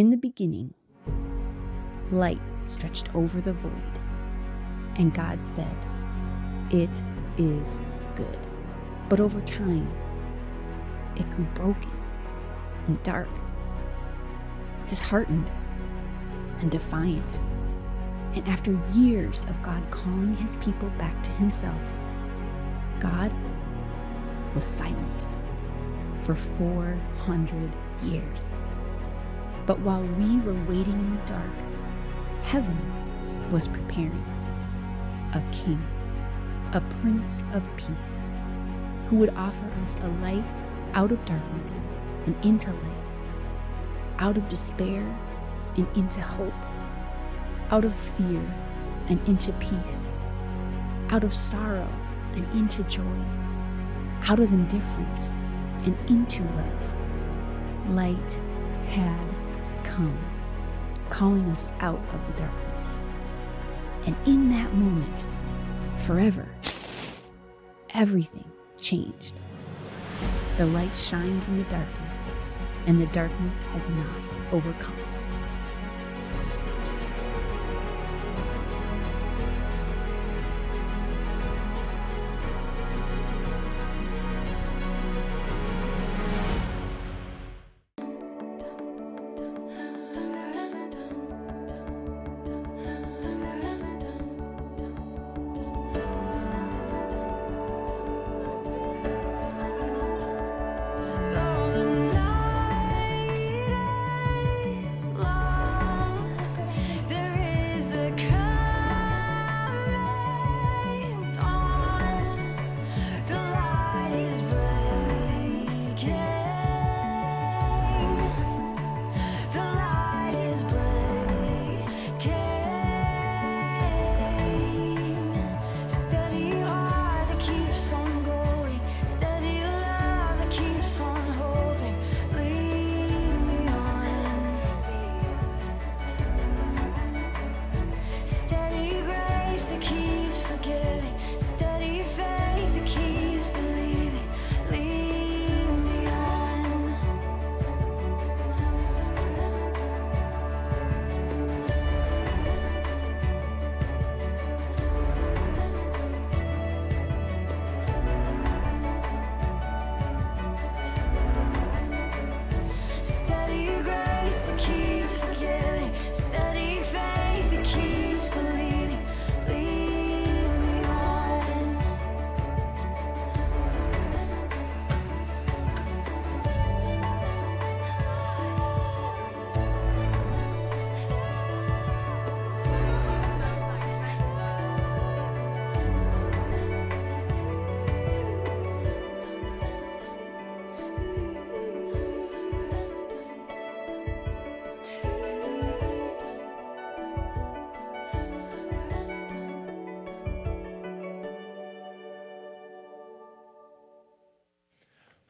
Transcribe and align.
In 0.00 0.08
the 0.08 0.16
beginning, 0.16 0.72
light 2.10 2.40
stretched 2.64 3.14
over 3.14 3.38
the 3.42 3.52
void, 3.52 4.00
and 4.96 5.12
God 5.12 5.46
said, 5.46 5.76
It 6.70 6.88
is 7.36 7.82
good. 8.14 8.38
But 9.10 9.20
over 9.20 9.42
time, 9.42 9.92
it 11.16 11.30
grew 11.32 11.44
broken 11.52 11.92
and 12.86 13.02
dark, 13.02 13.28
disheartened 14.86 15.52
and 16.60 16.70
defiant. 16.70 17.38
And 18.32 18.48
after 18.48 18.80
years 18.94 19.44
of 19.50 19.60
God 19.60 19.82
calling 19.90 20.34
his 20.34 20.54
people 20.54 20.88
back 20.96 21.22
to 21.24 21.30
himself, 21.32 21.94
God 23.00 23.34
was 24.54 24.64
silent 24.64 25.26
for 26.20 26.34
400 26.34 27.76
years. 28.02 28.54
But 29.66 29.80
while 29.80 30.02
we 30.02 30.38
were 30.40 30.64
waiting 30.64 30.98
in 30.98 31.16
the 31.16 31.22
dark, 31.26 31.50
heaven 32.42 32.78
was 33.50 33.68
preparing 33.68 34.24
a 35.34 35.42
king, 35.52 35.82
a 36.72 36.80
prince 37.00 37.42
of 37.52 37.68
peace, 37.76 38.30
who 39.08 39.16
would 39.16 39.30
offer 39.36 39.64
us 39.82 39.98
a 39.98 40.08
life 40.22 40.44
out 40.94 41.12
of 41.12 41.24
darkness 41.24 41.88
and 42.26 42.34
into 42.44 42.72
light, 42.72 43.10
out 44.18 44.36
of 44.36 44.48
despair 44.48 45.02
and 45.76 45.86
into 45.96 46.20
hope, 46.20 46.52
out 47.70 47.84
of 47.84 47.94
fear 47.94 48.42
and 49.08 49.20
into 49.28 49.52
peace, 49.54 50.12
out 51.10 51.24
of 51.24 51.34
sorrow 51.34 51.88
and 52.32 52.44
into 52.52 52.82
joy, 52.84 53.24
out 54.28 54.40
of 54.40 54.52
indifference 54.52 55.32
and 55.84 55.96
into 56.08 56.42
love. 56.42 56.94
Light 57.90 58.42
had 58.90 59.39
come, 59.84 60.18
calling 61.10 61.48
us 61.50 61.72
out 61.80 62.00
of 62.12 62.26
the 62.26 62.32
darkness. 62.42 63.00
And 64.06 64.16
in 64.26 64.48
that 64.50 64.74
moment, 64.74 65.26
forever, 65.96 66.48
everything 67.94 68.50
changed. 68.80 69.34
The 70.56 70.66
light 70.66 70.94
shines 70.96 71.48
in 71.48 71.58
the 71.58 71.64
darkness, 71.64 72.34
and 72.86 73.00
the 73.00 73.06
darkness 73.06 73.62
has 73.62 73.88
not 73.88 74.52
overcome 74.52 74.98
it. 74.98 75.09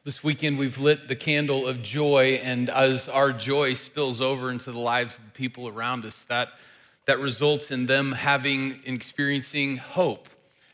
This 0.03 0.23
weekend, 0.23 0.57
we've 0.57 0.79
lit 0.79 1.07
the 1.07 1.15
candle 1.15 1.67
of 1.67 1.83
joy, 1.83 2.39
and 2.41 2.71
as 2.71 3.07
our 3.07 3.31
joy 3.31 3.75
spills 3.75 4.19
over 4.19 4.49
into 4.49 4.71
the 4.71 4.79
lives 4.79 5.19
of 5.19 5.25
the 5.25 5.29
people 5.29 5.67
around 5.67 6.05
us, 6.05 6.23
that, 6.23 6.53
that 7.05 7.19
results 7.19 7.69
in 7.69 7.85
them 7.85 8.13
having 8.13 8.79
and 8.87 8.95
experiencing 8.95 9.77
hope. 9.77 10.27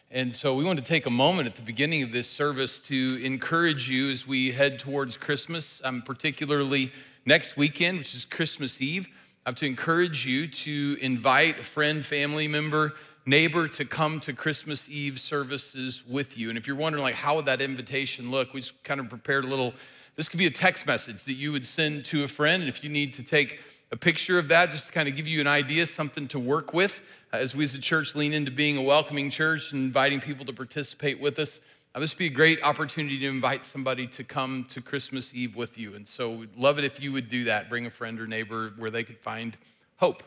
And 0.10 0.34
so, 0.34 0.56
we 0.56 0.64
want 0.64 0.80
to 0.80 0.86
take 0.86 1.08
a 1.08 1.10
moment 1.10 1.46
at 1.46 1.58
the 1.58 1.62
beginning 1.62 2.04
of 2.04 2.14
this 2.14 2.30
service 2.30 2.80
to 2.84 3.20
encourage 3.22 3.90
you 3.90 4.12
as 4.12 4.26
we 4.26 4.54
head 4.54 4.80
towards 4.80 5.18
Christmas, 5.18 5.82
um, 5.84 6.04
particularly 6.04 6.94
next 7.26 7.58
weekend, 7.58 7.98
which 7.98 8.16
is 8.16 8.24
Christmas 8.24 8.80
Eve. 8.82 9.10
I 9.46 9.50
have 9.50 9.56
to 9.56 9.66
encourage 9.66 10.26
you 10.26 10.48
to 10.48 10.98
invite 11.02 11.60
a 11.60 11.64
friend, 11.64 12.06
family 12.06 12.48
member, 12.48 12.94
neighbor 13.28 13.68
to 13.68 13.84
come 13.84 14.20
to 14.22 14.32
Christmas 14.32 14.90
Eve 14.90 15.20
services 15.20 16.02
with 16.08 16.38
you. 16.38 16.48
And 16.50 16.58
if 16.58 16.66
you're 16.66 16.78
wondering, 16.78 17.04
like, 17.04 17.16
how 17.16 17.36
would 17.36 17.46
that 17.46 17.60
invitation 17.60 18.32
look? 18.32 18.54
We 18.54 18.62
just 18.62 18.82
kind 18.84 19.02
of 19.02 19.10
prepared 19.10 19.44
a 19.44 19.48
little, 19.48 19.74
this 20.16 20.30
could 20.30 20.40
be 20.40 20.46
a 20.46 20.52
text 20.52 20.88
message 20.88 21.26
that 21.26 21.34
you 21.34 21.52
would 21.52 21.66
send 21.66 22.06
to 22.06 22.24
a 22.24 22.28
friend. 22.30 22.64
And 22.64 22.70
if 22.70 22.86
you 22.86 22.90
need 22.90 23.14
to 23.16 23.24
take 23.24 23.60
a 23.92 23.98
picture 23.98 24.40
of 24.40 24.48
that, 24.48 24.72
just 24.72 24.88
to 24.88 24.94
kind 24.94 25.10
of 25.10 25.16
give 25.18 25.28
you 25.28 25.42
an 25.42 25.48
idea, 25.48 25.86
something 25.86 26.28
to 26.30 26.40
work 26.40 26.74
with 26.74 27.02
uh, 27.34 27.38
as 27.38 27.54
we 27.54 27.66
as 27.66 27.74
a 27.74 27.80
church 27.80 28.16
lean 28.16 28.34
into 28.34 28.52
being 28.52 28.78
a 28.78 28.82
welcoming 28.82 29.30
church 29.30 29.74
and 29.74 29.84
inviting 29.84 30.22
people 30.22 30.46
to 30.46 30.54
participate 30.54 31.20
with 31.20 31.38
us. 31.38 31.60
Uh, 31.94 32.00
this 32.00 32.14
would 32.14 32.20
be 32.20 32.28
a 32.28 32.30
great 32.30 32.64
opportunity 32.64 33.20
to 33.20 33.28
invite 33.28 33.64
somebody 33.64 34.08
to 34.08 34.24
come 34.24 34.66
to 34.70 34.82
Christmas 34.82 35.34
Eve 35.34 35.56
with 35.56 35.78
you. 35.78 35.96
And 35.96 36.08
so 36.08 36.32
we'd 36.32 36.56
love 36.56 36.80
it 36.80 36.86
if 36.86 37.02
you 37.02 37.12
would 37.12 37.28
do 37.28 37.44
that. 37.46 37.70
Bring 37.70 37.86
a 37.86 37.92
friend 37.92 38.22
or 38.22 38.28
neighbor 38.28 38.72
where 38.78 38.90
they 38.90 39.04
could 39.04 39.18
find 39.18 39.58
hope. 39.98 40.24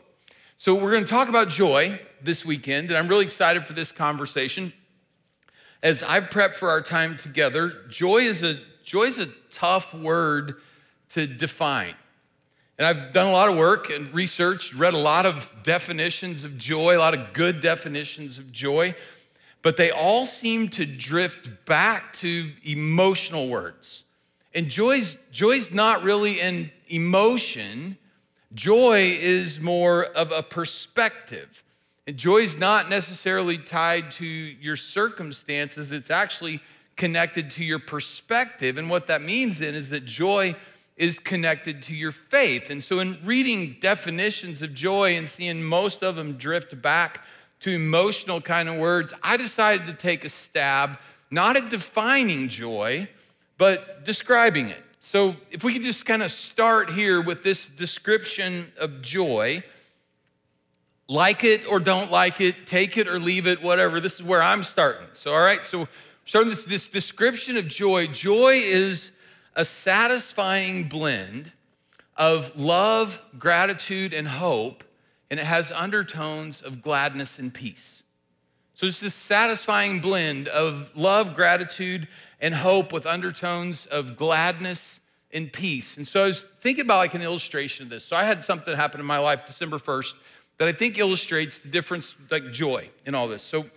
So, 0.63 0.75
we're 0.75 0.91
going 0.91 1.03
to 1.03 1.09
talk 1.09 1.27
about 1.27 1.49
joy 1.49 1.99
this 2.21 2.45
weekend, 2.45 2.91
and 2.91 2.97
I'm 2.99 3.07
really 3.07 3.25
excited 3.25 3.65
for 3.65 3.73
this 3.73 3.91
conversation. 3.91 4.71
As 5.81 6.03
I've 6.03 6.25
prepped 6.25 6.53
for 6.53 6.69
our 6.69 6.83
time 6.83 7.17
together, 7.17 7.73
joy 7.89 8.17
is 8.17 8.43
a, 8.43 8.59
joy 8.83 9.05
is 9.05 9.17
a 9.17 9.29
tough 9.49 9.91
word 9.91 10.61
to 11.13 11.25
define. 11.25 11.95
And 12.77 12.85
I've 12.85 13.11
done 13.11 13.27
a 13.27 13.31
lot 13.31 13.49
of 13.49 13.57
work 13.57 13.89
and 13.89 14.13
researched, 14.13 14.75
read 14.75 14.93
a 14.93 14.99
lot 14.99 15.25
of 15.25 15.51
definitions 15.63 16.43
of 16.43 16.59
joy, 16.59 16.95
a 16.95 16.99
lot 16.99 17.17
of 17.17 17.33
good 17.33 17.59
definitions 17.59 18.37
of 18.37 18.51
joy, 18.51 18.93
but 19.63 19.77
they 19.77 19.89
all 19.89 20.27
seem 20.27 20.69
to 20.69 20.85
drift 20.85 21.65
back 21.65 22.13
to 22.17 22.51
emotional 22.65 23.47
words. 23.47 24.03
And 24.53 24.69
joy's, 24.69 25.17
joy's 25.31 25.73
not 25.73 26.03
really 26.03 26.39
an 26.39 26.69
emotion, 26.87 27.97
Joy 28.53 29.17
is 29.19 29.61
more 29.61 30.03
of 30.03 30.31
a 30.31 30.43
perspective. 30.43 31.63
And 32.05 32.17
joy 32.17 32.39
is 32.39 32.57
not 32.57 32.89
necessarily 32.89 33.57
tied 33.57 34.11
to 34.11 34.25
your 34.25 34.75
circumstances, 34.75 35.91
it's 35.91 36.11
actually 36.11 36.61
connected 36.97 37.49
to 37.51 37.63
your 37.63 37.79
perspective. 37.79 38.77
And 38.77 38.89
what 38.89 39.07
that 39.07 39.21
means 39.21 39.59
then 39.59 39.75
is 39.75 39.89
that 39.91 40.05
joy 40.05 40.55
is 40.97 41.17
connected 41.19 41.81
to 41.83 41.95
your 41.95 42.11
faith. 42.11 42.69
And 42.69 42.83
so, 42.83 42.99
in 42.99 43.17
reading 43.23 43.77
definitions 43.79 44.61
of 44.61 44.73
joy 44.73 45.15
and 45.15 45.27
seeing 45.27 45.63
most 45.63 46.03
of 46.03 46.15
them 46.15 46.33
drift 46.33 46.79
back 46.81 47.23
to 47.61 47.71
emotional 47.71 48.41
kind 48.41 48.67
of 48.67 48.75
words, 48.77 49.13
I 49.23 49.37
decided 49.37 49.87
to 49.87 49.93
take 49.93 50.25
a 50.25 50.29
stab, 50.29 50.99
not 51.29 51.55
at 51.55 51.69
defining 51.69 52.49
joy, 52.49 53.07
but 53.57 54.03
describing 54.03 54.69
it. 54.69 54.83
So, 55.03 55.35
if 55.49 55.63
we 55.63 55.73
could 55.73 55.81
just 55.81 56.05
kind 56.05 56.21
of 56.21 56.31
start 56.31 56.91
here 56.91 57.21
with 57.21 57.41
this 57.41 57.65
description 57.65 58.71
of 58.77 59.01
joy, 59.01 59.63
like 61.07 61.43
it 61.43 61.65
or 61.67 61.79
don't 61.79 62.11
like 62.11 62.39
it, 62.39 62.67
take 62.67 62.97
it 62.97 63.07
or 63.07 63.19
leave 63.19 63.47
it, 63.47 63.63
whatever. 63.63 63.99
This 63.99 64.13
is 64.13 64.23
where 64.23 64.43
I'm 64.43 64.63
starting. 64.63 65.07
So, 65.13 65.33
all 65.33 65.41
right, 65.41 65.63
so 65.63 65.87
starting 66.23 66.51
this, 66.51 66.65
this 66.65 66.87
description 66.87 67.57
of 67.57 67.67
joy. 67.67 68.07
Joy 68.07 68.61
is 68.63 69.09
a 69.55 69.65
satisfying 69.65 70.87
blend 70.87 71.51
of 72.15 72.55
love, 72.55 73.19
gratitude, 73.39 74.13
and 74.13 74.27
hope, 74.27 74.83
and 75.31 75.39
it 75.39 75.47
has 75.47 75.71
undertones 75.71 76.61
of 76.61 76.83
gladness 76.83 77.39
and 77.39 77.51
peace. 77.51 78.00
So 78.81 78.87
it's 78.87 78.99
this 78.99 79.13
satisfying 79.13 79.99
blend 79.99 80.47
of 80.47 80.89
love, 80.95 81.35
gratitude, 81.35 82.07
and 82.39 82.55
hope 82.55 82.91
with 82.91 83.05
undertones 83.05 83.85
of 83.85 84.17
gladness 84.17 85.01
and 85.31 85.53
peace. 85.53 85.97
And 85.97 86.07
so 86.07 86.23
I 86.23 86.25
was 86.25 86.47
thinking 86.61 86.85
about 86.85 86.97
like 86.97 87.13
an 87.13 87.21
illustration 87.21 87.83
of 87.83 87.91
this. 87.91 88.03
So 88.03 88.15
I 88.15 88.23
had 88.23 88.43
something 88.43 88.75
happen 88.75 88.99
in 88.99 89.05
my 89.05 89.19
life 89.19 89.45
December 89.45 89.77
1st 89.77 90.15
that 90.57 90.67
I 90.67 90.71
think 90.71 90.97
illustrates 90.97 91.59
the 91.59 91.69
difference, 91.69 92.15
like 92.31 92.51
joy 92.51 92.89
in 93.05 93.13
all 93.13 93.27
this. 93.27 93.43
So 93.43 93.67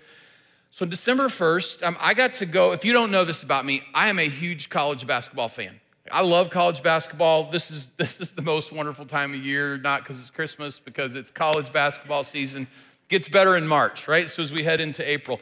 so 0.71 0.87
December 0.87 1.25
1st, 1.25 1.83
um, 1.83 1.99
I 2.01 2.15
got 2.15 2.33
to 2.35 2.47
go. 2.47 2.73
If 2.73 2.87
you 2.87 2.95
don't 2.95 3.11
know 3.11 3.27
this 3.27 3.43
about 3.43 3.67
me, 3.67 3.83
I 3.93 4.09
am 4.09 4.19
a 4.19 4.27
huge 4.27 4.71
college 4.71 5.07
basketball 5.07 5.51
fan. 5.51 5.83
I 6.11 6.23
love 6.23 6.49
college 6.49 6.83
basketball. 6.83 7.51
This 7.51 7.71
is, 7.71 7.89
this 7.99 8.23
is 8.23 8.33
the 8.33 8.41
most 8.41 8.73
wonderful 8.73 9.05
time 9.05 9.35
of 9.35 9.41
year, 9.45 9.77
not 9.77 10.03
because 10.03 10.19
it's 10.19 10.31
Christmas, 10.31 10.81
because 10.81 11.15
it's 11.15 11.31
college 11.31 11.71
basketball 11.75 12.25
season. 12.25 12.69
Gets 13.15 13.29
better 13.29 13.57
in 13.57 13.69
March, 13.69 14.09
right? 14.09 14.29
So 14.29 14.43
as 14.43 14.53
we 14.53 14.65
head 14.65 14.81
into 14.81 15.09
April. 15.09 15.41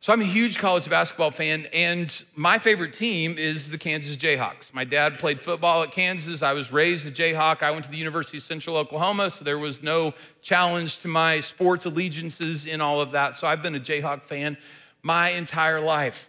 So 0.00 0.12
I'm 0.12 0.20
a 0.20 0.24
huge 0.24 0.58
college 0.58 0.86
basketball 0.90 1.30
fan, 1.30 1.66
and 1.72 2.24
my 2.34 2.58
favorite 2.58 2.92
team 2.92 3.38
is 3.38 3.70
the 3.70 3.78
Kansas 3.78 4.14
Jayhawks. 4.18 4.74
My 4.74 4.84
dad 4.84 5.18
played 5.18 5.40
football 5.40 5.82
at 5.82 5.92
Kansas. 5.92 6.42
I 6.42 6.52
was 6.52 6.70
raised 6.70 7.06
a 7.06 7.10
Jayhawk. 7.10 7.62
I 7.62 7.70
went 7.70 7.86
to 7.86 7.90
the 7.90 7.96
University 7.96 8.36
of 8.36 8.42
Central 8.42 8.76
Oklahoma, 8.76 9.30
so 9.30 9.46
there 9.46 9.58
was 9.58 9.82
no 9.82 10.12
challenge 10.42 10.98
to 10.98 11.08
my 11.08 11.40
sports 11.40 11.86
allegiances 11.86 12.66
in 12.66 12.82
all 12.82 13.00
of 13.00 13.12
that. 13.12 13.34
So 13.34 13.46
I've 13.46 13.62
been 13.62 13.76
a 13.76 13.80
Jayhawk 13.80 14.22
fan 14.22 14.58
my 15.02 15.30
entire 15.30 15.80
life. 15.80 16.28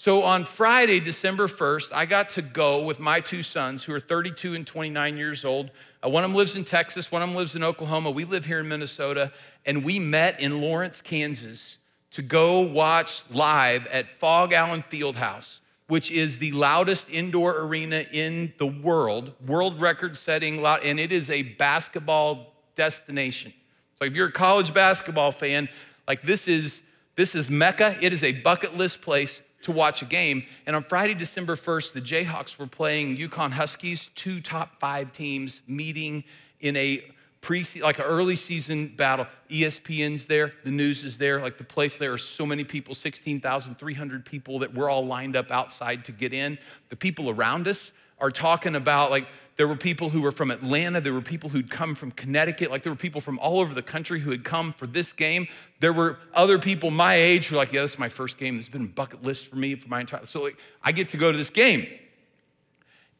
So 0.00 0.22
on 0.22 0.46
Friday, 0.46 0.98
December 0.98 1.46
1st, 1.46 1.90
I 1.92 2.06
got 2.06 2.30
to 2.30 2.40
go 2.40 2.82
with 2.84 3.00
my 3.00 3.20
two 3.20 3.42
sons 3.42 3.84
who 3.84 3.92
are 3.92 4.00
32 4.00 4.54
and 4.54 4.66
29 4.66 5.18
years 5.18 5.44
old. 5.44 5.70
Uh, 6.02 6.08
one 6.08 6.24
of 6.24 6.30
them 6.30 6.38
lives 6.38 6.56
in 6.56 6.64
Texas, 6.64 7.12
one 7.12 7.20
of 7.20 7.28
them 7.28 7.36
lives 7.36 7.54
in 7.54 7.62
Oklahoma. 7.62 8.10
We 8.10 8.24
live 8.24 8.46
here 8.46 8.60
in 8.60 8.68
Minnesota, 8.68 9.30
and 9.66 9.84
we 9.84 9.98
met 9.98 10.40
in 10.40 10.62
Lawrence, 10.62 11.02
Kansas 11.02 11.76
to 12.12 12.22
go 12.22 12.60
watch 12.60 13.24
live 13.30 13.86
at 13.88 14.08
Phog 14.08 14.54
Allen 14.54 14.82
Fieldhouse, 14.90 15.60
which 15.88 16.10
is 16.10 16.38
the 16.38 16.52
loudest 16.52 17.10
indoor 17.10 17.58
arena 17.60 18.02
in 18.10 18.54
the 18.56 18.68
world, 18.68 19.34
world 19.46 19.82
record 19.82 20.16
setting 20.16 20.62
loud, 20.62 20.82
and 20.82 20.98
it 20.98 21.12
is 21.12 21.28
a 21.28 21.42
basketball 21.42 22.54
destination. 22.74 23.52
So 23.98 24.06
if 24.06 24.16
you're 24.16 24.28
a 24.28 24.32
college 24.32 24.72
basketball 24.72 25.30
fan, 25.30 25.68
like 26.08 26.22
this 26.22 26.48
is 26.48 26.80
this 27.16 27.34
is 27.34 27.50
Mecca. 27.50 27.98
It 28.00 28.14
is 28.14 28.24
a 28.24 28.32
bucket 28.32 28.78
list 28.78 29.02
place 29.02 29.42
to 29.62 29.72
watch 29.72 30.02
a 30.02 30.04
game. 30.04 30.44
And 30.66 30.74
on 30.74 30.84
Friday, 30.84 31.14
December 31.14 31.56
1st, 31.56 31.92
the 31.92 32.00
Jayhawks 32.00 32.58
were 32.58 32.66
playing 32.66 33.16
UConn 33.16 33.52
Huskies, 33.52 34.10
two 34.14 34.40
top 34.40 34.80
five 34.80 35.12
teams 35.12 35.62
meeting 35.66 36.24
in 36.60 36.76
a 36.76 37.04
pre 37.40 37.64
like 37.82 37.98
an 37.98 38.04
early 38.04 38.36
season 38.36 38.88
battle. 38.88 39.26
ESPN's 39.50 40.26
there, 40.26 40.52
the 40.64 40.70
news 40.70 41.04
is 41.04 41.18
there, 41.18 41.40
like 41.40 41.58
the 41.58 41.64
place 41.64 41.96
there 41.96 42.12
are 42.12 42.18
so 42.18 42.46
many 42.46 42.64
people, 42.64 42.94
16,300 42.94 44.24
people 44.24 44.58
that 44.60 44.74
we're 44.74 44.88
all 44.88 45.06
lined 45.06 45.36
up 45.36 45.50
outside 45.50 46.04
to 46.06 46.12
get 46.12 46.32
in. 46.32 46.58
The 46.88 46.96
people 46.96 47.30
around 47.30 47.68
us 47.68 47.92
are 48.18 48.30
talking 48.30 48.76
about 48.76 49.10
like 49.10 49.26
there 49.60 49.68
were 49.68 49.76
people 49.76 50.08
who 50.08 50.22
were 50.22 50.32
from 50.32 50.50
Atlanta, 50.50 51.02
there 51.02 51.12
were 51.12 51.20
people 51.20 51.50
who'd 51.50 51.70
come 51.70 51.94
from 51.94 52.12
Connecticut, 52.12 52.70
like 52.70 52.82
there 52.82 52.90
were 52.90 52.96
people 52.96 53.20
from 53.20 53.38
all 53.40 53.60
over 53.60 53.74
the 53.74 53.82
country 53.82 54.18
who 54.18 54.30
had 54.30 54.42
come 54.42 54.72
for 54.72 54.86
this 54.86 55.12
game. 55.12 55.46
There 55.80 55.92
were 55.92 56.18
other 56.32 56.58
people 56.58 56.90
my 56.90 57.12
age 57.12 57.48
who 57.48 57.56
were 57.56 57.58
like, 57.58 57.70
yeah, 57.70 57.82
this 57.82 57.92
is 57.92 57.98
my 57.98 58.08
first 58.08 58.38
game. 58.38 58.56
This 58.56 58.64
has 58.64 58.72
been 58.72 58.86
a 58.86 58.88
bucket 58.88 59.22
list 59.22 59.48
for 59.48 59.56
me 59.56 59.74
for 59.74 59.86
my 59.90 60.00
entire 60.00 60.24
so 60.24 60.44
like 60.44 60.56
I 60.82 60.92
get 60.92 61.10
to 61.10 61.18
go 61.18 61.30
to 61.30 61.36
this 61.36 61.50
game. 61.50 61.86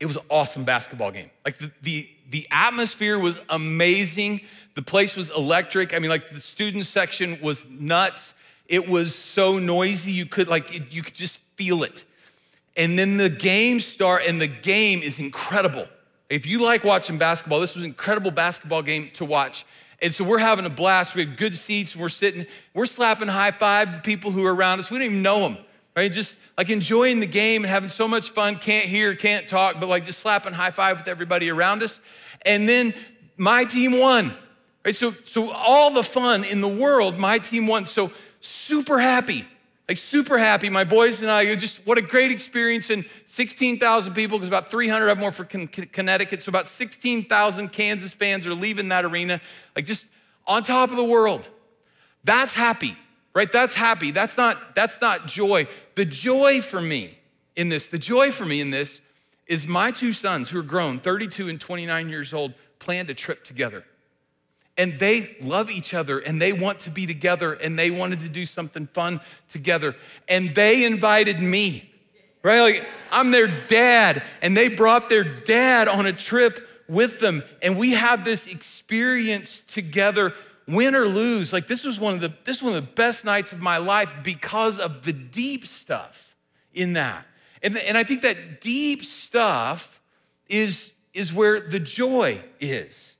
It 0.01 0.07
was 0.07 0.17
an 0.17 0.23
awesome 0.31 0.65
basketball 0.65 1.11
game. 1.11 1.29
Like 1.45 1.59
the, 1.59 1.71
the 1.83 2.09
the 2.31 2.49
atmosphere 2.51 3.19
was 3.19 3.39
amazing. 3.51 4.41
The 4.77 4.83
place 4.83 5.17
was 5.17 5.29
electric. 5.29 5.93
I 5.93 5.99
mean, 5.99 6.09
like 6.09 6.31
the 6.33 6.41
student 6.41 6.87
section 6.87 7.39
was 7.43 7.67
nuts. 7.69 8.33
It 8.67 8.89
was 8.89 9.15
so 9.15 9.59
noisy, 9.59 10.13
you 10.13 10.25
could 10.25 10.49
like 10.49 10.75
it, 10.75 10.85
you 10.89 11.03
could 11.03 11.13
just 11.13 11.37
feel 11.57 11.83
it. 11.83 12.07
And 12.79 12.99
then 12.99 13.19
the 13.19 13.29
game 13.29 13.81
start, 13.81 14.23
and 14.27 14.41
the 14.41 14.47
game 14.47 15.03
is 15.03 15.19
incredible. 15.19 15.87
If 16.31 16.47
you 16.47 16.61
like 16.61 16.85
watching 16.85 17.19
basketball, 17.19 17.61
this 17.61 17.75
was 17.75 17.82
an 17.82 17.91
incredible 17.91 18.31
basketball 18.31 18.82
game 18.82 19.11
to 19.15 19.25
watch. 19.25 19.67
And 20.00 20.15
so 20.15 20.25
we're 20.25 20.38
having 20.38 20.65
a 20.65 20.71
blast. 20.71 21.15
We 21.15 21.25
have 21.25 21.37
good 21.37 21.55
seats. 21.55 21.94
We're 21.94 22.09
sitting, 22.09 22.47
we're 22.73 22.87
slapping 22.87 23.29
high 23.29 23.50
five 23.50 23.94
to 23.94 24.00
people 24.00 24.31
who 24.31 24.47
are 24.47 24.55
around 24.55 24.79
us. 24.79 24.91
We 24.91 24.99
don't 24.99 25.06
even 25.06 25.23
know 25.23 25.41
them, 25.41 25.59
right? 25.94 26.11
Just 26.11 26.38
like 26.56 26.71
enjoying 26.71 27.19
the 27.19 27.27
game 27.27 27.65
and 27.65 27.71
having 27.71 27.91
so 27.91 28.06
much 28.06 28.31
fun. 28.31 28.56
Can't 28.56 28.87
hear, 28.87 29.15
can't 29.15 29.49
talk, 29.49 29.81
but 29.81 29.88
like 29.88 30.06
just 30.06 30.21
slapping 30.21 30.53
high 30.53 30.71
five 30.71 30.99
with 30.99 31.09
everybody 31.09 31.50
around 31.50 31.82
us. 31.82 32.00
And 32.43 32.69
then 32.69 32.94
my 33.37 33.65
team 33.65 33.99
won. 33.99 34.32
Right? 34.85 34.94
So, 34.94 35.15
so 35.25 35.50
all 35.50 35.91
the 35.91 36.05
fun 36.05 36.44
in 36.44 36.61
the 36.61 36.69
world, 36.69 37.19
my 37.19 37.38
team 37.38 37.67
won. 37.67 37.87
So 37.87 38.12
super 38.41 38.99
happy. 38.99 39.47
Like 39.91 39.99
super 39.99 40.39
happy. 40.39 40.71
My 40.71 40.85
boys 40.85 41.21
and 41.21 41.29
I, 41.29 41.53
just 41.57 41.85
what 41.85 41.99
a 41.99 42.01
great 42.01 42.31
experience. 42.31 42.91
And 42.91 43.05
16,000 43.27 44.15
people, 44.15 44.39
because 44.39 44.47
about 44.47 44.70
300 44.70 45.09
of 45.09 45.19
them 45.19 45.25
were 45.25 45.32
for 45.32 45.44
Connecticut. 45.44 46.43
So 46.43 46.49
about 46.49 46.69
16,000 46.69 47.73
Kansas 47.73 48.13
fans 48.13 48.47
are 48.47 48.55
leaving 48.55 48.91
that 48.91 49.05
arena, 49.05 49.41
like 49.75 49.87
just 49.87 50.06
on 50.47 50.63
top 50.63 50.91
of 50.91 50.97
the 50.97 51.03
world. 51.03 51.49
That's 52.23 52.55
happy, 52.55 52.97
right? 53.35 53.51
That's 53.51 53.75
happy. 53.75 54.13
That's 54.13 54.37
not, 54.37 54.77
that's 54.77 55.01
not 55.01 55.27
joy. 55.27 55.67
The 55.97 56.05
joy 56.05 56.61
for 56.61 56.81
me 56.81 57.19
in 57.56 57.69
this, 57.69 57.89
the 57.89 57.99
joy 57.99 58.31
for 58.31 58.44
me 58.44 58.61
in 58.61 58.70
this 58.70 59.01
is 59.49 59.67
my 59.67 59.91
two 59.91 60.13
sons 60.13 60.51
who 60.51 60.61
are 60.61 60.63
grown, 60.63 61.01
32 61.01 61.49
and 61.49 61.61
29 61.61 62.09
years 62.09 62.32
old, 62.32 62.55
planned 62.79 63.11
a 63.11 63.15
trip 63.15 63.43
together. 63.43 63.85
And 64.81 64.99
they 64.99 65.37
love 65.41 65.70
each 65.70 65.93
other 65.93 66.19
and 66.19 66.41
they 66.41 66.53
want 66.53 66.81
to 66.81 66.91
be 66.91 67.06
together 67.06 67.53
and 67.53 67.79
they 67.79 67.91
wanted 67.91 68.20
to 68.20 68.29
do 68.29 68.46
something 68.46 68.87
fun 68.89 69.20
together. 69.49 69.94
And 70.29 70.55
they 70.55 70.84
invited 70.84 71.41
me, 71.41 71.91
right? 72.43 72.60
Like 72.60 72.89
I'm 73.13 73.31
their 73.31 73.46
dad 73.46 74.22
and 74.43 74.56
they 74.56 74.69
brought 74.69 75.08
their 75.08 75.25
dad 75.25 75.89
on 75.89 76.06
a 76.06 76.13
trip 76.13 76.67
with 76.89 77.20
them. 77.20 77.43
And 77.63 77.79
we 77.79 77.93
have 77.93 78.25
this 78.25 78.46
experience 78.46 79.63
together 79.67 80.32
win 80.67 80.94
or 80.94 81.06
lose 81.06 81.53
like 81.53 81.67
this 81.67 81.82
was 81.82 81.99
one 81.99 82.15
of 82.15 82.20
the 82.20 82.32
this 82.44 82.63
was 82.63 82.72
one 82.72 82.79
of 82.79 82.87
the 82.87 82.93
best 82.93 83.25
nights 83.25 83.53
of 83.53 83.60
my 83.60 83.77
life 83.77 84.15
because 84.22 84.79
of 84.79 85.03
the 85.03 85.13
deep 85.13 85.67
stuff 85.67 86.37
in 86.72 86.93
that 86.93 87.27
and, 87.63 87.77
and 87.77 87.96
I 87.96 88.05
think 88.05 88.22
that 88.22 88.60
deep 88.60 89.05
stuff 89.05 90.01
is, 90.49 90.93
is 91.13 91.32
where 91.32 91.60
the 91.60 91.81
joy 91.81 92.43
is. 92.58 93.17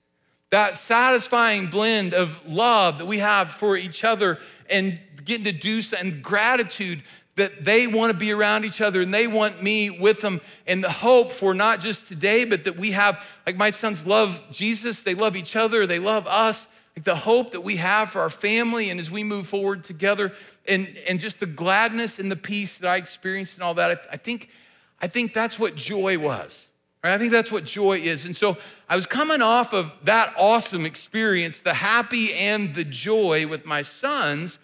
That 0.51 0.77
satisfying 0.77 1.69
blend 1.69 2.13
of 2.13 2.41
love 2.47 2.99
that 2.99 3.07
we 3.07 3.19
have 3.19 3.51
for 3.51 3.77
each 3.77 4.05
other 4.05 4.39
and 4.69 4.99
getting 5.25 5.45
to 5.45 5.53
do 5.53 5.81
so, 5.83 5.97
and 5.97 6.23
gratitude 6.23 7.03
that 7.37 7.65
they 7.65 7.87
want 7.87 8.13
to 8.13 8.19
be 8.19 8.33
around 8.33 8.65
each 8.65 8.81
other 8.81 9.01
and 9.01 9.15
they 9.15 9.27
want 9.27 9.63
me 9.63 9.89
with 9.89 10.21
them 10.21 10.41
and 10.67 10.83
the 10.83 10.91
hope 10.91 11.33
for 11.33 11.55
not 11.55 11.81
just 11.81 12.09
today 12.09 12.45
but 12.45 12.65
that 12.65 12.77
we 12.77 12.91
have 12.91 13.25
like 13.47 13.57
my 13.57 13.71
sons 13.71 14.05
love 14.05 14.45
jesus 14.51 15.05
they 15.05 15.15
love 15.15 15.37
each 15.37 15.55
other 15.55 15.87
they 15.87 16.01
love 16.01 16.27
us 16.27 16.69
like 16.97 17.05
the 17.05 17.17
hope 17.17 17.53
that 17.53 17.61
we 17.61 17.77
have 17.77 18.11
for 18.11 18.21
our 18.21 18.29
family 18.29 18.91
and 18.91 18.99
as 18.99 19.11
we 19.11 19.23
move 19.23 19.47
forward 19.47 19.85
together 19.85 20.33
and, 20.67 20.97
and 21.09 21.21
just 21.21 21.41
the 21.41 21.47
gladness 21.47 22.19
and 22.19 22.31
the 22.31 22.37
peace 22.37 22.79
that 22.79 22.89
I 22.89 22.97
experienced 22.97 23.55
and 23.55 23.63
all 23.63 23.75
that, 23.75 23.91
I, 23.91 24.15
I 24.15 24.17
think, 24.17 24.51
I 25.01 25.07
think 25.07 25.33
that's 25.33 25.59
what 25.59 25.77
joy 25.77 26.19
was. 26.19 26.69
Right? 27.03 27.15
I 27.15 27.19
think 27.19 27.33
that's 27.33 27.51
what 27.51 27.65
joy 27.65 27.99
is. 27.99 28.27
And 28.27 28.37
so 28.37 28.59
I 28.89 28.95
was 28.95 29.07
coming 29.07 29.41
off 29.41 29.73
of 29.73 29.93
that 30.05 30.35
awesome 30.37 30.85
experience, 30.85 31.61
the 31.61 31.75
happy 31.75 32.35
and 32.35 32.75
the 32.75 32.85
joy 32.85 33.47
with 33.47 33.65
my 33.65 33.83
sons 33.83 34.59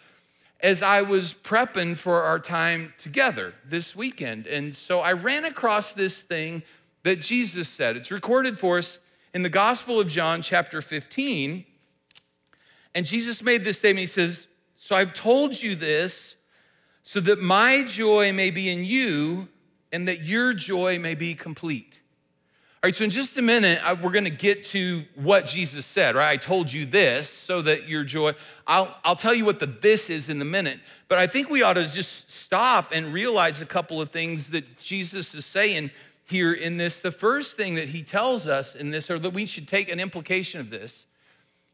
as 0.61 0.83
I 0.83 1.03
was 1.03 1.35
prepping 1.35 1.97
for 1.97 2.23
our 2.23 2.39
time 2.39 2.93
together 2.99 3.55
this 3.65 3.95
weekend. 3.95 4.47
And 4.47 4.75
so 4.75 5.01
I 5.01 5.13
ran 5.13 5.45
across 5.45 5.95
this 5.95 6.21
thing 6.21 6.63
that 7.05 7.21
Jesus 7.21 7.69
said. 7.69 7.97
It's 7.97 8.11
recorded 8.11 8.59
for 8.59 8.79
us 8.79 9.01
in 9.33 9.43
the 9.43 9.49
Gospel 9.49 10.01
of 10.01 10.09
John, 10.09 10.43
chapter 10.43 10.83
15. 10.83 11.65
And 12.95 13.07
Jesus 13.07 13.43
made 13.43 13.65
this 13.65 13.79
statement. 13.79 14.01
He 14.01 14.07
says, 14.07 14.49
So 14.77 14.97
I've 14.97 15.13
told 15.13 15.63
you 15.63 15.75
this 15.75 16.37
so 17.03 17.21
that 17.21 17.41
my 17.41 17.85
joy 17.85 18.33
may 18.33 18.51
be 18.51 18.71
in 18.71 18.85
you 18.85 19.49
and 19.93 20.09
that 20.09 20.23
your 20.23 20.53
joy 20.53 20.99
may 20.99 21.15
be 21.15 21.35
complete. 21.35 22.01
All 22.87 22.89
right, 22.89 22.95
so 22.95 23.03
in 23.03 23.11
just 23.11 23.37
a 23.37 23.43
minute, 23.43 23.81
I, 23.85 23.95
we're 23.95 24.13
going 24.13 24.27
to 24.27 24.31
get 24.31 24.63
to 24.67 25.03
what 25.17 25.45
Jesus 25.45 25.85
said, 25.85 26.15
right? 26.15 26.31
I 26.31 26.37
told 26.37 26.73
you 26.73 26.87
this 26.87 27.29
so 27.29 27.61
that 27.63 27.89
your 27.89 28.05
joy, 28.05 28.35
I'll, 28.65 28.97
I'll 29.03 29.17
tell 29.17 29.35
you 29.35 29.45
what 29.45 29.59
the 29.59 29.67
this 29.67 30.09
is 30.09 30.29
in 30.29 30.41
a 30.41 30.45
minute, 30.45 30.79
but 31.09 31.19
I 31.19 31.27
think 31.27 31.51
we 31.51 31.65
ought 31.65 31.73
to 31.73 31.91
just 31.91 32.31
stop 32.31 32.93
and 32.95 33.13
realize 33.13 33.61
a 33.61 33.67
couple 33.67 34.01
of 34.01 34.11
things 34.11 34.51
that 34.51 34.79
Jesus 34.79 35.35
is 35.35 35.45
saying 35.45 35.91
here 36.27 36.53
in 36.53 36.77
this. 36.77 37.01
The 37.01 37.11
first 37.11 37.57
thing 37.57 37.75
that 37.75 37.89
he 37.89 38.05
tells 38.05 38.47
us 38.47 38.77
in 38.77 38.93
this, 38.93 39.11
or 39.11 39.19
that 39.19 39.31
we 39.31 39.47
should 39.47 39.67
take 39.67 39.91
an 39.91 39.99
implication 39.99 40.61
of 40.61 40.71
this, 40.71 41.09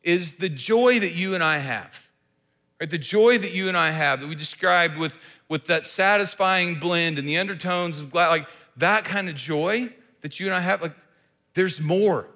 is 0.02 0.32
the 0.32 0.48
joy 0.48 0.98
that 0.98 1.12
you 1.12 1.34
and 1.34 1.44
I 1.44 1.58
have. 1.58 2.08
Right? 2.80 2.88
The 2.88 2.96
joy 2.96 3.36
that 3.36 3.52
you 3.52 3.68
and 3.68 3.76
I 3.76 3.90
have, 3.90 4.22
that 4.22 4.28
we 4.28 4.34
described 4.34 4.96
with, 4.96 5.18
with 5.50 5.66
that 5.66 5.84
satisfying 5.84 6.80
blend 6.80 7.18
and 7.18 7.28
the 7.28 7.36
undertones 7.36 8.00
of 8.00 8.10
glad, 8.10 8.28
like 8.28 8.48
that 8.78 9.04
kind 9.04 9.28
of 9.28 9.34
joy 9.34 9.92
that 10.22 10.40
you 10.40 10.46
and 10.46 10.54
I 10.54 10.60
have, 10.60 10.82
like 10.82 10.96
there's 11.54 11.80
more 11.80 12.26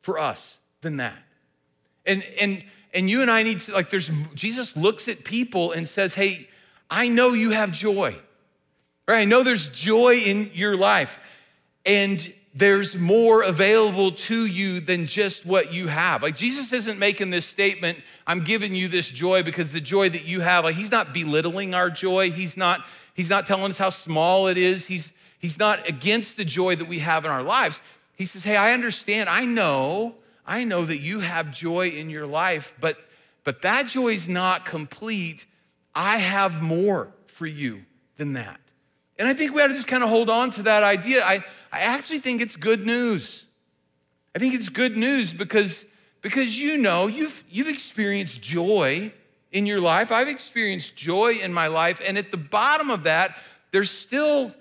for 0.00 0.18
us 0.18 0.58
than 0.80 0.96
that. 0.96 1.18
And 2.06 2.22
and 2.40 2.64
and 2.92 3.10
you 3.10 3.22
and 3.22 3.30
I 3.30 3.42
need 3.42 3.60
to 3.60 3.72
like 3.72 3.90
there's 3.90 4.10
Jesus 4.34 4.76
looks 4.76 5.08
at 5.08 5.24
people 5.24 5.72
and 5.72 5.86
says, 5.86 6.14
"Hey, 6.14 6.48
I 6.90 7.08
know 7.08 7.32
you 7.32 7.50
have 7.50 7.72
joy. 7.72 8.16
Right? 9.06 9.20
I 9.20 9.24
know 9.24 9.42
there's 9.42 9.68
joy 9.68 10.16
in 10.16 10.50
your 10.54 10.76
life. 10.76 11.18
And 11.84 12.32
there's 12.54 12.96
more 12.96 13.42
available 13.42 14.12
to 14.12 14.46
you 14.46 14.78
than 14.78 15.06
just 15.06 15.44
what 15.44 15.74
you 15.74 15.88
have. 15.88 16.22
Like 16.22 16.36
Jesus 16.36 16.72
isn't 16.72 17.00
making 17.00 17.30
this 17.30 17.44
statement, 17.44 17.98
I'm 18.28 18.44
giving 18.44 18.74
you 18.74 18.86
this 18.86 19.10
joy 19.10 19.42
because 19.42 19.72
the 19.72 19.80
joy 19.80 20.08
that 20.08 20.24
you 20.24 20.40
have, 20.40 20.64
like 20.64 20.76
he's 20.76 20.92
not 20.92 21.12
belittling 21.12 21.74
our 21.74 21.90
joy. 21.90 22.30
He's 22.30 22.56
not 22.56 22.86
he's 23.12 23.28
not 23.28 23.46
telling 23.46 23.70
us 23.70 23.78
how 23.78 23.90
small 23.90 24.46
it 24.46 24.56
is. 24.56 24.86
He's 24.86 25.12
he's 25.44 25.58
not 25.58 25.86
against 25.86 26.38
the 26.38 26.44
joy 26.44 26.74
that 26.74 26.88
we 26.88 27.00
have 27.00 27.26
in 27.26 27.30
our 27.30 27.42
lives. 27.42 27.82
He 28.16 28.24
says, 28.24 28.44
"Hey, 28.44 28.56
I 28.56 28.72
understand. 28.72 29.28
I 29.28 29.44
know. 29.44 30.14
I 30.46 30.64
know 30.64 30.84
that 30.84 30.98
you 30.98 31.20
have 31.20 31.52
joy 31.52 31.88
in 31.88 32.08
your 32.08 32.26
life, 32.26 32.72
but 32.80 32.96
but 33.44 33.60
that 33.60 33.86
joy 33.86 34.14
is 34.14 34.26
not 34.26 34.64
complete. 34.64 35.44
I 35.94 36.16
have 36.18 36.62
more 36.62 37.12
for 37.26 37.46
you 37.46 37.84
than 38.16 38.32
that." 38.34 38.58
And 39.18 39.28
I 39.28 39.34
think 39.34 39.54
we 39.54 39.60
ought 39.62 39.68
to 39.68 39.74
just 39.74 39.86
kind 39.86 40.02
of 40.02 40.08
hold 40.08 40.30
on 40.30 40.50
to 40.52 40.62
that 40.62 40.82
idea. 40.82 41.24
I, 41.24 41.44
I 41.70 41.80
actually 41.80 42.20
think 42.20 42.40
it's 42.40 42.56
good 42.56 42.84
news. 42.86 43.46
I 44.34 44.38
think 44.38 44.54
it's 44.54 44.68
good 44.68 44.96
news 44.96 45.32
because, 45.32 45.86
because 46.20 46.58
you 46.60 46.78
know, 46.78 47.06
you've, 47.06 47.44
you've 47.48 47.68
experienced 47.68 48.42
joy 48.42 49.12
in 49.52 49.66
your 49.66 49.80
life. 49.80 50.10
I've 50.10 50.26
experienced 50.28 50.96
joy 50.96 51.34
in 51.34 51.52
my 51.52 51.68
life. 51.68 52.00
And 52.04 52.18
at 52.18 52.32
the 52.32 52.36
bottom 52.36 52.90
of 52.90 53.04
that, 53.04 53.36
there's 53.70 53.90
still, 53.90 54.52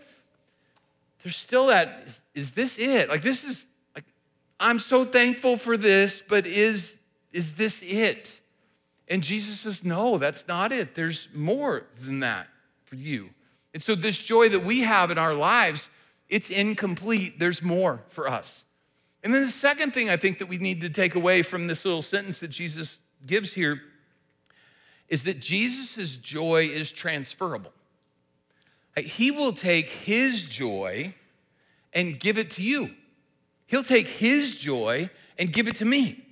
there's 1.23 1.37
still 1.37 1.67
that, 1.67 2.03
is, 2.05 2.21
is 2.35 2.51
this 2.51 2.77
it? 2.77 3.09
Like 3.09 3.21
this 3.21 3.43
is, 3.43 3.65
like, 3.95 4.05
I'm 4.59 4.79
so 4.79 5.05
thankful 5.05 5.57
for 5.57 5.77
this, 5.77 6.21
but 6.27 6.45
is, 6.45 6.97
is 7.31 7.55
this 7.55 7.81
it? 7.81 8.39
And 9.07 9.23
Jesus 9.23 9.61
says, 9.61 9.83
no, 9.83 10.17
that's 10.17 10.47
not 10.47 10.71
it. 10.71 10.95
There's 10.95 11.29
more 11.33 11.85
than 12.01 12.19
that 12.19 12.47
for 12.83 12.95
you. 12.95 13.29
And 13.73 13.81
so, 13.81 13.95
this 13.95 14.19
joy 14.19 14.49
that 14.49 14.63
we 14.63 14.81
have 14.81 15.09
in 15.09 15.17
our 15.17 15.33
lives, 15.33 15.89
it's 16.29 16.49
incomplete. 16.49 17.39
There's 17.39 17.61
more 17.61 18.01
for 18.09 18.27
us. 18.27 18.65
And 19.23 19.33
then, 19.33 19.41
the 19.41 19.51
second 19.51 19.93
thing 19.93 20.09
I 20.09 20.17
think 20.17 20.39
that 20.39 20.47
we 20.47 20.57
need 20.57 20.81
to 20.81 20.89
take 20.89 21.15
away 21.15 21.41
from 21.41 21.67
this 21.67 21.83
little 21.83 22.03
sentence 22.03 22.39
that 22.41 22.49
Jesus 22.49 22.99
gives 23.25 23.53
here 23.53 23.81
is 25.09 25.23
that 25.23 25.39
Jesus' 25.39 26.17
joy 26.17 26.69
is 26.71 26.91
transferable. 26.91 27.73
He 28.97 29.31
will 29.31 29.53
take 29.53 29.89
his 29.89 30.45
joy 30.45 31.15
and 31.93 32.19
give 32.19 32.37
it 32.37 32.51
to 32.51 32.63
you. 32.63 32.91
He'll 33.67 33.83
take 33.83 34.07
his 34.07 34.59
joy 34.59 35.09
and 35.37 35.51
give 35.51 35.67
it 35.67 35.75
to 35.75 35.85
me. 35.85 36.23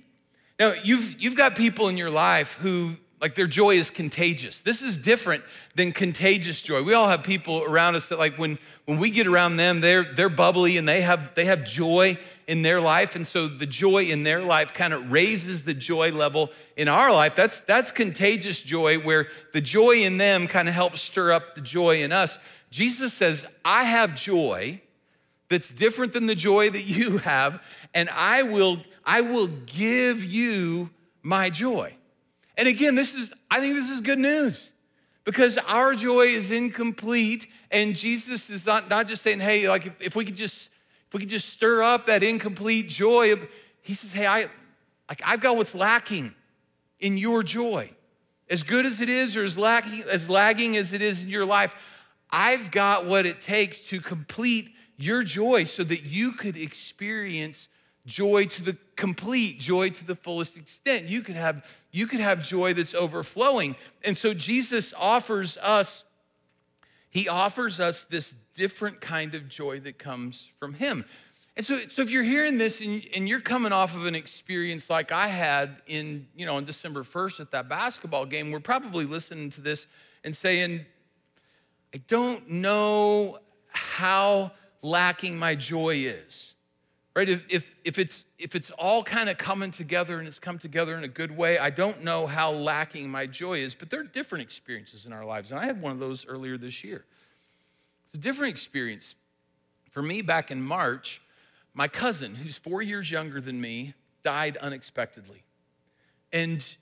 Now, 0.58 0.74
you've, 0.82 1.20
you've 1.20 1.36
got 1.36 1.56
people 1.56 1.88
in 1.88 1.96
your 1.96 2.10
life 2.10 2.54
who 2.54 2.96
like 3.22 3.36
their 3.36 3.46
joy 3.46 3.76
is 3.76 3.88
contagious. 3.88 4.58
This 4.58 4.82
is 4.82 4.98
different 4.98 5.44
than 5.76 5.92
contagious 5.92 6.60
joy. 6.60 6.82
We 6.82 6.92
all 6.92 7.08
have 7.08 7.22
people 7.22 7.62
around 7.62 7.94
us 7.94 8.08
that 8.08 8.18
like 8.18 8.36
when, 8.36 8.58
when 8.84 8.98
we 8.98 9.10
get 9.10 9.28
around 9.28 9.58
them, 9.58 9.80
they're, 9.80 10.02
they're 10.02 10.28
bubbly 10.28 10.76
and 10.76 10.88
they 10.88 11.02
have, 11.02 11.32
they 11.36 11.44
have 11.44 11.64
joy 11.64 12.18
in 12.48 12.62
their 12.62 12.80
life. 12.80 13.14
And 13.14 13.24
so 13.24 13.46
the 13.46 13.64
joy 13.64 14.06
in 14.06 14.24
their 14.24 14.42
life 14.42 14.74
kind 14.74 14.92
of 14.92 15.12
raises 15.12 15.62
the 15.62 15.72
joy 15.72 16.10
level 16.10 16.50
in 16.76 16.88
our 16.88 17.12
life. 17.12 17.36
That's, 17.36 17.60
that's 17.60 17.92
contagious 17.92 18.60
joy 18.60 18.98
where 18.98 19.28
the 19.52 19.60
joy 19.60 20.02
in 20.02 20.18
them 20.18 20.48
kind 20.48 20.68
of 20.68 20.74
helps 20.74 21.00
stir 21.00 21.30
up 21.30 21.54
the 21.54 21.60
joy 21.60 22.02
in 22.02 22.10
us. 22.10 22.40
Jesus 22.70 23.14
says, 23.14 23.46
I 23.64 23.84
have 23.84 24.16
joy 24.16 24.80
that's 25.48 25.68
different 25.68 26.12
than 26.12 26.26
the 26.26 26.34
joy 26.34 26.70
that 26.70 26.82
you 26.82 27.18
have, 27.18 27.62
and 27.94 28.10
I 28.10 28.42
will, 28.42 28.78
I 29.04 29.20
will 29.20 29.46
give 29.46 30.24
you 30.24 30.90
my 31.22 31.48
joy. 31.48 31.94
And 32.56 32.68
again, 32.68 32.94
this 32.94 33.14
is, 33.14 33.32
I 33.50 33.60
think 33.60 33.74
this 33.74 33.88
is 33.88 34.00
good 34.00 34.18
news 34.18 34.72
because 35.24 35.58
our 35.58 35.94
joy 35.94 36.26
is 36.26 36.50
incomplete. 36.50 37.46
And 37.70 37.96
Jesus 37.96 38.50
is 38.50 38.66
not, 38.66 38.88
not 38.88 39.06
just 39.06 39.22
saying, 39.22 39.40
hey, 39.40 39.68
like 39.68 39.86
if, 39.86 40.00
if 40.00 40.16
we 40.16 40.24
could 40.24 40.36
just, 40.36 40.68
if 41.08 41.14
we 41.14 41.20
could 41.20 41.28
just 41.28 41.48
stir 41.48 41.82
up 41.82 42.06
that 42.06 42.22
incomplete 42.22 42.88
joy, 42.88 43.34
he 43.80 43.94
says, 43.94 44.12
hey, 44.12 44.26
I, 44.26 44.46
like 45.08 45.22
I've 45.24 45.40
got 45.40 45.56
what's 45.56 45.74
lacking 45.74 46.34
in 47.00 47.18
your 47.18 47.42
joy. 47.42 47.90
As 48.48 48.62
good 48.62 48.84
as 48.84 49.00
it 49.00 49.08
is, 49.08 49.36
or 49.36 49.44
as 49.44 49.56
lacking, 49.56 50.04
as 50.10 50.28
lagging 50.28 50.76
as 50.76 50.92
it 50.92 51.00
is 51.00 51.22
in 51.22 51.28
your 51.28 51.46
life, 51.46 51.74
I've 52.30 52.70
got 52.70 53.06
what 53.06 53.26
it 53.26 53.40
takes 53.40 53.88
to 53.88 54.00
complete 54.00 54.70
your 54.96 55.22
joy 55.22 55.64
so 55.64 55.84
that 55.84 56.04
you 56.04 56.32
could 56.32 56.56
experience 56.56 57.68
joy 58.06 58.46
to 58.46 58.62
the 58.62 58.76
complete, 58.96 59.58
joy 59.58 59.90
to 59.90 60.06
the 60.06 60.14
fullest 60.14 60.56
extent. 60.56 61.08
You 61.08 61.22
could 61.22 61.36
have, 61.36 61.64
you 61.90 62.06
could 62.06 62.20
have 62.20 62.42
joy 62.42 62.74
that's 62.74 62.94
overflowing. 62.94 63.76
And 64.04 64.16
so 64.16 64.34
Jesus 64.34 64.92
offers 64.96 65.56
us, 65.58 66.04
he 67.10 67.28
offers 67.28 67.80
us 67.80 68.04
this 68.04 68.34
different 68.54 69.00
kind 69.00 69.34
of 69.34 69.48
joy 69.48 69.80
that 69.80 69.98
comes 69.98 70.50
from 70.56 70.74
him. 70.74 71.04
And 71.56 71.66
so, 71.66 71.80
so 71.88 72.00
if 72.02 72.10
you're 72.10 72.22
hearing 72.22 72.56
this 72.56 72.80
and, 72.80 73.06
and 73.14 73.28
you're 73.28 73.40
coming 73.40 73.72
off 73.72 73.94
of 73.94 74.06
an 74.06 74.14
experience 74.14 74.88
like 74.88 75.12
I 75.12 75.26
had 75.26 75.82
in, 75.86 76.26
you 76.34 76.46
know, 76.46 76.56
on 76.56 76.64
December 76.64 77.02
1st 77.02 77.40
at 77.40 77.50
that 77.50 77.68
basketball 77.68 78.24
game, 78.24 78.50
we're 78.50 78.60
probably 78.60 79.04
listening 79.04 79.50
to 79.50 79.60
this 79.60 79.86
and 80.24 80.34
saying, 80.34 80.86
I 81.94 81.98
don't 82.08 82.48
know 82.48 83.38
how 83.68 84.52
lacking 84.80 85.38
my 85.38 85.54
joy 85.54 85.96
is 85.96 86.54
right? 87.14 87.28
If, 87.28 87.44
if, 87.48 87.74
if 87.84 87.98
it's 87.98 88.24
if 88.38 88.54
it's 88.54 88.70
all 88.72 89.02
kind 89.02 89.28
of 89.28 89.38
coming 89.38 89.70
together 89.70 90.18
and 90.18 90.26
it's 90.26 90.38
come 90.38 90.58
together 90.58 90.96
in 90.96 91.04
a 91.04 91.08
good 91.08 91.36
way 91.36 91.58
i 91.58 91.70
don't 91.70 92.02
know 92.02 92.26
how 92.26 92.50
lacking 92.50 93.08
my 93.08 93.26
joy 93.26 93.58
is 93.58 93.74
but 93.74 93.90
there 93.90 94.00
are 94.00 94.04
different 94.04 94.42
experiences 94.42 95.06
in 95.06 95.12
our 95.12 95.24
lives. 95.24 95.50
And 95.50 95.60
i 95.60 95.64
had 95.64 95.80
one 95.80 95.92
of 95.92 95.98
those 95.98 96.26
earlier 96.26 96.56
this 96.56 96.82
year. 96.84 97.04
It's 98.06 98.14
a 98.14 98.18
different 98.18 98.52
experience. 98.52 99.14
For 99.90 100.02
me 100.02 100.22
back 100.22 100.50
in 100.50 100.62
march 100.62 101.20
my 101.74 101.88
cousin 101.88 102.34
who's 102.34 102.58
four 102.58 102.82
years 102.82 103.10
younger 103.10 103.40
than 103.40 103.60
me 103.60 103.94
died 104.22 104.56
unexpectedly. 104.58 105.42
And 106.32 106.76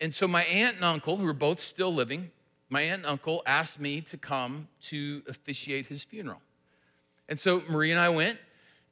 and 0.00 0.12
so 0.14 0.26
my 0.26 0.44
aunt 0.44 0.76
and 0.76 0.84
uncle 0.84 1.16
who 1.16 1.26
are 1.26 1.34
both 1.34 1.60
still 1.60 1.92
living 1.92 2.30
my 2.68 2.82
aunt 2.82 2.98
and 2.98 3.06
uncle 3.06 3.42
asked 3.46 3.80
me 3.80 4.00
to 4.02 4.16
come 4.16 4.68
to 4.82 5.22
officiate 5.28 5.86
his 5.86 6.04
funeral. 6.04 6.40
And 7.28 7.38
so 7.38 7.62
marie 7.68 7.90
and 7.90 8.00
i 8.00 8.08
went 8.08 8.38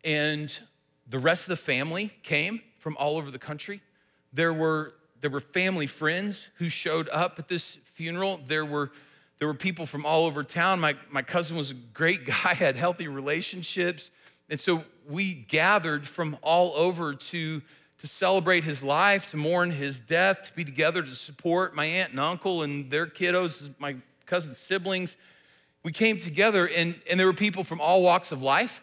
and 0.05 0.61
the 1.09 1.19
rest 1.19 1.45
of 1.45 1.49
the 1.49 1.57
family 1.57 2.13
came 2.23 2.61
from 2.79 2.97
all 2.99 3.17
over 3.17 3.31
the 3.31 3.39
country. 3.39 3.81
There 4.33 4.53
were, 4.53 4.95
there 5.21 5.31
were 5.31 5.41
family 5.41 5.87
friends 5.87 6.49
who 6.57 6.69
showed 6.69 7.09
up 7.09 7.39
at 7.39 7.49
this 7.49 7.79
funeral. 7.85 8.41
There 8.47 8.65
were, 8.65 8.91
there 9.39 9.49
were 9.49 9.55
people 9.55 9.87
from 9.87 10.05
all 10.05 10.27
over 10.27 10.45
town. 10.45 10.81
My, 10.81 10.97
my 11.11 11.23
cousin 11.23 11.57
was 11.57 11.71
a 11.71 11.75
great 11.75 12.25
guy, 12.27 12.55
had 12.55 12.77
healthy 12.77 13.09
relationships. 13.09 14.11
And 14.51 14.61
so 14.61 14.85
we 15.09 15.35
gathered 15.35 16.07
from 16.07 16.37
all 16.43 16.75
over 16.77 17.15
to, 17.15 17.63
to 17.99 18.07
celebrate 18.07 18.65
his 18.65 18.83
life, 18.83 19.31
to 19.31 19.37
mourn 19.37 19.71
his 19.71 20.01
death, 20.01 20.45
to 20.45 20.55
be 20.55 20.65
together 20.65 21.03
to 21.03 21.15
support 21.15 21.75
my 21.75 21.85
aunt 21.87 22.13
and 22.13 22.21
uncle 22.21 22.63
and 22.63 22.91
their 22.91 23.07
kiddos, 23.07 23.71
my 23.79 23.97
cousin's 24.27 24.59
siblings. 24.59 25.17
We 25.83 25.93
came 25.93 26.19
together, 26.19 26.69
and, 26.69 26.95
and 27.11 27.19
there 27.19 27.27
were 27.27 27.33
people 27.33 27.65
from 27.65 27.81
all 27.81 28.03
walks 28.03 28.33
of 28.33 28.43
life, 28.43 28.83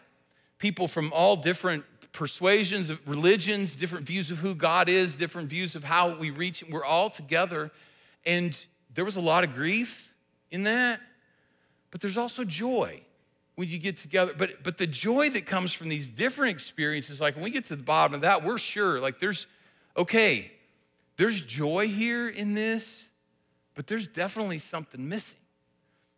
people 0.58 0.88
from 0.88 1.12
all 1.12 1.36
different 1.36 1.84
persuasions, 2.16 2.88
of 2.88 2.98
religions, 3.06 3.76
different 3.76 4.06
views 4.06 4.30
of 4.30 4.38
who 4.38 4.54
God 4.54 4.88
is, 4.88 5.14
different 5.14 5.50
views 5.50 5.76
of 5.76 5.84
how 5.84 6.16
we 6.16 6.30
reach. 6.30 6.64
We're 6.68 6.84
all 6.84 7.10
together. 7.10 7.70
And 8.24 8.66
there 8.94 9.04
was 9.04 9.16
a 9.16 9.20
lot 9.20 9.44
of 9.44 9.54
grief 9.54 10.12
in 10.50 10.64
that, 10.64 10.98
but 11.90 12.00
there's 12.00 12.16
also 12.16 12.42
joy 12.42 13.02
when 13.56 13.68
you 13.68 13.78
get 13.78 13.98
together. 13.98 14.32
But, 14.36 14.62
but 14.62 14.78
the 14.78 14.86
joy 14.86 15.28
that 15.30 15.44
comes 15.44 15.74
from 15.74 15.90
these 15.90 16.08
different 16.08 16.52
experiences, 16.52 17.20
like 17.20 17.34
when 17.34 17.44
we 17.44 17.50
get 17.50 17.66
to 17.66 17.76
the 17.76 17.82
bottom 17.82 18.14
of 18.14 18.22
that, 18.22 18.42
we're 18.42 18.58
sure, 18.58 18.98
like 18.98 19.20
there's, 19.20 19.46
okay, 19.94 20.50
there's 21.18 21.42
joy 21.42 21.86
here 21.86 22.28
in 22.28 22.54
this, 22.54 23.08
but 23.74 23.86
there's 23.86 24.08
definitely 24.08 24.58
something 24.58 25.06
missing. 25.06 25.38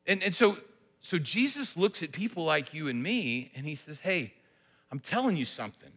And, 0.06 0.22
and 0.22 0.32
so, 0.32 0.58
so 1.00 1.18
Jesus 1.18 1.76
looks 1.76 2.04
at 2.04 2.12
people 2.12 2.44
like 2.44 2.72
you 2.72 2.86
and 2.86 3.02
me 3.02 3.50
and 3.56 3.66
he 3.66 3.74
says, 3.74 3.98
hey, 3.98 4.32
I'm 4.90 5.00
telling 5.00 5.36
you 5.36 5.44
something. 5.44 5.92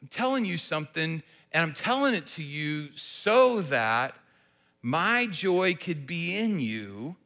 I'm 0.00 0.08
telling 0.08 0.44
you 0.44 0.56
something, 0.56 1.22
and 1.52 1.62
I'm 1.62 1.74
telling 1.74 2.14
it 2.14 2.26
to 2.28 2.42
you 2.42 2.88
so 2.96 3.60
that 3.62 4.14
my 4.82 5.26
joy 5.26 5.74
could 5.74 6.06
be 6.06 6.36
in 6.36 6.60
you 6.60 7.16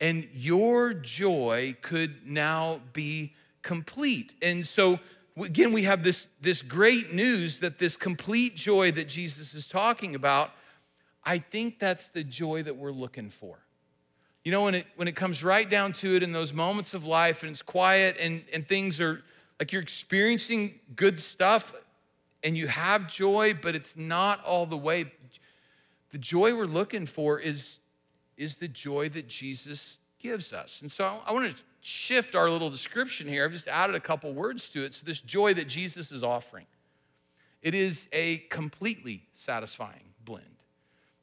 and 0.00 0.28
your 0.32 0.94
joy 0.94 1.76
could 1.82 2.26
now 2.26 2.80
be 2.92 3.34
complete. 3.62 4.34
And 4.42 4.66
so, 4.66 4.98
again, 5.36 5.72
we 5.72 5.82
have 5.82 6.02
this, 6.02 6.28
this 6.40 6.62
great 6.62 7.12
news 7.12 7.58
that 7.58 7.78
this 7.78 7.96
complete 7.96 8.56
joy 8.56 8.92
that 8.92 9.08
Jesus 9.08 9.54
is 9.54 9.66
talking 9.66 10.14
about, 10.14 10.50
I 11.24 11.38
think 11.38 11.78
that's 11.78 12.08
the 12.08 12.22
joy 12.22 12.62
that 12.62 12.76
we're 12.76 12.92
looking 12.92 13.30
for. 13.30 13.58
You 14.44 14.52
know, 14.52 14.64
when 14.64 14.76
it, 14.76 14.86
when 14.94 15.08
it 15.08 15.16
comes 15.16 15.42
right 15.42 15.68
down 15.68 15.92
to 15.94 16.14
it 16.14 16.22
in 16.22 16.30
those 16.30 16.52
moments 16.52 16.94
of 16.94 17.04
life 17.04 17.42
and 17.42 17.50
it's 17.50 17.62
quiet 17.62 18.16
and, 18.20 18.44
and 18.52 18.66
things 18.66 19.00
are 19.00 19.22
like 19.58 19.72
you're 19.72 19.82
experiencing 19.82 20.80
good 20.94 21.18
stuff 21.18 21.72
and 22.42 22.56
you 22.56 22.66
have 22.68 23.08
joy, 23.08 23.54
but 23.60 23.74
it's 23.74 23.96
not 23.96 24.44
all 24.44 24.66
the 24.66 24.76
way. 24.76 25.10
The 26.10 26.18
joy 26.18 26.54
we're 26.54 26.66
looking 26.66 27.06
for 27.06 27.40
is, 27.40 27.78
is 28.36 28.56
the 28.56 28.68
joy 28.68 29.08
that 29.10 29.28
Jesus 29.28 29.98
gives 30.18 30.52
us. 30.52 30.82
And 30.82 30.90
so 30.90 31.20
I 31.26 31.32
want 31.32 31.50
to 31.50 31.62
shift 31.80 32.34
our 32.34 32.50
little 32.50 32.70
description 32.70 33.28
here. 33.28 33.44
I've 33.44 33.52
just 33.52 33.68
added 33.68 33.94
a 33.96 34.00
couple 34.00 34.32
words 34.32 34.68
to 34.70 34.84
it. 34.84 34.94
So, 34.94 35.06
this 35.06 35.20
joy 35.20 35.54
that 35.54 35.68
Jesus 35.68 36.10
is 36.10 36.22
offering, 36.22 36.66
it 37.62 37.74
is 37.74 38.08
a 38.12 38.38
completely 38.50 39.22
satisfying 39.32 40.14
blend. 40.24 40.44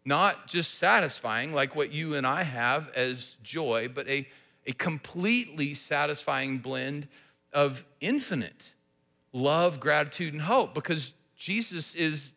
Not 0.05 0.47
just 0.47 0.75
satisfying 0.75 1.53
like 1.53 1.75
what 1.75 1.91
you 1.91 2.15
and 2.15 2.27
I 2.27 2.43
have 2.43 2.89
as 2.93 3.37
joy, 3.43 3.89
but 3.93 4.07
a, 4.07 4.27
a 4.65 4.73
completely 4.73 5.73
satisfying 5.73 6.57
blend 6.59 7.07
of 7.53 7.85
infinite 8.01 8.73
love, 9.31 9.79
gratitude, 9.79 10.33
and 10.33 10.43
hope 10.43 10.73
because 10.73 11.13
Jesus 11.35 11.95
is 11.95 12.33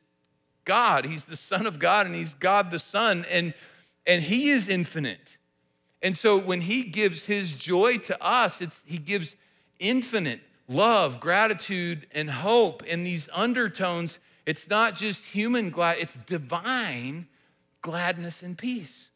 God. 0.65 1.05
He's 1.05 1.25
the 1.25 1.37
Son 1.37 1.67
of 1.67 1.79
God 1.79 2.07
and 2.07 2.15
He's 2.15 2.35
God 2.35 2.71
the 2.71 2.79
Son, 2.79 3.25
and, 3.31 3.55
and 4.07 4.23
He 4.23 4.51
is 4.51 4.69
infinite. 4.69 5.39
And 6.03 6.17
so 6.17 6.39
when 6.39 6.63
He 6.63 6.83
gives 6.83 7.27
His 7.27 7.55
joy 7.55 7.99
to 7.99 8.23
us, 8.23 8.61
it's, 8.61 8.83
He 8.87 8.99
gives 8.99 9.37
infinite 9.79 10.41
love, 10.69 11.21
gratitude, 11.21 12.07
and 12.13 12.31
hope. 12.31 12.83
And 12.89 13.07
these 13.07 13.29
undertones, 13.33 14.19
it's 14.45 14.69
not 14.69 14.95
just 14.95 15.27
human 15.27 15.71
glad, 15.71 15.99
it's 15.99 16.15
divine 16.27 17.29
gladness 17.81 18.43
and 18.43 18.59
peace. 18.59 19.11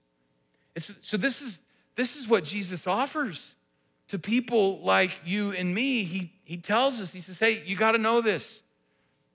It's, 0.77 0.93
so 1.01 1.17
this 1.17 1.43
is, 1.43 1.61
this 1.97 2.17
is 2.17 2.29
what 2.29 2.45
Jesus 2.45 2.87
offers 2.87 3.55
to 4.11 4.19
people 4.19 4.81
like 4.81 5.21
you 5.25 5.53
and 5.53 5.73
me, 5.73 6.03
he, 6.03 6.33
he 6.45 6.57
tells 6.57 7.01
us, 7.01 7.13
he 7.13 7.21
says, 7.21 7.39
hey, 7.39 7.63
you 7.65 7.77
got 7.77 7.93
to 7.93 7.99
know 7.99 8.21
this. 8.21 8.61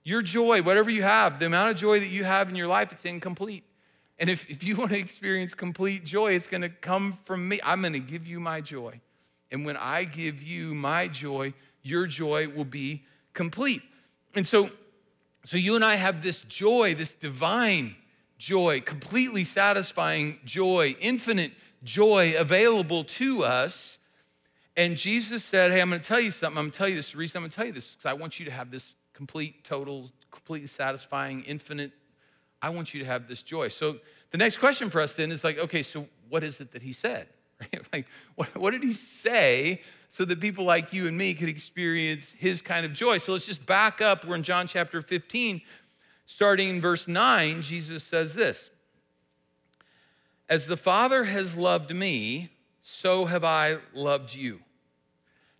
Your 0.04 0.20
joy, 0.20 0.62
whatever 0.62 0.90
you 0.90 1.02
have, 1.02 1.40
the 1.40 1.46
amount 1.46 1.70
of 1.70 1.78
joy 1.78 1.98
that 1.98 2.08
you 2.08 2.24
have 2.24 2.50
in 2.50 2.54
your 2.54 2.66
life, 2.68 2.92
it's 2.92 3.06
incomplete. 3.06 3.64
And 4.18 4.28
if, 4.28 4.48
if 4.50 4.62
you 4.62 4.76
want 4.76 4.90
to 4.90 4.98
experience 4.98 5.54
complete 5.54 6.04
joy, 6.04 6.34
it's 6.34 6.46
going 6.46 6.60
to 6.60 6.68
come 6.68 7.18
from 7.24 7.48
me. 7.48 7.58
I'm 7.64 7.80
going 7.80 7.94
to 7.94 8.00
give 8.00 8.26
you 8.26 8.38
my 8.38 8.60
joy. 8.60 9.00
And 9.50 9.64
when 9.64 9.78
I 9.78 10.04
give 10.04 10.42
you 10.42 10.74
my 10.74 11.08
joy, 11.08 11.54
your 11.82 12.06
joy 12.06 12.48
will 12.48 12.64
be 12.64 13.02
complete. 13.32 13.82
And 14.34 14.46
so, 14.46 14.68
so 15.46 15.56
you 15.56 15.74
and 15.74 15.84
I 15.84 15.94
have 15.94 16.22
this 16.22 16.42
joy, 16.42 16.94
this 16.94 17.14
divine 17.14 17.96
joy, 18.36 18.82
completely 18.82 19.44
satisfying 19.44 20.38
joy, 20.44 20.96
infinite 21.00 21.52
joy 21.82 22.34
available 22.36 23.04
to 23.04 23.42
us 23.42 23.96
and 24.76 24.96
Jesus 24.96 25.44
said, 25.44 25.72
Hey, 25.72 25.80
I'm 25.80 25.90
to 25.90 25.98
tell 25.98 26.20
you 26.20 26.30
something. 26.30 26.58
I'm 26.58 26.70
to 26.70 26.76
tell 26.76 26.88
you 26.88 26.96
this. 26.96 27.12
The 27.12 27.18
reason 27.18 27.42
I'm 27.42 27.48
to 27.48 27.54
tell 27.54 27.66
you 27.66 27.72
this 27.72 27.90
is 27.90 27.96
because 27.96 28.06
I 28.06 28.12
want 28.12 28.38
you 28.38 28.44
to 28.46 28.52
have 28.52 28.70
this 28.70 28.94
complete, 29.14 29.64
total, 29.64 30.10
completely 30.30 30.66
satisfying, 30.66 31.42
infinite. 31.44 31.92
I 32.60 32.70
want 32.70 32.92
you 32.92 33.00
to 33.00 33.06
have 33.06 33.28
this 33.28 33.42
joy. 33.42 33.68
So 33.68 33.98
the 34.30 34.38
next 34.38 34.58
question 34.58 34.90
for 34.90 35.00
us 35.00 35.14
then 35.14 35.30
is 35.32 35.44
like, 35.44 35.58
okay, 35.58 35.82
so 35.82 36.06
what 36.28 36.44
is 36.44 36.60
it 36.60 36.72
that 36.72 36.82
he 36.82 36.92
said? 36.92 37.28
Right? 37.72 37.86
Like, 37.90 38.06
what, 38.34 38.54
what 38.58 38.70
did 38.72 38.82
he 38.82 38.92
say 38.92 39.80
so 40.10 40.26
that 40.26 40.40
people 40.40 40.66
like 40.66 40.92
you 40.92 41.06
and 41.06 41.16
me 41.16 41.32
could 41.32 41.48
experience 41.48 42.32
his 42.32 42.60
kind 42.60 42.84
of 42.84 42.92
joy? 42.92 43.16
So 43.16 43.32
let's 43.32 43.46
just 43.46 43.64
back 43.64 44.02
up. 44.02 44.26
We're 44.26 44.36
in 44.36 44.42
John 44.42 44.66
chapter 44.66 45.00
15. 45.00 45.62
Starting 46.26 46.68
in 46.68 46.80
verse 46.82 47.08
9, 47.08 47.62
Jesus 47.62 48.04
says 48.04 48.34
this 48.34 48.70
As 50.50 50.66
the 50.66 50.76
Father 50.76 51.24
has 51.24 51.56
loved 51.56 51.94
me, 51.94 52.50
so 52.88 53.24
have 53.24 53.42
I 53.42 53.78
loved 53.94 54.32
you. 54.32 54.60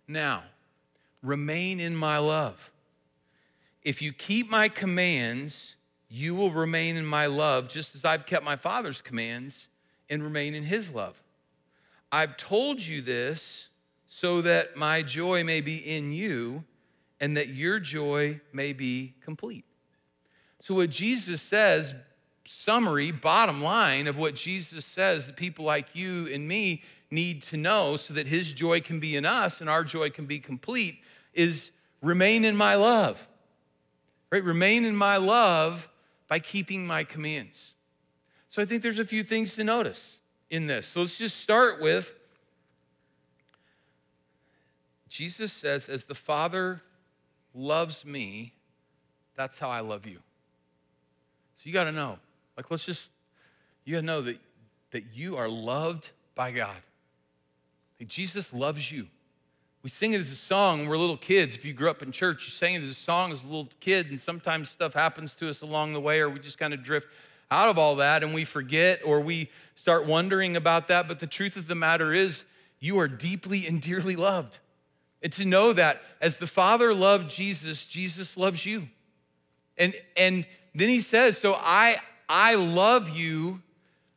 Now, 0.07 0.43
remain 1.21 1.81
in 1.81 1.93
my 1.93 2.19
love. 2.19 2.71
If 3.83 4.01
you 4.01 4.13
keep 4.13 4.49
my 4.49 4.69
commands, 4.69 5.75
you 6.07 6.35
will 6.35 6.51
remain 6.51 6.95
in 6.95 7.05
my 7.05 7.25
love, 7.25 7.67
just 7.67 7.95
as 7.95 8.05
I've 8.05 8.25
kept 8.25 8.45
my 8.45 8.55
Father's 8.55 9.01
commands 9.01 9.67
and 10.09 10.23
remain 10.23 10.55
in 10.55 10.63
his 10.63 10.89
love. 10.89 11.21
I've 12.13 12.37
told 12.37 12.81
you 12.81 13.01
this 13.01 13.67
so 14.07 14.39
that 14.43 14.77
my 14.77 15.01
joy 15.01 15.43
may 15.43 15.59
be 15.59 15.79
in 15.79 16.13
you 16.13 16.63
and 17.19 17.35
that 17.35 17.49
your 17.49 17.81
joy 17.81 18.39
may 18.53 18.71
be 18.71 19.15
complete. 19.19 19.65
So, 20.61 20.75
what 20.75 20.91
Jesus 20.91 21.41
says, 21.41 21.93
summary, 22.45 23.11
bottom 23.11 23.61
line 23.61 24.07
of 24.07 24.17
what 24.17 24.33
Jesus 24.33 24.85
says 24.85 25.27
that 25.27 25.35
people 25.35 25.65
like 25.65 25.93
you 25.93 26.27
and 26.27 26.47
me 26.47 26.81
need 27.09 27.41
to 27.43 27.57
know 27.57 27.95
so 27.95 28.13
that 28.13 28.27
his 28.27 28.53
joy 28.53 28.81
can 28.81 28.99
be 28.99 29.15
in 29.15 29.25
us 29.25 29.61
and 29.61 29.69
our 29.69 29.83
joy 29.83 30.09
can 30.09 30.25
be 30.25 30.39
complete 30.39 31.01
is 31.33 31.71
remain 32.01 32.43
in 32.43 32.55
my 32.55 32.75
love. 32.75 33.27
Right? 34.29 34.43
Remain 34.43 34.83
in 34.85 34.95
my 34.95 35.17
love 35.17 35.87
by 36.27 36.39
keeping 36.39 36.85
my 36.85 37.03
commands. 37.03 37.73
So 38.49 38.61
I 38.61 38.65
think 38.65 38.83
there's 38.83 38.99
a 38.99 39.05
few 39.05 39.23
things 39.23 39.55
to 39.55 39.63
notice 39.63 40.19
in 40.49 40.67
this. 40.67 40.87
So 40.87 41.01
let's 41.01 41.17
just 41.17 41.39
start 41.39 41.81
with 41.81 42.13
Jesus 45.09 45.53
says, 45.53 45.89
As 45.89 46.03
the 46.03 46.15
Father 46.15 46.81
loves 47.53 48.05
me, 48.05 48.53
that's 49.35 49.57
how 49.57 49.69
I 49.69 49.79
love 49.79 50.05
you. 50.05 50.19
So 51.55 51.67
you 51.67 51.73
got 51.73 51.85
to 51.85 51.91
know. 51.91 52.19
Like, 52.55 52.69
let's 52.69 52.85
just, 52.85 53.09
you 53.83 53.95
got 53.95 54.01
to 54.01 54.05
know 54.05 54.21
that, 54.21 54.37
that 54.91 55.05
you 55.13 55.37
are 55.37 55.49
loved 55.49 56.09
by 56.35 56.51
God. 56.51 56.77
Jesus 58.05 58.53
loves 58.53 58.91
you. 58.91 59.07
We 59.83 59.89
sing 59.89 60.13
it 60.13 60.19
as 60.19 60.31
a 60.31 60.35
song 60.35 60.79
when 60.79 60.89
we're 60.89 60.97
little 60.97 61.17
kids. 61.17 61.55
If 61.55 61.63
you 61.63 61.73
grew 61.73 61.89
up 61.89 62.01
in 62.01 62.11
church, 62.11 62.45
you 62.45 62.51
sang 62.51 62.75
it 62.75 62.83
as 62.83 62.89
a 62.89 62.93
song 62.93 63.31
as 63.31 63.43
a 63.43 63.47
little 63.47 63.69
kid, 63.79 64.09
and 64.11 64.19
sometimes 64.19 64.69
stuff 64.69 64.93
happens 64.93 65.35
to 65.35 65.49
us 65.49 65.61
along 65.61 65.93
the 65.93 66.01
way, 66.01 66.19
or 66.19 66.29
we 66.29 66.39
just 66.39 66.57
kind 66.57 66.73
of 66.73 66.83
drift 66.83 67.07
out 67.49 67.69
of 67.69 67.77
all 67.77 67.95
that 67.95 68.23
and 68.23 68.33
we 68.33 68.43
forget 68.43 68.99
or 69.05 69.21
we 69.21 69.49
start 69.75 70.05
wondering 70.05 70.55
about 70.55 70.87
that. 70.89 71.07
But 71.07 71.19
the 71.19 71.27
truth 71.27 71.55
of 71.55 71.67
the 71.67 71.75
matter 71.75 72.13
is, 72.13 72.43
you 72.79 72.99
are 72.99 73.07
deeply 73.07 73.65
and 73.65 73.81
dearly 73.81 74.15
loved. 74.15 74.59
And 75.23 75.31
to 75.33 75.45
know 75.45 75.73
that 75.73 76.01
as 76.21 76.37
the 76.37 76.47
Father 76.47 76.93
loved 76.93 77.29
Jesus, 77.29 77.85
Jesus 77.85 78.37
loves 78.37 78.65
you. 78.65 78.87
And, 79.77 79.93
and 80.15 80.45
then 80.75 80.89
he 80.89 81.01
says, 81.01 81.37
So 81.37 81.55
I, 81.55 81.97
I 82.29 82.55
love 82.55 83.09
you, 83.09 83.61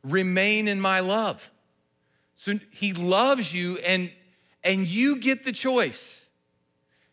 remain 0.03 0.67
in 0.67 0.79
my 0.79 0.99
love. 0.99 1.50
So 2.41 2.59
he 2.71 2.93
loves 2.93 3.53
you, 3.53 3.77
and, 3.77 4.11
and 4.63 4.87
you 4.87 5.17
get 5.17 5.43
the 5.43 5.51
choice. 5.51 6.25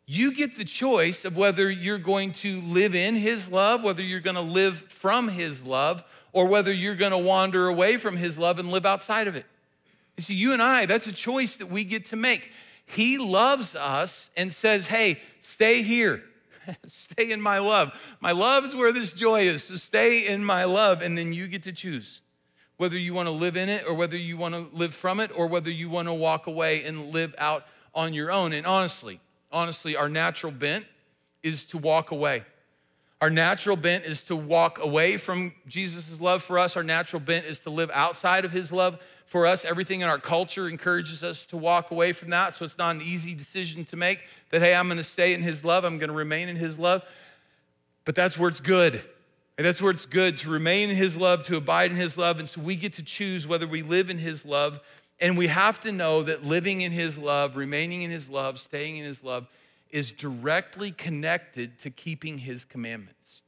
You 0.06 0.32
get 0.32 0.56
the 0.56 0.64
choice 0.64 1.26
of 1.26 1.36
whether 1.36 1.70
you're 1.70 1.98
going 1.98 2.32
to 2.32 2.62
live 2.62 2.94
in 2.94 3.14
his 3.14 3.52
love, 3.52 3.84
whether 3.84 4.02
you're 4.02 4.20
going 4.20 4.36
to 4.36 4.40
live 4.40 4.78
from 4.88 5.28
his 5.28 5.66
love, 5.66 6.02
or 6.32 6.46
whether 6.46 6.72
you're 6.72 6.94
going 6.94 7.12
to 7.12 7.18
wander 7.18 7.68
away 7.68 7.98
from 7.98 8.16
his 8.16 8.38
love 8.38 8.58
and 8.58 8.70
live 8.70 8.86
outside 8.86 9.28
of 9.28 9.36
it. 9.36 9.44
You 10.16 10.22
see, 10.22 10.32
you 10.32 10.54
and 10.54 10.62
I, 10.62 10.86
that's 10.86 11.06
a 11.06 11.12
choice 11.12 11.56
that 11.56 11.70
we 11.70 11.84
get 11.84 12.06
to 12.06 12.16
make. 12.16 12.50
He 12.86 13.18
loves 13.18 13.74
us 13.74 14.30
and 14.34 14.50
says, 14.50 14.86
hey, 14.86 15.20
stay 15.40 15.82
here. 15.82 16.24
stay 16.86 17.32
in 17.32 17.42
my 17.42 17.58
love. 17.58 17.92
My 18.20 18.32
love 18.32 18.64
is 18.64 18.74
where 18.74 18.92
this 18.92 19.12
joy 19.12 19.40
is. 19.40 19.64
So 19.64 19.76
stay 19.76 20.26
in 20.26 20.42
my 20.42 20.64
love, 20.64 21.02
and 21.02 21.18
then 21.18 21.34
you 21.34 21.48
get 21.48 21.64
to 21.64 21.72
choose 21.72 22.22
whether 22.78 22.96
you 22.96 23.12
want 23.12 23.26
to 23.26 23.32
live 23.32 23.56
in 23.56 23.68
it 23.68 23.84
or 23.86 23.94
whether 23.94 24.16
you 24.16 24.36
want 24.36 24.54
to 24.54 24.68
live 24.72 24.94
from 24.94 25.20
it 25.20 25.30
or 25.34 25.46
whether 25.46 25.70
you 25.70 25.90
want 25.90 26.08
to 26.08 26.14
walk 26.14 26.46
away 26.46 26.82
and 26.84 27.12
live 27.12 27.34
out 27.36 27.66
on 27.94 28.14
your 28.14 28.30
own. 28.30 28.52
And 28.52 28.66
honestly, 28.66 29.20
honestly, 29.52 29.96
our 29.96 30.08
natural 30.08 30.52
bent 30.52 30.86
is 31.42 31.64
to 31.66 31.78
walk 31.78 32.12
away. 32.12 32.44
Our 33.20 33.30
natural 33.30 33.76
bent 33.76 34.04
is 34.04 34.22
to 34.24 34.36
walk 34.36 34.78
away 34.78 35.16
from 35.16 35.52
Jesus' 35.66 36.20
love 36.20 36.42
for 36.42 36.56
us. 36.56 36.76
Our 36.76 36.84
natural 36.84 37.18
bent 37.18 37.46
is 37.46 37.58
to 37.60 37.70
live 37.70 37.90
outside 37.92 38.44
of 38.44 38.52
his 38.52 38.70
love 38.70 38.96
for 39.26 39.44
us. 39.44 39.64
Everything 39.64 40.02
in 40.02 40.08
our 40.08 40.20
culture 40.20 40.68
encourages 40.68 41.24
us 41.24 41.44
to 41.46 41.56
walk 41.56 41.90
away 41.90 42.12
from 42.12 42.30
that. 42.30 42.54
So 42.54 42.64
it's 42.64 42.78
not 42.78 42.94
an 42.94 43.02
easy 43.02 43.34
decision 43.34 43.84
to 43.86 43.96
make 43.96 44.24
that, 44.50 44.62
hey, 44.62 44.72
I'm 44.72 44.86
going 44.86 44.98
to 44.98 45.04
stay 45.04 45.34
in 45.34 45.42
his 45.42 45.64
love, 45.64 45.84
I'm 45.84 45.98
going 45.98 46.10
to 46.10 46.16
remain 46.16 46.48
in 46.48 46.54
his 46.54 46.78
love. 46.78 47.02
But 48.04 48.14
that's 48.14 48.38
where 48.38 48.48
it's 48.48 48.60
good. 48.60 49.02
And 49.58 49.66
that's 49.66 49.82
where 49.82 49.90
it's 49.90 50.06
good 50.06 50.38
to 50.38 50.50
remain 50.50 50.88
in 50.88 50.96
His 50.96 51.16
love, 51.16 51.42
to 51.44 51.56
abide 51.56 51.90
in 51.90 51.96
His 51.98 52.16
love. 52.16 52.38
And 52.38 52.48
so 52.48 52.62
we 52.62 52.76
get 52.76 52.94
to 52.94 53.02
choose 53.02 53.46
whether 53.46 53.66
we 53.66 53.82
live 53.82 54.08
in 54.08 54.16
His 54.16 54.46
love. 54.46 54.80
And 55.20 55.36
we 55.36 55.48
have 55.48 55.80
to 55.80 55.92
know 55.92 56.22
that 56.22 56.44
living 56.44 56.80
in 56.80 56.92
His 56.92 57.18
love, 57.18 57.56
remaining 57.56 58.02
in 58.02 58.10
His 58.10 58.30
love, 58.30 58.58
staying 58.58 58.96
in 58.96 59.04
His 59.04 59.22
love 59.22 59.46
is 59.90 60.12
directly 60.12 60.90
connected 60.90 61.78
to 61.80 61.90
keeping 61.90 62.38
his 62.38 62.64
commandments. 62.64 63.42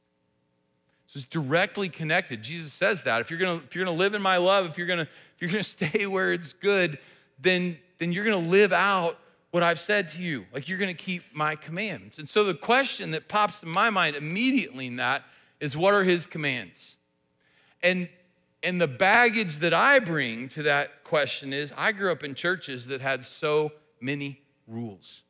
So 1.07 1.17
it's 1.17 1.27
directly 1.27 1.89
connected. 1.89 2.41
Jesus 2.41 2.71
says 2.71 3.03
that. 3.03 3.21
If 3.21 3.29
you're 3.29 3.39
gonna, 3.39 3.61
if 3.65 3.75
you're 3.75 3.83
gonna 3.83 3.97
live 3.97 4.13
in 4.13 4.21
my 4.21 4.37
love, 4.37 4.65
if 4.65 4.77
you're 4.77 4.87
gonna, 4.87 5.07
if 5.35 5.41
you're 5.41 5.51
gonna 5.51 5.63
stay 5.63 6.05
where 6.05 6.31
it's 6.31 6.53
good, 6.53 6.99
then, 7.39 7.77
then 7.99 8.11
you're 8.11 8.25
gonna 8.25 8.37
live 8.37 8.71
out 8.73 9.17
what 9.51 9.63
I've 9.63 9.79
said 9.79 10.07
to 10.09 10.21
you. 10.21 10.45
Like 10.53 10.69
you're 10.69 10.77
gonna 10.77 10.93
keep 10.93 11.23
my 11.33 11.55
commands. 11.55 12.17
And 12.17 12.27
so 12.27 12.43
the 12.43 12.53
question 12.53 13.11
that 13.11 13.27
pops 13.27 13.63
in 13.63 13.69
my 13.69 13.89
mind 13.89 14.15
immediately 14.15 14.87
in 14.87 14.95
that 14.95 15.23
is 15.61 15.77
what 15.77 15.93
are 15.93 16.03
his 16.03 16.25
commands? 16.25 16.97
And 17.81 18.09
and 18.63 18.79
the 18.79 18.87
baggage 18.87 19.59
that 19.59 19.73
I 19.73 19.99
bring 19.99 20.47
to 20.49 20.63
that 20.63 21.03
question 21.03 21.53
is 21.53 21.73
I 21.77 21.93
grew 21.93 22.11
up 22.11 22.23
in 22.23 22.35
churches 22.35 22.87
that 22.87 23.01
had 23.01 23.23
so 23.23 23.71
many 23.99 24.41
rules. 24.67 25.23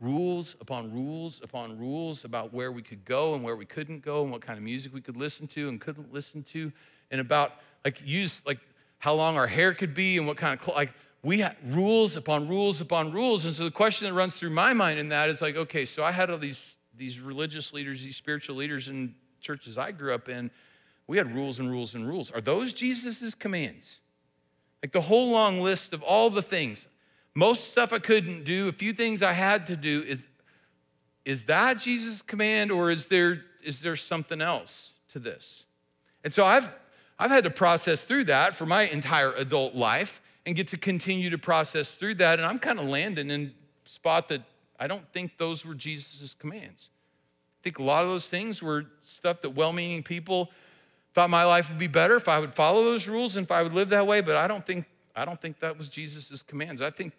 Rules 0.00 0.56
upon 0.60 0.92
rules 0.92 1.40
upon 1.42 1.78
rules 1.78 2.24
about 2.24 2.52
where 2.52 2.70
we 2.70 2.82
could 2.82 3.04
go 3.04 3.34
and 3.34 3.42
where 3.42 3.56
we 3.56 3.64
couldn't 3.64 4.04
go 4.04 4.22
and 4.22 4.32
what 4.32 4.40
kind 4.42 4.58
of 4.58 4.64
music 4.64 4.92
we 4.92 5.00
could 5.00 5.16
listen 5.16 5.46
to 5.48 5.68
and 5.68 5.80
couldn't 5.80 6.12
listen 6.12 6.42
to 6.44 6.72
and 7.10 7.20
about 7.20 7.52
like 7.84 8.00
use 8.04 8.42
like 8.44 8.58
how 8.98 9.14
long 9.14 9.36
our 9.36 9.46
hair 9.46 9.72
could 9.72 9.94
be 9.94 10.18
and 10.18 10.26
what 10.26 10.36
kind 10.36 10.60
of 10.60 10.68
like 10.74 10.92
we 11.22 11.38
had 11.38 11.56
rules 11.64 12.16
upon 12.16 12.48
rules 12.48 12.80
upon 12.80 13.12
rules 13.12 13.44
and 13.44 13.54
so 13.54 13.62
the 13.62 13.70
question 13.70 14.08
that 14.08 14.14
runs 14.14 14.34
through 14.34 14.50
my 14.50 14.72
mind 14.72 14.98
in 14.98 15.08
that 15.10 15.30
is 15.30 15.40
like 15.40 15.54
okay 15.54 15.84
so 15.84 16.02
I 16.02 16.10
had 16.10 16.30
all 16.30 16.38
these 16.38 16.76
these 16.96 17.20
religious 17.20 17.72
leaders 17.72 18.02
these 18.02 18.16
spiritual 18.16 18.56
leaders 18.56 18.88
in 18.88 19.14
churches 19.42 19.76
I 19.76 19.92
grew 19.92 20.14
up 20.14 20.28
in 20.28 20.50
we 21.06 21.18
had 21.18 21.34
rules 21.34 21.58
and 21.58 21.70
rules 21.70 21.94
and 21.94 22.08
rules. 22.08 22.30
Are 22.30 22.40
those 22.40 22.72
Jesus' 22.72 23.34
commands? 23.34 24.00
Like 24.82 24.92
the 24.92 25.00
whole 25.00 25.30
long 25.30 25.60
list 25.60 25.92
of 25.92 26.02
all 26.02 26.30
the 26.30 26.42
things. 26.42 26.88
Most 27.34 27.70
stuff 27.70 27.92
I 27.92 27.98
couldn't 27.98 28.44
do, 28.44 28.68
a 28.68 28.72
few 28.72 28.92
things 28.92 29.22
I 29.22 29.32
had 29.32 29.66
to 29.68 29.76
do. 29.76 30.02
Is, 30.02 30.26
is 31.24 31.44
that 31.44 31.78
Jesus' 31.78 32.22
command 32.22 32.70
or 32.70 32.90
is 32.90 33.06
there, 33.06 33.42
is 33.62 33.80
there 33.80 33.96
something 33.96 34.40
else 34.40 34.92
to 35.10 35.18
this? 35.18 35.66
And 36.24 36.32
so 36.32 36.44
I've, 36.44 36.70
I've 37.18 37.30
had 37.30 37.44
to 37.44 37.50
process 37.50 38.04
through 38.04 38.24
that 38.24 38.54
for 38.54 38.66
my 38.66 38.84
entire 38.84 39.32
adult 39.32 39.74
life 39.74 40.20
and 40.46 40.56
get 40.56 40.68
to 40.68 40.76
continue 40.76 41.30
to 41.30 41.38
process 41.38 41.94
through 41.94 42.16
that. 42.16 42.38
And 42.38 42.46
I'm 42.46 42.58
kind 42.58 42.78
of 42.78 42.86
landing 42.86 43.30
in 43.30 43.52
spot 43.84 44.28
that 44.28 44.42
I 44.78 44.86
don't 44.86 45.06
think 45.12 45.38
those 45.38 45.64
were 45.64 45.74
Jesus' 45.74 46.34
commands. 46.34 46.90
I 47.62 47.64
think 47.64 47.78
a 47.78 47.84
lot 47.84 48.02
of 48.02 48.08
those 48.08 48.28
things 48.28 48.60
were 48.60 48.86
stuff 49.02 49.42
that 49.42 49.50
well 49.50 49.72
meaning 49.72 50.02
people 50.02 50.50
thought 51.14 51.30
my 51.30 51.44
life 51.44 51.68
would 51.68 51.78
be 51.78 51.86
better 51.86 52.16
if 52.16 52.26
I 52.26 52.40
would 52.40 52.52
follow 52.52 52.82
those 52.82 53.06
rules 53.06 53.36
and 53.36 53.44
if 53.44 53.52
I 53.52 53.62
would 53.62 53.72
live 53.72 53.90
that 53.90 54.04
way, 54.04 54.20
but 54.20 54.34
I 54.34 54.48
don't 54.48 54.66
think, 54.66 54.84
I 55.14 55.24
don't 55.24 55.40
think 55.40 55.60
that 55.60 55.78
was 55.78 55.88
Jesus' 55.88 56.42
commands. 56.42 56.80
I 56.80 56.90
think, 56.90 57.12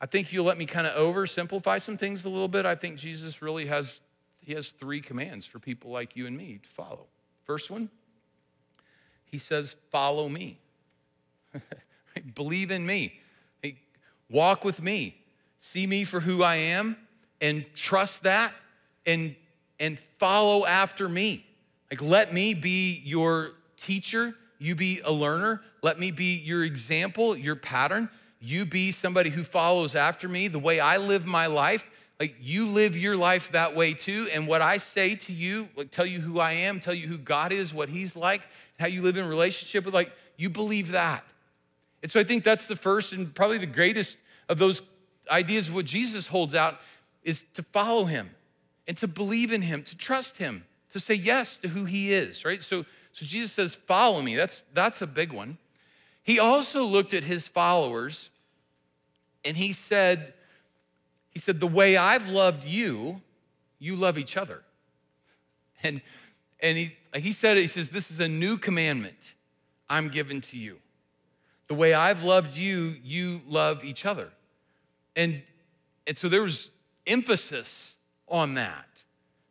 I 0.00 0.06
think 0.06 0.32
you'll 0.32 0.46
let 0.46 0.56
me 0.56 0.64
kind 0.64 0.86
of 0.86 0.94
oversimplify 0.94 1.82
some 1.82 1.98
things 1.98 2.24
a 2.24 2.30
little 2.30 2.48
bit. 2.48 2.64
I 2.64 2.76
think 2.76 2.96
Jesus 2.96 3.42
really 3.42 3.66
has, 3.66 4.00
he 4.40 4.54
has 4.54 4.70
three 4.70 5.02
commands 5.02 5.44
for 5.44 5.58
people 5.58 5.90
like 5.90 6.16
you 6.16 6.26
and 6.26 6.34
me 6.34 6.60
to 6.62 6.68
follow. 6.70 7.04
First 7.44 7.70
one, 7.70 7.90
he 9.26 9.36
says, 9.36 9.76
follow 9.90 10.30
me. 10.30 10.60
Believe 12.34 12.70
in 12.70 12.86
me. 12.86 13.20
Hey, 13.60 13.80
walk 14.30 14.64
with 14.64 14.80
me. 14.80 15.20
See 15.58 15.86
me 15.86 16.04
for 16.04 16.20
who 16.20 16.42
I 16.42 16.54
am 16.56 16.96
and 17.38 17.66
trust 17.74 18.22
that 18.22 18.54
and, 19.04 19.36
and 19.80 19.98
follow 20.18 20.66
after 20.66 21.08
me. 21.08 21.46
Like, 21.90 22.02
let 22.02 22.32
me 22.32 22.54
be 22.54 23.00
your 23.04 23.52
teacher. 23.76 24.34
You 24.58 24.74
be 24.74 25.00
a 25.04 25.12
learner. 25.12 25.62
Let 25.82 25.98
me 25.98 26.10
be 26.10 26.36
your 26.36 26.64
example, 26.64 27.36
your 27.36 27.56
pattern. 27.56 28.10
You 28.40 28.66
be 28.66 28.92
somebody 28.92 29.30
who 29.30 29.42
follows 29.42 29.94
after 29.94 30.28
me. 30.28 30.48
The 30.48 30.58
way 30.58 30.80
I 30.80 30.98
live 30.98 31.26
my 31.26 31.46
life, 31.46 31.88
like 32.20 32.36
you 32.40 32.66
live 32.66 32.96
your 32.96 33.16
life 33.16 33.52
that 33.52 33.74
way 33.74 33.94
too. 33.94 34.28
And 34.32 34.46
what 34.46 34.60
I 34.62 34.78
say 34.78 35.14
to 35.14 35.32
you, 35.32 35.68
like 35.76 35.90
tell 35.90 36.06
you 36.06 36.20
who 36.20 36.40
I 36.40 36.52
am, 36.52 36.80
tell 36.80 36.94
you 36.94 37.06
who 37.06 37.18
God 37.18 37.52
is, 37.52 37.72
what 37.72 37.88
He's 37.88 38.16
like, 38.16 38.46
how 38.78 38.86
you 38.86 39.02
live 39.02 39.16
in 39.16 39.28
relationship 39.28 39.84
with, 39.84 39.94
like 39.94 40.12
you 40.36 40.50
believe 40.50 40.92
that. 40.92 41.24
And 42.02 42.10
so 42.10 42.20
I 42.20 42.24
think 42.24 42.44
that's 42.44 42.66
the 42.66 42.76
first 42.76 43.12
and 43.12 43.34
probably 43.34 43.58
the 43.58 43.66
greatest 43.66 44.18
of 44.48 44.58
those 44.58 44.82
ideas 45.30 45.68
of 45.68 45.74
what 45.74 45.84
Jesus 45.84 46.26
holds 46.26 46.54
out 46.54 46.80
is 47.22 47.44
to 47.54 47.62
follow 47.62 48.04
Him 48.04 48.30
and 48.88 48.96
to 48.96 49.06
believe 49.06 49.52
in 49.52 49.62
Him, 49.62 49.84
to 49.84 49.96
trust 49.96 50.38
Him 50.38 50.64
to 50.90 51.00
say 51.00 51.14
yes 51.14 51.56
to 51.58 51.68
who 51.68 51.84
he 51.84 52.12
is, 52.12 52.44
right? 52.44 52.62
So, 52.62 52.84
so 53.12 53.26
Jesus 53.26 53.52
says, 53.52 53.74
Follow 53.74 54.22
me. 54.22 54.36
That's, 54.36 54.64
that's 54.72 55.02
a 55.02 55.06
big 55.06 55.32
one. 55.32 55.58
He 56.22 56.38
also 56.38 56.84
looked 56.84 57.14
at 57.14 57.24
his 57.24 57.48
followers 57.48 58.30
and 59.44 59.56
he 59.56 59.72
said, 59.72 60.34
he 61.30 61.38
said, 61.38 61.58
the 61.58 61.66
way 61.66 61.96
I've 61.96 62.28
loved 62.28 62.64
you, 62.64 63.22
you 63.78 63.96
love 63.96 64.18
each 64.18 64.36
other. 64.36 64.62
And, 65.80 66.02
and 66.58 66.76
he, 66.76 66.96
he 67.14 67.30
said 67.30 67.56
he 67.56 67.68
says, 67.68 67.90
this 67.90 68.10
is 68.10 68.18
a 68.18 68.26
new 68.26 68.58
commandment 68.58 69.34
I'm 69.88 70.08
given 70.08 70.40
to 70.40 70.58
you. 70.58 70.78
The 71.68 71.74
way 71.74 71.94
I've 71.94 72.24
loved 72.24 72.56
you, 72.56 72.96
you 73.04 73.42
love 73.46 73.84
each 73.84 74.04
other. 74.04 74.30
And, 75.14 75.40
and 76.04 76.18
so 76.18 76.28
there 76.28 76.42
was 76.42 76.72
emphasis 77.06 77.94
on 78.30 78.54
that 78.54 78.86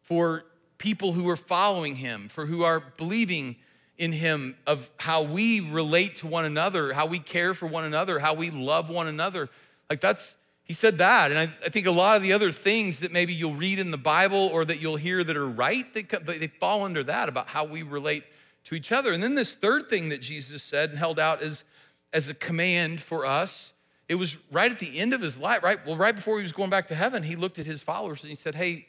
for 0.02 0.46
people 0.78 1.14
who 1.14 1.30
are 1.30 1.36
following 1.36 1.96
him, 1.96 2.30
for 2.30 2.46
who 2.46 2.64
are 2.64 2.80
believing 2.98 3.56
in 3.98 4.12
him, 4.12 4.56
of 4.68 4.90
how 4.98 5.24
we 5.24 5.60
relate 5.60 6.16
to 6.16 6.28
one 6.28 6.46
another, 6.46 6.94
how 6.94 7.06
we 7.06 7.20
care 7.20 7.54
for 7.54 7.68
one 7.68 7.84
another, 7.84 8.20
how 8.20 8.34
we 8.34 8.52
love 8.52 8.90
one 8.90 9.08
another. 9.08 9.50
Like 9.90 10.02
that's, 10.02 10.36
he 10.64 10.74
said 10.74 11.00
that. 11.00 11.32
And 11.32 11.40
I, 11.40 11.50
I 11.66 11.70
think 11.70 11.88
a 11.88 11.92
lot 11.92 12.16
of 12.16 12.22
the 12.22 12.34
other 12.34 12.52
things 12.52 13.00
that 13.00 13.12
maybe 13.12 13.34
you'll 13.34 13.56
read 13.56 13.80
in 13.80 13.90
the 13.90 13.98
Bible 13.98 14.50
or 14.54 14.66
that 14.66 14.80
you'll 14.80 14.98
hear 14.98 15.24
that 15.24 15.36
are 15.36 15.48
right, 15.48 15.92
they, 15.94 16.04
they 16.04 16.48
fall 16.48 16.84
under 16.84 17.04
that 17.06 17.28
about 17.28 17.48
how 17.48 17.64
we 17.64 17.82
relate 17.82 18.24
to 18.66 18.76
each 18.76 18.92
other. 18.92 19.14
And 19.14 19.24
then 19.24 19.34
this 19.34 19.56
third 19.56 19.90
thing 19.90 20.10
that 20.10 20.22
Jesus 20.22 20.62
said 20.62 20.92
and 20.92 21.00
held 21.00 21.20
out 21.20 21.42
as, 21.42 21.64
as 22.14 22.30
a 22.30 22.34
command 22.34 23.02
for 23.02 23.26
us, 23.26 23.74
it 24.08 24.16
was 24.16 24.38
right 24.52 24.72
at 24.72 24.80
the 24.80 25.00
end 25.00 25.14
of 25.14 25.22
his 25.22 25.40
life, 25.40 25.64
right? 25.64 25.86
Well, 25.86 25.98
right 25.98 26.16
before 26.16 26.38
he 26.38 26.44
was 26.44 26.52
going 26.52 26.70
back 26.70 26.88
to 26.88 26.96
heaven, 26.96 27.24
he 27.24 27.36
looked 27.36 27.60
at 27.60 27.66
his 27.66 27.84
followers 27.84 28.22
and 28.22 28.30
he 28.30 28.36
said, 28.36 28.56
Hey, 28.56 28.88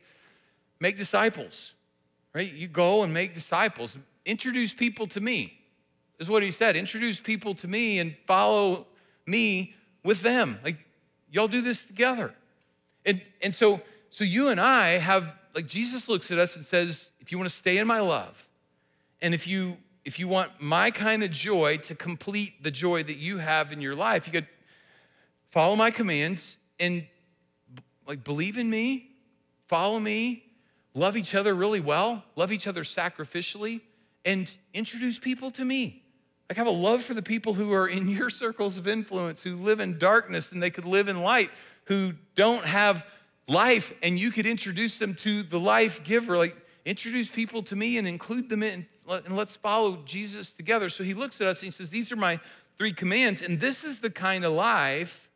make 0.81 0.97
disciples 0.97 1.73
right? 2.35 2.53
You 2.53 2.69
go 2.69 3.03
and 3.03 3.13
make 3.13 3.35
disciples. 3.35 3.97
Introduce 4.25 4.73
people 4.73 5.07
to 5.09 5.21
me. 5.21 5.59
Is 6.19 6.29
what 6.29 6.43
he 6.43 6.51
said. 6.51 6.77
Introduce 6.77 7.21
people 7.21 7.55
to 7.55 7.69
me 7.69 7.99
and 7.99 8.15
follow 8.27 8.87
me 9.27 9.75
with 10.05 10.23
them. 10.23 10.59
Like, 10.65 10.77
y'all 11.31 11.49
do 11.49 11.61
this 11.61 11.85
together. 11.85 12.35
And, 13.07 13.21
and 13.43 13.55
so, 13.55 13.81
so 14.11 14.25
you 14.25 14.49
and 14.49 14.61
I 14.61 14.99
have, 14.99 15.33
like, 15.55 15.67
Jesus 15.67 16.09
looks 16.09 16.31
at 16.31 16.39
us 16.39 16.57
and 16.57 16.65
says, 16.65 17.11
if 17.21 17.31
you 17.31 17.39
want 17.39 17.51
to 17.51 17.57
stay 17.57 17.79
in 17.79 17.87
my 17.87 18.01
love, 18.01 18.49
and 19.21 19.35
if 19.35 19.47
you 19.47 19.77
if 20.05 20.19
you 20.19 20.27
want 20.27 20.51
my 20.59 20.91
kind 20.91 21.23
of 21.23 21.31
joy 21.31 21.77
to 21.77 21.95
complete 21.95 22.63
the 22.63 22.71
joy 22.71 23.03
that 23.03 23.19
you 23.19 23.39
have 23.39 23.73
in 23.73 23.81
your 23.81 23.95
life, 23.95 24.27
you 24.27 24.33
could 24.33 24.47
follow 25.51 25.77
my 25.77 25.91
commands 25.91 26.59
and 26.79 27.07
like 28.07 28.25
believe 28.25 28.57
in 28.57 28.71
me, 28.71 29.11
follow 29.67 30.01
me, 30.01 30.45
love 30.95 31.17
each 31.17 31.35
other 31.35 31.55
really 31.55 31.81
well, 31.81 32.25
love 32.37 32.53
each 32.53 32.67
other 32.67 32.83
sacrificially, 32.83 33.81
and 34.25 34.57
introduce 34.75 35.19
people 35.19 35.51
to 35.53 35.65
me. 35.65 36.03
Like, 36.49 36.57
have 36.57 36.67
a 36.67 36.71
love 36.71 37.03
for 37.03 37.13
the 37.15 37.23
people 37.23 37.53
who 37.55 37.73
are 37.73 37.87
in 37.87 38.09
your 38.17 38.31
circles 38.31 38.79
of 38.79 38.89
influence, 38.89 39.43
who 39.43 39.57
live 39.57 39.81
in 39.81 39.99
darkness 39.99 40.53
and 40.53 40.63
they 40.63 40.71
could 40.71 40.87
live 40.87 41.09
in 41.09 41.21
light, 41.21 41.51
who 41.85 42.15
don't 42.35 42.65
have 42.65 43.05
life, 43.47 43.93
and 44.03 44.19
you 44.19 44.31
could 44.31 44.47
introduce 44.47 44.99
them 44.99 45.15
to 45.17 45.43
the 45.43 45.61
life 45.61 46.03
giver. 46.03 46.37
Like, 46.37 46.57
introduce 46.85 47.29
people 47.29 47.63
to 47.65 47.77
me 47.77 47.99
and 47.99 48.09
include 48.09 48.49
them 48.49 48.63
in, 48.63 48.87
and 49.07 49.37
let's 49.37 49.57
follow 49.57 50.03
Jesus 50.05 50.53
together. 50.53 50.89
So 50.89 51.05
he 51.05 51.15
looks 51.15 51.41
at 51.41 51.47
us 51.47 51.61
and 51.61 51.67
he 51.67 51.71
says, 51.71 51.91
These 51.91 52.11
are 52.13 52.17
my 52.17 52.41
three 52.79 52.93
commands, 52.93 53.43
and 53.43 53.61
this 53.61 53.85
is 53.85 54.01
the 54.01 54.11
kind 54.11 54.45
of 54.45 54.53
life 54.53 55.28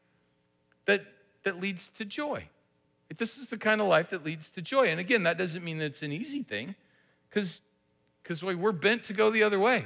that, 0.86 1.04
that 1.44 1.60
leads 1.60 1.88
to 1.90 2.04
joy. 2.04 2.48
This 3.16 3.36
is 3.36 3.48
the 3.48 3.58
kind 3.58 3.80
of 3.80 3.86
life 3.86 4.10
that 4.10 4.24
leads 4.24 4.50
to 4.52 4.62
joy. 4.62 4.86
And 4.88 4.98
again, 4.98 5.24
that 5.24 5.36
doesn't 5.36 5.62
mean 5.62 5.78
that 5.78 5.86
it's 5.86 6.02
an 6.02 6.12
easy 6.12 6.42
thing, 6.42 6.74
because 7.28 7.60
we're 8.42 8.72
bent 8.72 9.04
to 9.04 9.12
go 9.12 9.30
the 9.30 9.42
other 9.42 9.58
way. 9.58 9.84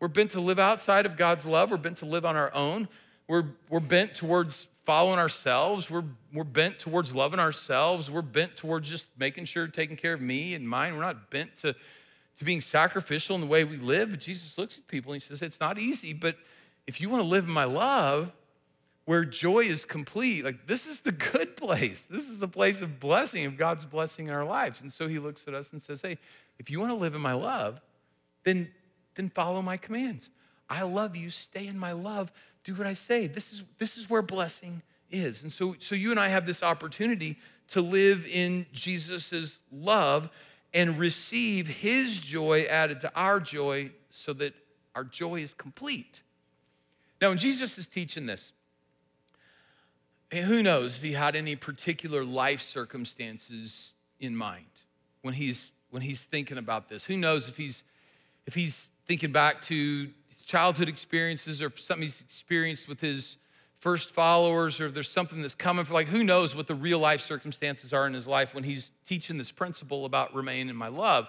We're 0.00 0.08
bent 0.08 0.32
to 0.32 0.40
live 0.40 0.58
outside 0.58 1.06
of 1.06 1.16
God's 1.16 1.46
love. 1.46 1.70
We're 1.70 1.76
bent 1.76 1.98
to 1.98 2.06
live 2.06 2.24
on 2.24 2.36
our 2.36 2.52
own. 2.52 2.88
We're, 3.28 3.44
we're 3.70 3.80
bent 3.80 4.14
towards 4.14 4.66
following 4.84 5.18
ourselves. 5.18 5.88
We're, 5.88 6.04
we're 6.32 6.44
bent 6.44 6.78
towards 6.78 7.14
loving 7.14 7.38
ourselves. 7.38 8.10
We're 8.10 8.20
bent 8.22 8.56
towards 8.56 8.90
just 8.90 9.08
making 9.16 9.44
sure, 9.44 9.68
taking 9.68 9.96
care 9.96 10.12
of 10.12 10.20
me 10.20 10.54
and 10.54 10.68
mine. 10.68 10.94
We're 10.94 11.02
not 11.02 11.30
bent 11.30 11.54
to, 11.58 11.76
to 12.36 12.44
being 12.44 12.60
sacrificial 12.60 13.36
in 13.36 13.40
the 13.40 13.46
way 13.46 13.62
we 13.62 13.76
live. 13.76 14.10
But 14.10 14.20
Jesus 14.20 14.58
looks 14.58 14.78
at 14.78 14.88
people 14.88 15.12
and 15.12 15.22
he 15.22 15.26
says, 15.26 15.40
It's 15.40 15.60
not 15.60 15.78
easy, 15.78 16.12
but 16.12 16.36
if 16.86 17.00
you 17.00 17.08
want 17.08 17.22
to 17.22 17.28
live 17.28 17.44
in 17.44 17.52
my 17.52 17.64
love, 17.64 18.32
where 19.04 19.24
joy 19.24 19.60
is 19.60 19.84
complete. 19.84 20.44
Like, 20.44 20.66
this 20.66 20.86
is 20.86 21.00
the 21.00 21.12
good 21.12 21.56
place. 21.56 22.06
This 22.06 22.28
is 22.28 22.38
the 22.38 22.48
place 22.48 22.82
of 22.82 23.00
blessing, 23.00 23.44
of 23.46 23.56
God's 23.56 23.84
blessing 23.84 24.28
in 24.28 24.34
our 24.34 24.44
lives. 24.44 24.80
And 24.80 24.92
so 24.92 25.08
he 25.08 25.18
looks 25.18 25.46
at 25.48 25.54
us 25.54 25.72
and 25.72 25.82
says, 25.82 26.02
Hey, 26.02 26.18
if 26.58 26.70
you 26.70 26.78
want 26.78 26.92
to 26.92 26.96
live 26.96 27.14
in 27.14 27.20
my 27.20 27.32
love, 27.32 27.80
then, 28.44 28.70
then 29.14 29.28
follow 29.28 29.62
my 29.62 29.76
commands. 29.76 30.30
I 30.68 30.82
love 30.82 31.16
you. 31.16 31.30
Stay 31.30 31.66
in 31.66 31.78
my 31.78 31.92
love. 31.92 32.32
Do 32.64 32.74
what 32.74 32.86
I 32.86 32.92
say. 32.92 33.26
This 33.26 33.52
is, 33.52 33.62
this 33.78 33.96
is 33.96 34.08
where 34.08 34.22
blessing 34.22 34.82
is. 35.10 35.42
And 35.42 35.52
so, 35.52 35.76
so 35.78 35.94
you 35.94 36.10
and 36.10 36.20
I 36.20 36.28
have 36.28 36.46
this 36.46 36.62
opportunity 36.62 37.38
to 37.68 37.80
live 37.80 38.26
in 38.26 38.66
Jesus' 38.72 39.60
love 39.70 40.30
and 40.74 40.98
receive 40.98 41.66
his 41.66 42.18
joy 42.18 42.62
added 42.62 43.00
to 43.02 43.12
our 43.14 43.40
joy 43.40 43.90
so 44.10 44.32
that 44.34 44.54
our 44.94 45.04
joy 45.04 45.36
is 45.36 45.54
complete. 45.54 46.22
Now, 47.20 47.28
when 47.28 47.38
Jesus 47.38 47.78
is 47.78 47.86
teaching 47.86 48.26
this, 48.26 48.52
who 50.32 50.62
knows 50.62 50.96
if 50.96 51.02
he 51.02 51.12
had 51.12 51.36
any 51.36 51.56
particular 51.56 52.24
life 52.24 52.60
circumstances 52.60 53.92
in 54.18 54.36
mind 54.36 54.66
when 55.22 55.34
he's 55.34 55.72
when 55.90 56.02
he's 56.02 56.22
thinking 56.22 56.58
about 56.58 56.88
this. 56.88 57.04
Who 57.04 57.16
knows 57.16 57.48
if 57.48 57.56
he's 57.56 57.84
if 58.46 58.54
he's 58.54 58.90
thinking 59.06 59.32
back 59.32 59.60
to 59.62 60.08
childhood 60.44 60.88
experiences 60.88 61.62
or 61.62 61.70
something 61.76 62.02
he's 62.02 62.20
experienced 62.20 62.88
with 62.88 63.00
his 63.00 63.36
first 63.78 64.10
followers 64.10 64.80
or 64.80 64.90
there's 64.90 65.08
something 65.08 65.42
that's 65.42 65.54
coming 65.54 65.84
for 65.84 65.94
like 65.94 66.08
who 66.08 66.22
knows 66.22 66.54
what 66.54 66.66
the 66.66 66.74
real 66.74 66.98
life 66.98 67.20
circumstances 67.20 67.92
are 67.92 68.06
in 68.06 68.14
his 68.14 68.26
life 68.26 68.54
when 68.54 68.64
he's 68.64 68.90
teaching 69.06 69.36
this 69.36 69.50
principle 69.50 70.04
about 70.04 70.34
remain 70.34 70.68
in 70.68 70.76
my 70.76 70.88
love 70.88 71.28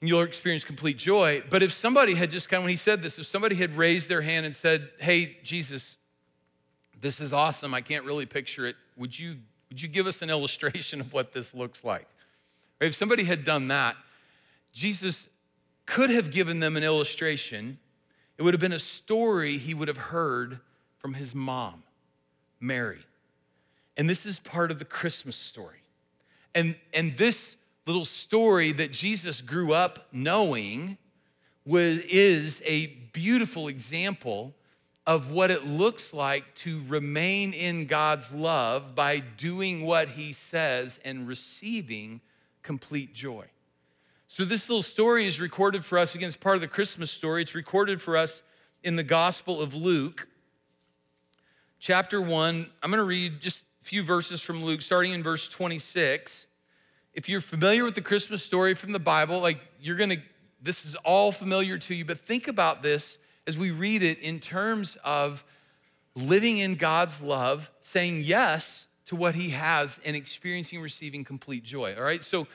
and 0.00 0.08
you'll 0.08 0.22
experience 0.22 0.64
complete 0.64 0.96
joy 0.96 1.42
but 1.48 1.62
if 1.62 1.72
somebody 1.72 2.14
had 2.14 2.30
just 2.30 2.48
kind 2.48 2.58
of 2.58 2.64
when 2.64 2.70
he 2.70 2.76
said 2.76 3.02
this 3.02 3.18
if 3.18 3.26
somebody 3.26 3.54
had 3.54 3.76
raised 3.76 4.08
their 4.08 4.22
hand 4.22 4.46
and 4.46 4.54
said 4.54 4.90
hey 4.98 5.36
jesus 5.42 5.96
this 7.00 7.20
is 7.20 7.32
awesome 7.32 7.74
i 7.74 7.80
can't 7.80 8.04
really 8.04 8.26
picture 8.26 8.66
it 8.66 8.76
would 8.96 9.18
you 9.18 9.36
would 9.68 9.80
you 9.80 9.88
give 9.88 10.06
us 10.06 10.22
an 10.22 10.30
illustration 10.30 11.00
of 11.00 11.12
what 11.12 11.32
this 11.32 11.54
looks 11.54 11.84
like 11.84 12.06
if 12.80 12.94
somebody 12.94 13.24
had 13.24 13.44
done 13.44 13.68
that 13.68 13.96
jesus 14.72 15.28
could 15.84 16.10
have 16.10 16.30
given 16.30 16.60
them 16.60 16.76
an 16.76 16.82
illustration 16.82 17.78
it 18.38 18.42
would 18.42 18.52
have 18.52 18.60
been 18.60 18.72
a 18.72 18.78
story 18.78 19.56
he 19.56 19.72
would 19.72 19.88
have 19.88 19.96
heard 19.96 20.60
from 20.98 21.14
his 21.14 21.34
mom, 21.34 21.82
Mary. 22.60 23.06
And 23.96 24.10
this 24.10 24.26
is 24.26 24.38
part 24.38 24.70
of 24.70 24.78
the 24.78 24.84
Christmas 24.84 25.36
story. 25.36 25.80
And, 26.54 26.76
and 26.92 27.16
this 27.16 27.56
little 27.86 28.04
story 28.04 28.72
that 28.72 28.92
Jesus 28.92 29.40
grew 29.40 29.72
up 29.72 30.08
knowing 30.12 30.98
was, 31.64 31.98
is 31.98 32.62
a 32.66 32.86
beautiful 33.12 33.68
example 33.68 34.54
of 35.06 35.30
what 35.30 35.50
it 35.50 35.64
looks 35.64 36.12
like 36.12 36.54
to 36.56 36.82
remain 36.88 37.52
in 37.52 37.86
God's 37.86 38.32
love 38.32 38.94
by 38.94 39.20
doing 39.20 39.82
what 39.82 40.10
he 40.10 40.32
says 40.32 40.98
and 41.04 41.28
receiving 41.28 42.20
complete 42.62 43.14
joy. 43.14 43.46
So, 44.26 44.44
this 44.44 44.68
little 44.68 44.82
story 44.82 45.26
is 45.26 45.40
recorded 45.40 45.84
for 45.84 45.98
us, 45.98 46.14
against 46.14 46.40
part 46.40 46.56
of 46.56 46.60
the 46.60 46.68
Christmas 46.68 47.10
story. 47.10 47.42
It's 47.42 47.54
recorded 47.54 48.02
for 48.02 48.16
us 48.16 48.42
in 48.82 48.96
the 48.96 49.04
Gospel 49.04 49.62
of 49.62 49.74
Luke 49.74 50.26
chapter 51.78 52.20
1. 52.20 52.68
I'm 52.82 52.90
going 52.90 53.00
to 53.00 53.06
read 53.06 53.40
just 53.40 53.62
a 53.82 53.84
few 53.84 54.02
verses 54.02 54.42
from 54.42 54.64
Luke, 54.64 54.82
starting 54.82 55.12
in 55.12 55.22
verse 55.22 55.48
26. 55.48 56.48
If 57.14 57.28
you're 57.28 57.40
familiar 57.40 57.84
with 57.84 57.94
the 57.94 58.02
Christmas 58.02 58.42
story 58.42 58.74
from 58.74 58.92
the 58.92 58.98
Bible, 58.98 59.38
like 59.38 59.60
you're 59.80 59.96
going 59.96 60.10
to, 60.10 60.18
this 60.60 60.84
is 60.84 60.96
all 60.96 61.30
familiar 61.30 61.78
to 61.78 61.94
you, 61.94 62.04
but 62.04 62.18
think 62.18 62.48
about 62.48 62.82
this 62.82 63.18
as 63.46 63.56
we 63.56 63.70
read 63.70 64.02
it 64.02 64.18
in 64.18 64.40
terms 64.40 64.96
of 65.04 65.44
living 66.14 66.58
in 66.58 66.74
God's 66.74 67.20
love, 67.20 67.70
saying 67.80 68.22
yes 68.24 68.86
to 69.06 69.16
what 69.16 69.34
He 69.34 69.50
has, 69.50 70.00
and 70.04 70.16
experiencing 70.16 70.80
receiving 70.80 71.24
complete 71.24 71.62
joy. 71.62 71.94
All 71.96 72.02
right, 72.02 72.22
so 72.22 72.46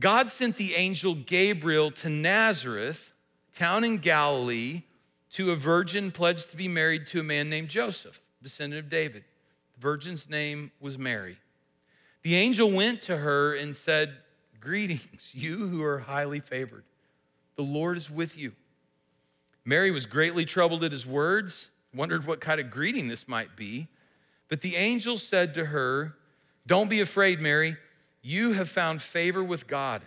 God 0.00 0.28
sent 0.28 0.56
the 0.56 0.74
angel 0.74 1.14
Gabriel 1.14 1.90
to 1.92 2.08
Nazareth, 2.08 3.12
town 3.52 3.84
in 3.84 3.98
Galilee, 3.98 4.82
to 5.30 5.52
a 5.52 5.56
virgin 5.56 6.10
pledged 6.10 6.50
to 6.50 6.56
be 6.56 6.68
married 6.68 7.06
to 7.06 7.20
a 7.20 7.22
man 7.22 7.50
named 7.50 7.68
Joseph 7.68 8.20
descendant 8.42 8.84
of 8.84 8.90
David. 8.90 9.24
The 9.74 9.80
virgin's 9.80 10.28
name 10.28 10.70
was 10.80 10.98
Mary. 10.98 11.36
The 12.22 12.36
angel 12.36 12.70
went 12.70 13.00
to 13.02 13.16
her 13.16 13.54
and 13.54 13.74
said, 13.74 14.12
Greetings, 14.60 15.32
you 15.34 15.68
who 15.68 15.82
are 15.82 16.00
highly 16.00 16.40
favored. 16.40 16.84
The 17.56 17.62
Lord 17.62 17.96
is 17.96 18.10
with 18.10 18.36
you. 18.36 18.52
Mary 19.64 19.90
was 19.90 20.06
greatly 20.06 20.44
troubled 20.44 20.84
at 20.84 20.92
his 20.92 21.06
words, 21.06 21.70
wondered 21.94 22.26
what 22.26 22.40
kind 22.40 22.60
of 22.60 22.70
greeting 22.70 23.08
this 23.08 23.28
might 23.28 23.56
be. 23.56 23.88
But 24.48 24.62
the 24.62 24.76
angel 24.76 25.18
said 25.18 25.54
to 25.54 25.66
her, 25.66 26.14
Don't 26.66 26.88
be 26.88 27.00
afraid, 27.00 27.40
Mary. 27.40 27.76
You 28.22 28.52
have 28.52 28.68
found 28.68 29.02
favor 29.02 29.44
with 29.44 29.66
God. 29.66 30.02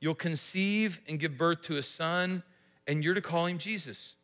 You'll 0.00 0.14
conceive 0.14 1.00
and 1.08 1.18
give 1.18 1.38
birth 1.38 1.62
to 1.62 1.78
a 1.78 1.82
son, 1.82 2.42
and 2.86 3.02
you're 3.02 3.14
to 3.14 3.20
call 3.20 3.46
him 3.46 3.58
Jesus. 3.58 4.14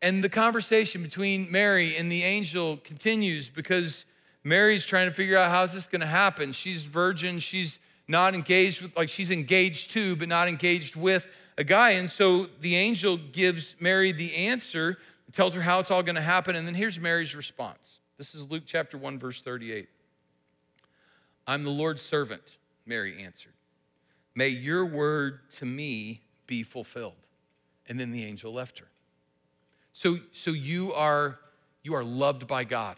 And 0.00 0.22
the 0.22 0.28
conversation 0.28 1.02
between 1.02 1.50
Mary 1.50 1.96
and 1.96 2.10
the 2.10 2.24
angel 2.24 2.76
continues 2.78 3.48
because 3.48 4.04
Mary's 4.44 4.84
trying 4.84 5.08
to 5.08 5.14
figure 5.14 5.38
out 5.38 5.50
how's 5.50 5.72
this 5.72 5.86
going 5.86 6.00
to 6.00 6.06
happen. 6.06 6.52
She's 6.52 6.84
virgin, 6.84 7.38
she's 7.38 7.78
not 8.08 8.34
engaged 8.34 8.82
with, 8.82 8.96
like 8.96 9.08
she's 9.08 9.30
engaged 9.30 9.92
to, 9.92 10.16
but 10.16 10.28
not 10.28 10.48
engaged 10.48 10.96
with 10.96 11.28
a 11.58 11.64
guy. 11.64 11.90
And 11.92 12.08
so 12.08 12.46
the 12.60 12.76
angel 12.76 13.16
gives 13.16 13.76
Mary 13.80 14.12
the 14.12 14.34
answer, 14.34 14.98
tells 15.32 15.54
her 15.54 15.62
how 15.62 15.80
it's 15.80 15.90
all 15.90 16.02
going 16.02 16.16
to 16.16 16.20
happen. 16.20 16.56
And 16.56 16.66
then 16.66 16.74
here's 16.74 16.98
Mary's 16.98 17.34
response. 17.34 18.00
This 18.18 18.34
is 18.34 18.50
Luke 18.50 18.64
chapter 18.66 18.98
1, 18.98 19.18
verse 19.18 19.42
38. 19.42 19.88
I'm 21.46 21.64
the 21.64 21.70
Lord's 21.70 22.02
servant, 22.02 22.58
Mary 22.86 23.22
answered. 23.22 23.52
May 24.34 24.48
your 24.48 24.86
word 24.86 25.40
to 25.56 25.66
me 25.66 26.22
be 26.46 26.62
fulfilled. 26.62 27.14
And 27.88 27.98
then 27.98 28.12
the 28.12 28.24
angel 28.24 28.52
left 28.52 28.78
her. 28.78 28.86
So, 29.92 30.18
so 30.32 30.52
you 30.52 30.92
are 30.94 31.38
you 31.82 31.94
are 31.94 32.04
loved 32.04 32.46
by 32.46 32.64
God. 32.64 32.96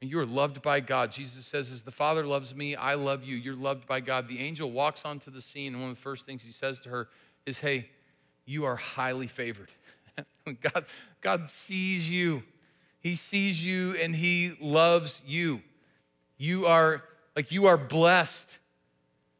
And 0.00 0.10
you 0.10 0.18
are 0.18 0.26
loved 0.26 0.62
by 0.62 0.80
God. 0.80 1.12
Jesus 1.12 1.46
says, 1.46 1.70
As 1.70 1.82
the 1.82 1.90
Father 1.90 2.26
loves 2.26 2.54
me, 2.54 2.74
I 2.74 2.94
love 2.94 3.24
you. 3.24 3.36
You're 3.36 3.54
loved 3.54 3.86
by 3.86 4.00
God. 4.00 4.28
The 4.28 4.40
angel 4.40 4.70
walks 4.70 5.04
onto 5.04 5.30
the 5.30 5.42
scene, 5.42 5.74
and 5.74 5.82
one 5.82 5.90
of 5.90 5.96
the 5.96 6.02
first 6.02 6.24
things 6.24 6.42
he 6.42 6.52
says 6.52 6.80
to 6.80 6.88
her 6.88 7.08
is, 7.46 7.58
Hey, 7.58 7.90
you 8.44 8.64
are 8.64 8.76
highly 8.76 9.26
favored. 9.26 9.70
God, 10.60 10.84
God 11.20 11.50
sees 11.50 12.10
you. 12.10 12.42
He 13.00 13.14
sees 13.14 13.64
you 13.64 13.94
and 13.94 14.14
he 14.14 14.56
loves 14.60 15.22
you. 15.26 15.62
You 16.36 16.66
are 16.66 17.04
like 17.36 17.52
you 17.52 17.66
are 17.66 17.78
blessed. 17.78 18.58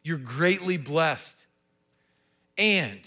You're 0.02 0.18
greatly 0.18 0.76
blessed. 0.76 1.46
And 2.56 3.00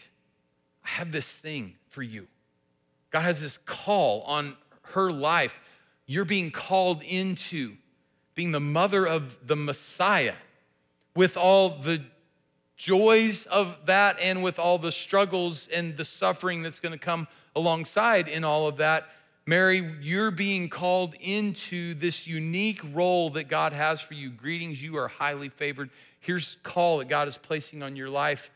I 0.83 0.89
have 0.89 1.11
this 1.11 1.31
thing 1.31 1.75
for 1.89 2.03
you. 2.03 2.27
God 3.11 3.21
has 3.21 3.41
this 3.41 3.57
call 3.57 4.21
on 4.23 4.57
her 4.93 5.11
life. 5.11 5.59
You're 6.05 6.25
being 6.25 6.51
called 6.51 7.01
into 7.03 7.77
being 8.35 8.51
the 8.51 8.59
mother 8.59 9.05
of 9.05 9.47
the 9.47 9.55
Messiah 9.55 10.35
with 11.15 11.37
all 11.37 11.69
the 11.69 12.03
joys 12.77 13.45
of 13.45 13.77
that 13.85 14.17
and 14.21 14.43
with 14.43 14.59
all 14.59 14.77
the 14.77 14.91
struggles 14.91 15.67
and 15.73 15.95
the 15.97 16.05
suffering 16.05 16.61
that's 16.61 16.79
going 16.79 16.93
to 16.93 16.99
come 16.99 17.27
alongside 17.55 18.27
in 18.27 18.43
all 18.43 18.67
of 18.67 18.77
that. 18.77 19.09
Mary, 19.45 19.97
you're 20.01 20.31
being 20.31 20.69
called 20.69 21.15
into 21.19 21.93
this 21.95 22.25
unique 22.25 22.81
role 22.93 23.29
that 23.31 23.49
God 23.49 23.73
has 23.73 23.99
for 23.99 24.13
you. 24.13 24.29
Greetings, 24.29 24.81
you 24.81 24.97
are 24.97 25.09
highly 25.09 25.49
favored. 25.49 25.89
Here's 26.19 26.57
call 26.63 26.99
that 26.99 27.09
God 27.09 27.27
is 27.27 27.37
placing 27.37 27.83
on 27.83 27.95
your 27.97 28.09
life. 28.09 28.51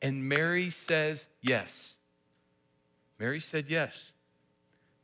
And 0.00 0.26
Mary 0.26 0.70
says 0.70 1.26
yes. 1.42 1.96
Mary 3.18 3.38
said 3.38 3.66
yes. 3.68 4.12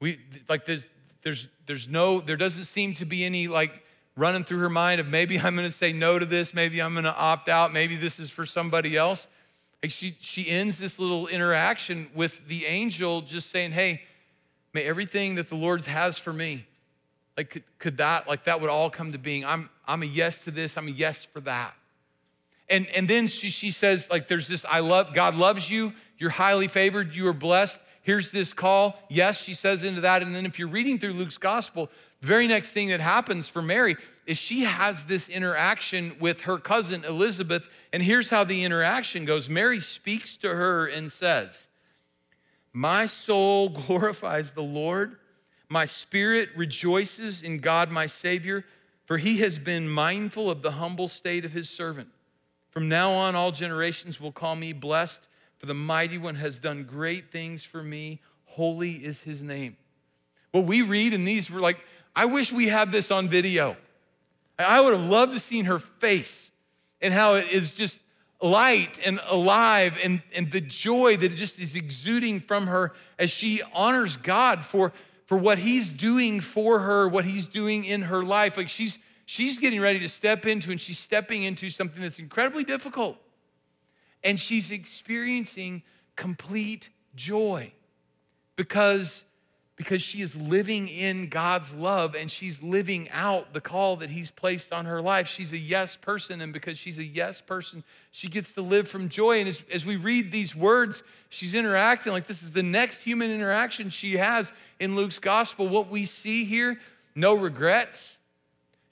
We 0.01 0.21
like 0.49 0.65
there's 0.65 0.89
there's 1.23 1.49
there's 1.67 1.89
no 1.89 2.21
there 2.21 2.37
doesn't 2.37 2.65
seem 2.65 2.95
to 2.95 3.05
be 3.05 3.25
any 3.25 3.47
like 3.49 3.83
running 4.17 4.45
through 4.45 4.59
her 4.61 4.71
mind 4.71 5.01
of 5.01 5.07
maybe 5.07 5.39
I'm 5.39 5.55
going 5.55 5.69
to 5.69 5.75
say 5.75 5.93
no 5.93 6.19
to 6.19 6.27
this, 6.27 6.55
maybe 6.55 6.81
I'm 6.81 6.93
going 6.93 7.05
to 7.05 7.15
opt 7.15 7.49
out, 7.49 7.73
maybe 7.73 7.97
this 7.97 8.19
is 8.19 8.31
for 8.31 8.47
somebody 8.47 8.97
else. 8.97 9.27
Like 9.83 9.91
she 9.91 10.17
she 10.21 10.49
ends 10.49 10.79
this 10.79 10.99
little 10.99 11.27
interaction 11.27 12.09
with 12.15 12.49
the 12.49 12.65
angel 12.65 13.21
just 13.21 13.51
saying, 13.51 13.73
"Hey, 13.73 14.03
may 14.73 14.83
everything 14.83 15.35
that 15.35 15.49
the 15.49 15.55
Lord 15.55 15.85
has 15.85 16.19
for 16.19 16.33
me, 16.33 16.67
like 17.37 17.51
could, 17.51 17.63
could 17.79 17.97
that 17.99 18.27
like 18.27 18.45
that 18.45 18.61
would 18.61 18.71
all 18.71 18.89
come 18.89 19.13
to 19.13 19.19
being. 19.19 19.45
I'm 19.45 19.69
I'm 19.87 20.03
a 20.03 20.07
yes 20.07 20.45
to 20.45 20.51
this. 20.51 20.77
I'm 20.79 20.89
a 20.89 20.93
yes 20.93 21.27
for 21.27 21.41
that." 21.41 21.75
And 22.71 22.89
and 22.89 23.07
then 23.07 23.29
she 23.29 23.51
she 23.51 23.71
says 23.71 24.09
like 24.11 24.29
there's 24.29 24.49
this 24.49 24.65
I 24.67 24.81
love 24.81 25.13
God 25.13 25.37
loves 25.37 25.71
you. 25.71 25.93
You're 26.19 26.31
highly 26.31 26.69
favored. 26.69 27.15
You 27.15 27.29
are 27.29 27.35
blessed 27.35 27.79
here's 28.07 28.31
this 28.31 28.53
call. 28.53 28.97
Yes, 29.09 29.43
she 29.43 29.53
says 29.53 29.83
into 29.83 30.03
that. 30.03 30.23
And 30.23 30.33
then 30.33 30.47
if 30.47 30.61
you're 30.61 30.69
reading 30.69 30.97
through 30.97 31.15
Luke's 31.15 31.39
gospel, 31.39 31.91
very 32.27 32.47
next 32.47 32.73
thing 32.73 32.89
that 32.89 33.01
happens 33.01 33.49
for 33.49 33.63
Mary 33.63 33.97
is 34.27 34.37
she 34.37 34.65
has 34.65 35.07
this 35.07 35.29
interaction 35.29 36.17
with 36.19 36.43
her 36.43 36.59
cousin 36.59 37.05
Elizabeth. 37.05 37.69
And 37.93 38.03
here's 38.03 38.31
how 38.31 38.45
the 38.45 38.65
interaction 38.65 39.25
goes 39.25 39.49
Mary 39.49 39.81
speaks 39.81 40.37
to 40.39 40.49
her 40.49 40.87
and 40.87 41.11
says, 41.11 41.69
My 42.73 43.07
soul 43.07 43.69
glorifies 43.87 44.51
the 44.51 44.63
Lord, 44.63 45.17
my 45.69 45.85
spirit 45.85 46.51
rejoices 46.57 47.43
in 47.43 47.59
God, 47.59 47.91
my 47.91 48.07
Savior, 48.07 48.65
for 49.05 49.19
he 49.19 49.39
has 49.39 49.59
been 49.59 49.89
mindful 49.89 50.51
of 50.51 50.63
the 50.63 50.73
humble 50.73 51.09
state 51.09 51.45
of 51.45 51.53
his 51.53 51.71
servant. 51.71 52.09
From 52.71 52.89
now 52.89 53.13
on, 53.13 53.35
all 53.35 53.53
generations 53.53 54.21
will 54.21 54.33
call 54.33 54.57
me 54.57 54.73
blessed. 54.73 55.29
For 55.59 55.67
the 55.67 55.75
mighty 55.75 56.19
one 56.19 56.35
has 56.35 56.59
done 56.59 56.85
great 56.85 57.31
things 57.31 57.65
for 57.65 57.83
me. 57.83 58.21
Holy 58.45 58.93
is 58.93 59.23
his 59.23 59.43
name. 59.43 59.77
What 60.53 60.65
we 60.65 60.83
read 60.83 61.13
in 61.13 61.25
these, 61.25 61.51
we're 61.51 61.61
like, 61.61 61.79
I 62.17 62.25
wish 62.25 62.51
we 62.51 62.69
had 62.69 62.91
this 62.91 63.11
on 63.11 63.29
video. 63.29 63.77
I 64.59 64.81
would 64.81 64.95
have 64.95 65.05
loved 65.05 65.35
to 65.35 65.39
seen 65.39 65.67
her 65.67 65.79
face 65.79 66.51
and 67.03 67.13
how 67.13 67.35
it 67.35 67.53
is 67.53 67.73
just 67.73 68.01
light 68.41 68.99
and 69.05 69.21
alive 69.29 69.99
and, 70.03 70.23
and 70.35 70.51
the 70.51 70.63
joy 70.63 71.19
that 71.19 71.35
just 71.35 71.59
is 71.59 71.77
exuding 71.77 72.41
from 72.41 72.69
her 72.69 72.95
as 73.19 73.31
she 73.31 73.63
honors 73.75 74.17
God 74.17 74.65
for, 74.65 74.95
for 75.27 75.37
what 75.37 75.59
he's 75.59 75.91
doing 75.91 76.41
for 76.41 76.79
her, 76.79 77.07
what 77.07 77.27
he's 77.27 77.47
doing 77.47 77.85
in 77.85 78.03
her 78.03 78.23
life. 78.23 78.57
Like 78.57 78.71
she's 78.71 78.99
she's 79.27 79.59
getting 79.59 79.81
ready 79.81 79.99
to 79.99 80.09
step 80.09 80.47
into 80.47 80.71
and 80.71 80.81
she's 80.81 80.99
stepping 80.99 81.43
into 81.43 81.69
something 81.69 82.01
that's 82.01 82.19
incredibly 82.19 82.65
difficult. 82.65 83.19
And 84.25 84.41
she's 84.41 84.71
experiencing 84.71 85.83
complete 86.15 86.89
joy 87.15 87.73
because 88.57 89.25
because 89.77 90.01
she 90.01 90.23
is 90.23 90.35
living 90.35 90.89
in 90.89 91.29
God's 91.29 91.73
love 91.75 92.15
and 92.15 92.31
she's 92.31 92.63
living 92.63 93.11
out 93.11 93.53
the 93.53 93.61
call 93.61 93.97
that 93.97 94.09
He's 94.09 94.31
placed 94.31 94.73
on 94.73 94.87
her 94.87 95.01
life. 95.03 95.29
She's 95.29 95.53
a 95.53 95.59
yes 95.59 95.97
person, 95.97 96.41
and 96.41 96.53
because 96.53 96.79
she's 96.79 96.99
a 96.99 97.05
yes 97.05 97.43
person, 97.43 97.85
she 98.11 98.29
gets 98.29 98.55
to 98.55 98.63
live 98.63 98.89
from 98.89 99.11
joy. 99.11 99.39
And 99.39 99.49
as, 99.49 99.63
as 99.71 99.85
we 99.85 99.97
read 99.97 100.33
these 100.33 100.57
words, 100.57 101.03
she's 101.29 101.55
interacting 101.55 102.13
like 102.13 102.27
this 102.27 102.43
is 102.43 102.53
the 102.53 102.63
next 102.63 103.03
human 103.03 103.31
interaction 103.31 103.91
she 103.91 104.17
has 104.17 104.51
in 104.81 104.97
Luke's 104.97 105.19
gospel. 105.19 105.69
What 105.69 105.91
we 105.91 106.07
see 106.07 106.45
here 106.45 106.79
no 107.15 107.35
regrets, 107.35 108.19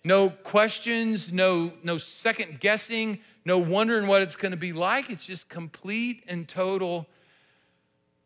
no 0.02 0.30
questions, 0.30 1.32
no, 1.32 1.72
no 1.82 1.98
second 1.98 2.60
guessing, 2.60 3.18
no 3.44 3.58
wondering 3.58 4.06
what 4.06 4.22
it's 4.22 4.36
going 4.36 4.52
to 4.52 4.58
be 4.58 4.72
like. 4.72 5.10
It's 5.10 5.26
just 5.26 5.48
complete 5.48 6.24
and 6.26 6.48
total 6.48 7.06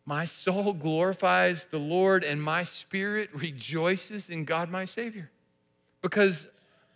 my 0.09 0.25
soul 0.25 0.73
glorifies 0.73 1.67
the 1.67 1.79
Lord, 1.79 2.25
and 2.25 2.43
my 2.43 2.65
spirit 2.65 3.29
rejoices 3.35 4.31
in 4.31 4.47
God 4.47 4.71
my 4.71 4.87
Savior. 4.87 5.31
Because 6.01 6.47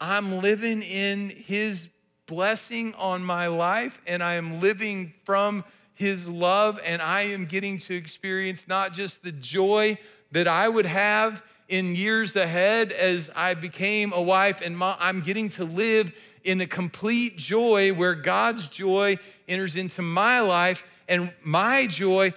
I'm 0.00 0.40
living 0.40 0.80
in 0.80 1.28
His 1.28 1.90
blessing 2.24 2.94
on 2.94 3.22
my 3.22 3.48
life, 3.48 4.00
and 4.06 4.22
I 4.22 4.36
am 4.36 4.60
living 4.60 5.12
from 5.24 5.62
His 5.92 6.26
love, 6.26 6.80
and 6.86 7.02
I 7.02 7.24
am 7.24 7.44
getting 7.44 7.78
to 7.80 7.94
experience 7.94 8.66
not 8.66 8.94
just 8.94 9.22
the 9.22 9.32
joy 9.32 9.98
that 10.30 10.48
I 10.48 10.66
would 10.66 10.86
have 10.86 11.42
in 11.68 11.94
years 11.94 12.34
ahead 12.34 12.92
as 12.92 13.30
I 13.36 13.52
became 13.52 14.14
a 14.14 14.22
wife, 14.22 14.62
and 14.64 14.74
mom, 14.74 14.96
I'm 14.98 15.20
getting 15.20 15.50
to 15.50 15.66
live 15.66 16.14
in 16.44 16.62
a 16.62 16.66
complete 16.66 17.36
joy 17.36 17.92
where 17.92 18.14
God's 18.14 18.70
joy 18.70 19.18
enters 19.46 19.76
into 19.76 20.00
my 20.00 20.40
life, 20.40 20.82
and 21.06 21.30
my 21.42 21.86
joy 21.86 22.32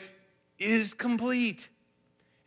is 0.59 0.93
complete. 0.93 1.69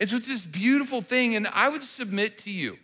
And 0.00 0.08
so 0.08 0.16
it's 0.16 0.28
this 0.28 0.44
beautiful 0.44 1.02
thing. 1.02 1.34
And 1.34 1.46
I 1.52 1.68
would 1.68 1.82
submit 1.82 2.38
to 2.38 2.50
you, 2.50 2.78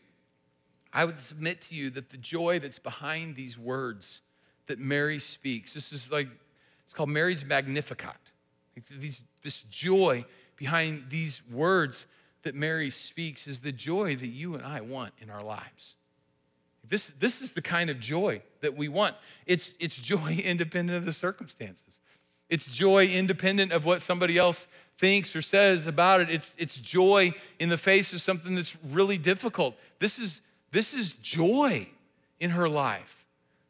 I 0.92 1.04
would 1.04 1.18
submit 1.18 1.60
to 1.62 1.74
you 1.74 1.90
that 1.90 2.10
the 2.10 2.16
joy 2.16 2.58
that's 2.58 2.78
behind 2.78 3.34
these 3.34 3.58
words 3.58 4.22
that 4.66 4.78
Mary 4.78 5.18
speaks, 5.18 5.74
this 5.74 5.92
is 5.92 6.10
like, 6.10 6.28
it's 6.84 6.94
called 6.94 7.10
Mary's 7.10 7.44
Magnificat. 7.44 8.16
These, 8.90 9.22
this 9.42 9.62
joy 9.64 10.24
behind 10.56 11.06
these 11.08 11.42
words 11.50 12.06
that 12.42 12.54
Mary 12.54 12.90
speaks 12.90 13.46
is 13.46 13.60
the 13.60 13.72
joy 13.72 14.16
that 14.16 14.26
you 14.26 14.54
and 14.54 14.64
I 14.64 14.80
want 14.80 15.12
in 15.20 15.30
our 15.30 15.42
lives. 15.42 15.96
This, 16.87 17.12
this 17.18 17.40
is 17.40 17.52
the 17.52 17.62
kind 17.62 17.88
of 17.88 17.98
joy 17.98 18.42
that 18.60 18.76
we 18.76 18.88
want. 18.88 19.16
It's, 19.46 19.74
it's 19.80 19.96
joy 19.96 20.40
independent 20.44 20.96
of 20.96 21.04
the 21.04 21.12
circumstances. 21.12 22.00
It's 22.48 22.70
joy 22.70 23.06
independent 23.06 23.72
of 23.72 23.84
what 23.84 24.02
somebody 24.02 24.37
else 24.37 24.68
thinks 24.98 25.35
or 25.35 25.42
says 25.42 25.87
about 25.87 26.20
it. 26.20 26.30
It's, 26.30 26.54
it's 26.59 26.78
joy 26.78 27.33
in 27.59 27.68
the 27.68 27.76
face 27.76 28.12
of 28.12 28.20
something 28.20 28.54
that's 28.54 28.76
really 28.90 29.18
difficult. 29.18 29.74
This 29.98 30.18
is, 30.18 30.40
this 30.70 30.94
is 30.94 31.12
joy 31.14 31.88
in 32.40 32.50
her 32.50 32.68
life. 32.68 33.24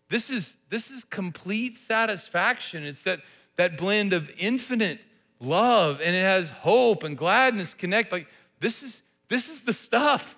This 0.08 0.30
is, 0.30 0.56
this 0.68 0.90
is 0.90 1.04
complete 1.04 1.76
satisfaction. 1.76 2.84
It's 2.84 3.02
that, 3.04 3.20
that 3.56 3.76
blend 3.76 4.12
of 4.12 4.30
infinite 4.38 5.00
love 5.40 6.00
and 6.02 6.14
it 6.14 6.22
has 6.22 6.50
hope 6.50 7.02
and 7.02 7.16
gladness 7.16 7.74
connect. 7.74 8.12
Like 8.12 8.28
this 8.60 8.82
is, 8.82 9.02
this 9.28 9.48
is 9.48 9.62
the 9.62 9.72
stuff. 9.72 10.36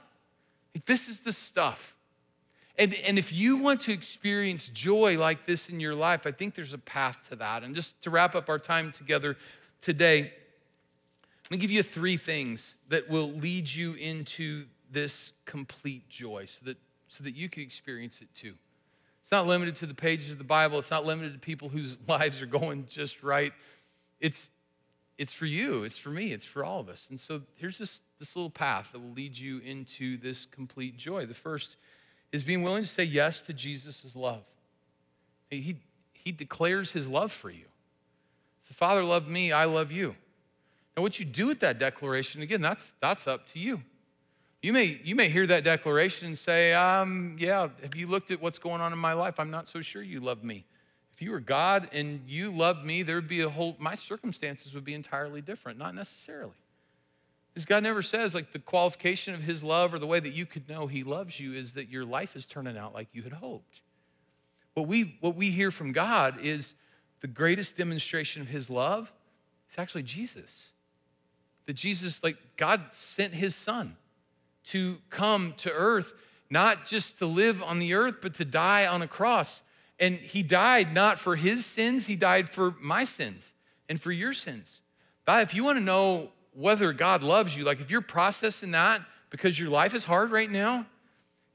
This 0.87 1.09
is 1.09 1.21
the 1.21 1.33
stuff. 1.33 1.95
And, 2.79 2.95
and 3.07 3.19
if 3.19 3.33
you 3.33 3.57
want 3.57 3.81
to 3.83 3.93
experience 3.93 4.69
joy 4.69 5.19
like 5.19 5.47
this 5.47 5.71
in 5.71 5.81
your 5.81 5.95
life, 5.95 6.27
I 6.27 6.31
think 6.31 6.55
there's 6.55 6.75
a 6.75 6.79
path 6.79 7.17
to 7.31 7.37
that. 7.37 7.63
And 7.63 7.75
just 7.75 8.01
to 8.03 8.11
wrap 8.11 8.35
up 8.35 8.49
our 8.51 8.59
time 8.59 8.93
together 8.93 9.37
today, 9.81 10.33
let 11.47 11.53
me 11.53 11.59
give 11.59 11.71
you 11.71 11.85
three 11.85 12.17
things 12.17 12.77
that 12.89 13.09
will 13.09 13.31
lead 13.31 13.73
you 13.73 13.95
into 13.95 14.65
this 14.91 15.33
complete 15.45 16.09
joy 16.09 16.45
so 16.45 16.65
that, 16.65 16.77
so 17.07 17.23
that 17.23 17.37
you 17.37 17.49
can 17.49 17.63
experience 17.63 18.21
it 18.21 18.29
too. 18.35 18.55
It's 19.23 19.31
not 19.31 19.47
limited 19.47 19.77
to 19.77 19.87
the 19.87 19.95
pages 19.95 20.33
of 20.33 20.39
the 20.39 20.45
Bible, 20.45 20.81
it's 20.81 20.91
not 20.91 21.05
limited 21.05 21.35
to 21.35 21.39
people 21.39 21.69
whose 21.69 21.99
lives 22.09 22.43
are 22.43 22.47
going 22.47 22.87
just 22.87 23.23
right. 23.23 23.53
It's, 24.19 24.51
it's 25.19 25.33
for 25.33 25.47
you, 25.47 25.85
it's 25.85 25.97
for 25.97 26.09
me, 26.09 26.33
it's 26.33 26.45
for 26.45 26.65
all 26.65 26.81
of 26.81 26.89
us. 26.89 27.07
And 27.11 27.21
so 27.21 27.43
here's 27.55 27.79
this, 27.79 28.01
this 28.19 28.35
little 28.35 28.51
path 28.51 28.91
that 28.91 28.99
will 28.99 29.13
lead 29.13 29.39
you 29.39 29.61
into 29.61 30.17
this 30.17 30.47
complete 30.47 30.97
joy. 30.97 31.27
The 31.27 31.35
first 31.35 31.77
is 32.33 32.43
being 32.43 32.65
willing 32.65 32.83
to 32.83 32.89
say 32.89 33.05
yes 33.05 33.41
to 33.43 33.53
Jesus' 33.53 34.17
love. 34.17 34.43
He, 35.49 35.77
he 36.13 36.33
declares 36.33 36.91
his 36.91 37.07
love 37.07 37.31
for 37.31 37.51
you. 37.51 37.67
the 38.67 38.75
Father 38.75 39.05
loved 39.05 39.29
me, 39.29 39.53
I 39.53 39.67
love 39.67 39.93
you. 39.93 40.17
And 40.97 41.03
what 41.03 41.21
you 41.21 41.27
do 41.27 41.47
with 41.47 41.61
that 41.61 41.79
declaration, 41.79 42.41
again, 42.41 42.63
that's, 42.63 42.95
that's 43.01 43.27
up 43.27 43.47
to 43.49 43.59
you. 43.59 43.83
You 44.63 44.73
may, 44.73 44.99
you 45.05 45.15
may 45.15 45.29
hear 45.29 45.47
that 45.47 45.63
declaration 45.63 46.27
and 46.27 46.39
say, 46.39 46.73
um, 46.73 47.37
Yeah, 47.39 47.69
have 47.83 47.95
you 47.95 48.07
looked 48.07 48.31
at 48.31 48.41
what's 48.41 48.59
going 48.59 48.81
on 48.81 48.93
in 48.93 48.99
my 48.99 49.13
life? 49.13 49.39
I'm 49.39 49.51
not 49.51 49.69
so 49.69 49.83
sure 49.83 50.03
you 50.03 50.21
love 50.21 50.43
me. 50.43 50.65
If 51.15 51.23
you 51.23 51.31
were 51.31 51.41
God 51.41 51.89
and 51.93 52.21
you 52.27 52.51
loved 52.51 52.85
me, 52.85 53.03
there'd 53.03 53.29
be 53.29 53.43
a 53.43 53.49
whole, 53.49 53.77
my 53.79 53.95
circumstances 53.95 54.75
would 54.75 54.85
be 54.85 54.95
entirely 54.95 55.41
different. 55.41 55.79
Not 55.79 55.95
necessarily. 55.95 56.55
Because 57.53 57.65
God 57.67 57.83
never 57.83 58.03
says, 58.03 58.35
like, 58.35 58.53
the 58.53 58.59
qualification 58.59 59.35
of 59.35 59.43
His 59.43 59.63
love 59.63 59.95
or 59.95 59.99
the 59.99 60.07
way 60.07 60.21
that 60.21 60.33
you 60.33 60.47
could 60.47 60.69
know 60.69 60.87
He 60.87 61.05
loves 61.05 61.39
you 61.39 61.53
is 61.53 61.75
that 61.75 61.89
your 61.89 62.05
life 62.05 62.37
is 62.37 62.47
turning 62.47 62.77
out 62.77 62.93
like 62.93 63.09
you 63.13 63.23
had 63.23 63.35
hoped. 63.35 63.83
What 64.75 64.89
we, 64.89 65.17
what 65.21 65.37
we 65.37 65.51
hear 65.51 65.71
from 65.71 65.93
God 65.93 66.39
is 66.43 66.75
the 67.21 67.29
greatest 67.29 67.77
demonstration 67.77 68.43
of 68.43 68.49
His 68.49 68.69
love 68.69 69.13
is 69.71 69.79
actually 69.79 70.03
Jesus 70.03 70.73
that 71.67 71.75
Jesus, 71.75 72.23
like 72.23 72.37
God 72.57 72.83
sent 72.91 73.35
his 73.35 73.55
son 73.55 73.97
to 74.67 74.99
come 75.11 75.55
to 75.59 75.73
earth, 75.73 76.13
not 76.51 76.87
just 76.87 77.19
to 77.19 77.27
live 77.27 77.63
on 77.63 77.79
the 77.79 77.95
earth, 77.95 78.17
but 78.21 78.35
to 78.35 78.45
die 78.45 78.87
on 78.87 79.03
a 79.03 79.09
cross. 79.09 79.63
And 79.99 80.17
he 80.17 80.43
died 80.43 80.93
not 80.93 81.19
for 81.19 81.37
his 81.37 81.65
sins, 81.65 82.07
he 82.07 82.17
died 82.17 82.49
for 82.49 82.75
my 82.81 83.05
sins 83.05 83.53
and 83.89 84.01
for 84.01 84.13
your 84.13 84.33
sins. 84.33 84.81
If 85.29 85.55
you 85.55 85.65
want 85.65 85.79
to 85.79 85.85
know 85.85 86.31
whether 86.53 86.93
God 86.93 87.23
loves 87.23 87.57
you, 87.57 87.65
like 87.65 87.81
if 87.81 87.91
you're 87.91 88.01
processing 88.01 88.71
that 88.73 89.03
because 89.31 89.59
your 89.59 89.69
life 89.69 89.95
is 89.95 90.05
hard 90.05 90.31
right 90.31 90.51
now, 90.51 90.87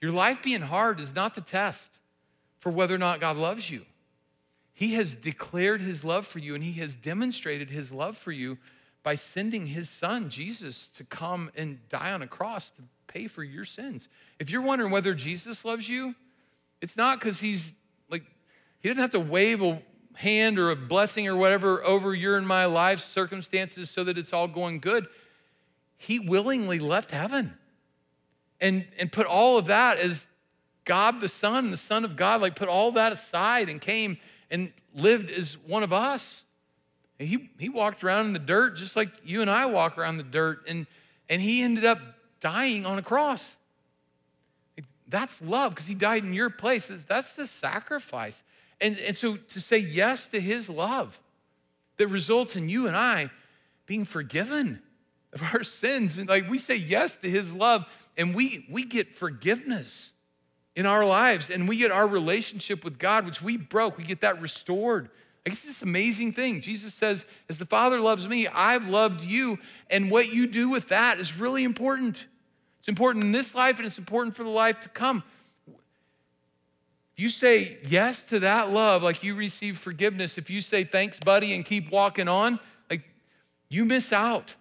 your 0.02 0.12
life 0.12 0.42
being 0.42 0.62
hard 0.62 1.00
is 1.00 1.16
not 1.16 1.36
the 1.36 1.42
test 1.42 2.00
for 2.60 2.72
whether 2.72 2.96
or 2.96 3.00
not 3.00 3.20
God 3.20 3.38
loves 3.38 3.70
you. 3.70 3.86
He 4.74 4.96
has 4.96 5.14
declared 5.14 5.82
his 5.82 6.04
love 6.04 6.26
for 6.26 6.40
you 6.40 6.56
and 6.56 6.64
he 6.64 6.80
has 6.80 6.96
demonstrated 6.96 7.70
his 7.70 7.92
love 7.92 8.18
for 8.18 8.32
you 8.32 8.58
by 9.04 9.16
sending 9.16 9.68
his 9.68 9.90
son, 9.90 10.30
Jesus, 10.30 10.88
to 10.90 11.04
come 11.04 11.52
and 11.56 11.80
die 11.90 12.12
on 12.12 12.22
a 12.22 12.28
cross 12.28 12.70
to 12.72 12.84
pay 13.08 13.28
for 13.28 13.44
your 13.44 13.66
sins. 13.66 14.08
If 14.40 14.50
you're 14.50 14.62
wondering 14.62 14.92
whether 14.92 15.14
Jesus 15.14 15.66
loves 15.66 15.90
you, 15.90 16.16
it's 16.82 16.96
not 16.96 17.20
because 17.20 17.40
he's 17.40 17.74
like, 18.10 18.24
he 18.80 18.90
doesn't 18.90 19.02
have 19.02 19.12
to 19.12 19.20
wave 19.20 19.62
a 19.62 19.82
hand 20.14 20.60
or 20.60 20.70
a 20.70 20.76
blessing 20.76 21.28
or 21.28 21.36
whatever 21.36 21.84
over 21.84 22.14
your 22.14 22.38
and 22.38 22.48
my 22.48 22.66
life 22.66 23.00
circumstances 23.00 23.90
so 23.90 24.04
that 24.04 24.18
it's 24.18 24.34
all 24.34 24.48
going 24.48 24.80
good. 24.80 25.08
He 25.98 26.20
willingly 26.20 26.80
left 26.80 27.12
heaven 27.12 27.58
and, 28.60 28.86
and 29.00 29.12
put 29.12 29.26
all 29.26 29.58
of 29.58 29.68
that 29.68 29.98
as 29.98 30.28
God 30.86 31.22
the 31.22 31.30
Son, 31.30 31.72
the 31.72 31.78
Son 31.78 32.04
of 32.04 32.16
God, 32.16 32.42
like 32.42 32.56
put 32.56 32.70
all 32.70 32.92
that 32.94 33.14
aside 33.14 33.70
and 33.70 33.80
came 33.80 34.18
and 34.50 34.72
lived 34.96 35.30
as 35.30 35.58
one 35.58 35.84
of 35.84 35.94
us. 35.94 36.44
He, 37.22 37.50
he 37.60 37.70
walked 37.70 38.04
around 38.04 38.28
in 38.28 38.34
the 38.34 38.40
dirt 38.40 38.76
just 38.76 38.96
like 38.96 39.10
you 39.24 39.42
and 39.42 39.50
I 39.50 39.66
walk 39.66 39.98
around 39.98 40.18
the 40.18 40.24
dirt, 40.24 40.68
and, 40.68 40.88
and 41.30 41.42
he 41.42 41.62
ended 41.62 41.86
up 41.86 42.00
dying 42.40 42.86
on 42.86 42.98
a 42.98 43.02
cross. 43.02 43.56
That's 45.08 45.42
love 45.42 45.72
because 45.72 45.88
he 45.88 45.94
died 45.94 46.24
in 46.24 46.34
your 46.34 46.50
place. 46.50 46.88
That's 46.88 47.34
the 47.34 47.46
sacrifice. 47.46 48.44
And, 48.80 48.98
and 49.00 49.16
so 49.16 49.36
to 49.36 49.60
say 49.60 49.78
yes 49.78 50.28
to 50.30 50.40
his 50.40 50.70
love 50.70 51.20
that 51.98 52.08
results 52.08 52.56
in 52.56 52.70
you 52.70 52.88
and 52.88 52.96
I 52.96 53.30
being 53.86 54.06
forgiven 54.06 54.82
of 55.34 55.44
our 55.54 55.64
sins. 55.64 56.18
And 56.18 56.30
like 56.30 56.50
we 56.50 56.58
say 56.58 56.76
yes 56.78 57.18
to 57.18 57.30
his 57.30 57.54
love 57.54 57.86
and 58.18 58.34
we, 58.34 58.66
we 58.70 58.86
get 58.86 59.14
forgiveness 59.14 60.14
in 60.76 60.86
our 60.86 61.06
lives 61.06 61.50
and 61.50 61.68
we 61.68 61.78
get 61.78 61.92
our 61.92 62.08
relationship 62.08 62.84
with 62.84 62.98
God, 62.98 63.26
which 63.26 63.42
we 63.42 63.58
broke, 63.58 63.98
we 63.98 64.04
get 64.06 64.22
that 64.22 64.42
restored. 64.42 65.10
Like 65.46 65.54
it's 65.54 65.66
this 65.66 65.82
amazing 65.82 66.34
thing. 66.34 66.62
Jesus 66.62 66.94
says, 66.94 67.26
As 67.50 67.58
the 67.58 67.66
Father 67.66 68.00
loves 68.00 68.28
me, 68.28 68.48
I've 68.48 68.88
loved 68.88 69.24
you. 69.24 69.58
And 69.90 70.12
what 70.12 70.32
you 70.32 70.46
do 70.46 70.70
with 70.70 70.90
that 70.90 71.20
is 71.20 71.38
really 71.38 71.64
important. 71.64 72.28
It's 72.80 72.88
important 72.88 73.24
in 73.24 73.32
this 73.32 73.56
life 73.56 73.78
and 73.78 73.86
it's 73.86 73.98
important 73.98 74.36
for 74.36 74.44
the 74.44 74.50
life 74.50 74.82
to 74.82 74.90
come. 74.90 75.24
If 77.16 77.24
you 77.24 77.30
say 77.30 77.78
yes 77.88 78.24
to 78.26 78.40
that 78.40 78.72
love, 78.72 79.04
like 79.04 79.24
you 79.24 79.36
receive 79.36 79.78
forgiveness, 79.78 80.38
if 80.38 80.50
you 80.50 80.62
say 80.62 80.84
thanks, 80.84 81.20
buddy, 81.20 81.54
and 81.54 81.66
keep 81.66 81.92
walking 81.92 82.28
on, 82.28 82.60
like 82.90 83.04
you 83.70 83.84
miss 83.86 84.14
out. 84.14 84.56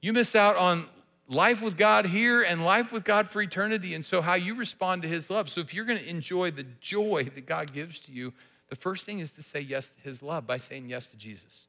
You 0.00 0.12
miss 0.12 0.34
out 0.34 0.56
on 0.56 0.86
life 1.28 1.62
with 1.62 1.76
God 1.76 2.06
here 2.06 2.42
and 2.42 2.64
life 2.64 2.92
with 2.92 3.04
God 3.04 3.28
for 3.28 3.40
eternity. 3.40 3.94
And 3.94 4.04
so, 4.04 4.20
how 4.20 4.34
you 4.34 4.54
respond 4.54 5.02
to 5.02 5.08
His 5.08 5.30
love. 5.30 5.48
So, 5.48 5.60
if 5.60 5.72
you're 5.74 5.84
going 5.84 5.98
to 5.98 6.08
enjoy 6.08 6.50
the 6.50 6.66
joy 6.80 7.24
that 7.34 7.46
God 7.46 7.72
gives 7.72 8.00
to 8.00 8.12
you, 8.12 8.32
the 8.72 8.76
first 8.76 9.04
thing 9.04 9.18
is 9.18 9.32
to 9.32 9.42
say 9.42 9.60
yes 9.60 9.90
to 9.90 10.00
His 10.00 10.22
love 10.22 10.46
by 10.46 10.56
saying 10.56 10.88
yes 10.88 11.08
to 11.08 11.16
Jesus. 11.18 11.66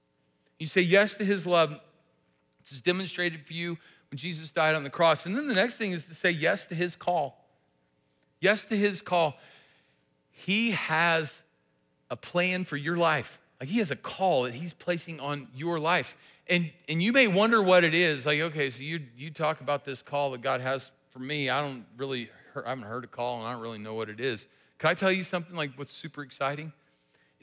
You 0.58 0.68
say 0.68 0.80
yes 0.80 1.16
to 1.16 1.26
His 1.26 1.46
love. 1.46 1.78
This 2.62 2.72
is 2.72 2.80
demonstrated 2.80 3.46
for 3.46 3.52
you 3.52 3.78
when 4.10 4.18
Jesus 4.18 4.52
died 4.52 4.74
on 4.74 4.86
the 4.86 4.90
cross. 4.90 5.26
And 5.26 5.36
then 5.36 5.50
the 5.50 5.54
next 5.54 5.76
thing 5.76 5.92
is 5.92 6.06
to 6.06 6.16
say 6.16 6.32
yes 6.32 6.66
to 6.68 6.76
His 6.76 6.96
call. 6.96 7.46
Yes 8.40 8.64
to 8.68 8.78
His 8.78 9.02
call. 9.02 9.36
He 10.32 10.72
has 10.72 11.42
a 12.10 12.16
plan 12.16 12.64
for 12.64 12.78
your 12.78 12.96
life. 12.96 13.42
Like 13.60 13.68
He 13.68 13.80
has 13.80 13.92
a 13.92 13.98
call 13.98 14.44
that 14.44 14.56
He's 14.56 14.72
placing 14.72 15.20
on 15.20 15.50
your 15.54 15.82
life. 15.82 16.16
And, 16.48 16.72
and 16.88 17.04
you 17.04 17.12
may 17.12 17.28
wonder 17.28 17.62
what 17.62 17.84
it 17.84 17.94
is. 17.94 18.26
Like, 18.26 18.40
okay, 18.40 18.70
so 18.70 18.82
you, 18.82 19.02
you 19.18 19.30
talk 19.30 19.60
about 19.60 19.84
this 19.84 20.02
call 20.02 20.32
that 20.32 20.40
God 20.40 20.62
has 20.62 20.90
for 21.10 21.20
me. 21.20 21.50
I 21.50 21.62
don't 21.62 21.86
really, 21.98 22.30
I 22.56 22.70
haven't 22.70 22.86
heard 22.86 23.04
a 23.04 23.08
call 23.08 23.40
and 23.40 23.48
I 23.50 23.52
don't 23.52 23.62
really 23.62 23.78
know 23.78 23.94
what 23.94 24.08
it 24.08 24.22
is. 24.22 24.48
Can 24.78 24.90
I 24.90 24.94
tell 24.94 25.12
you 25.12 25.24
something 25.24 25.54
like 25.54 25.72
what's 25.76 25.92
super 25.92 26.24
exciting? 26.24 26.72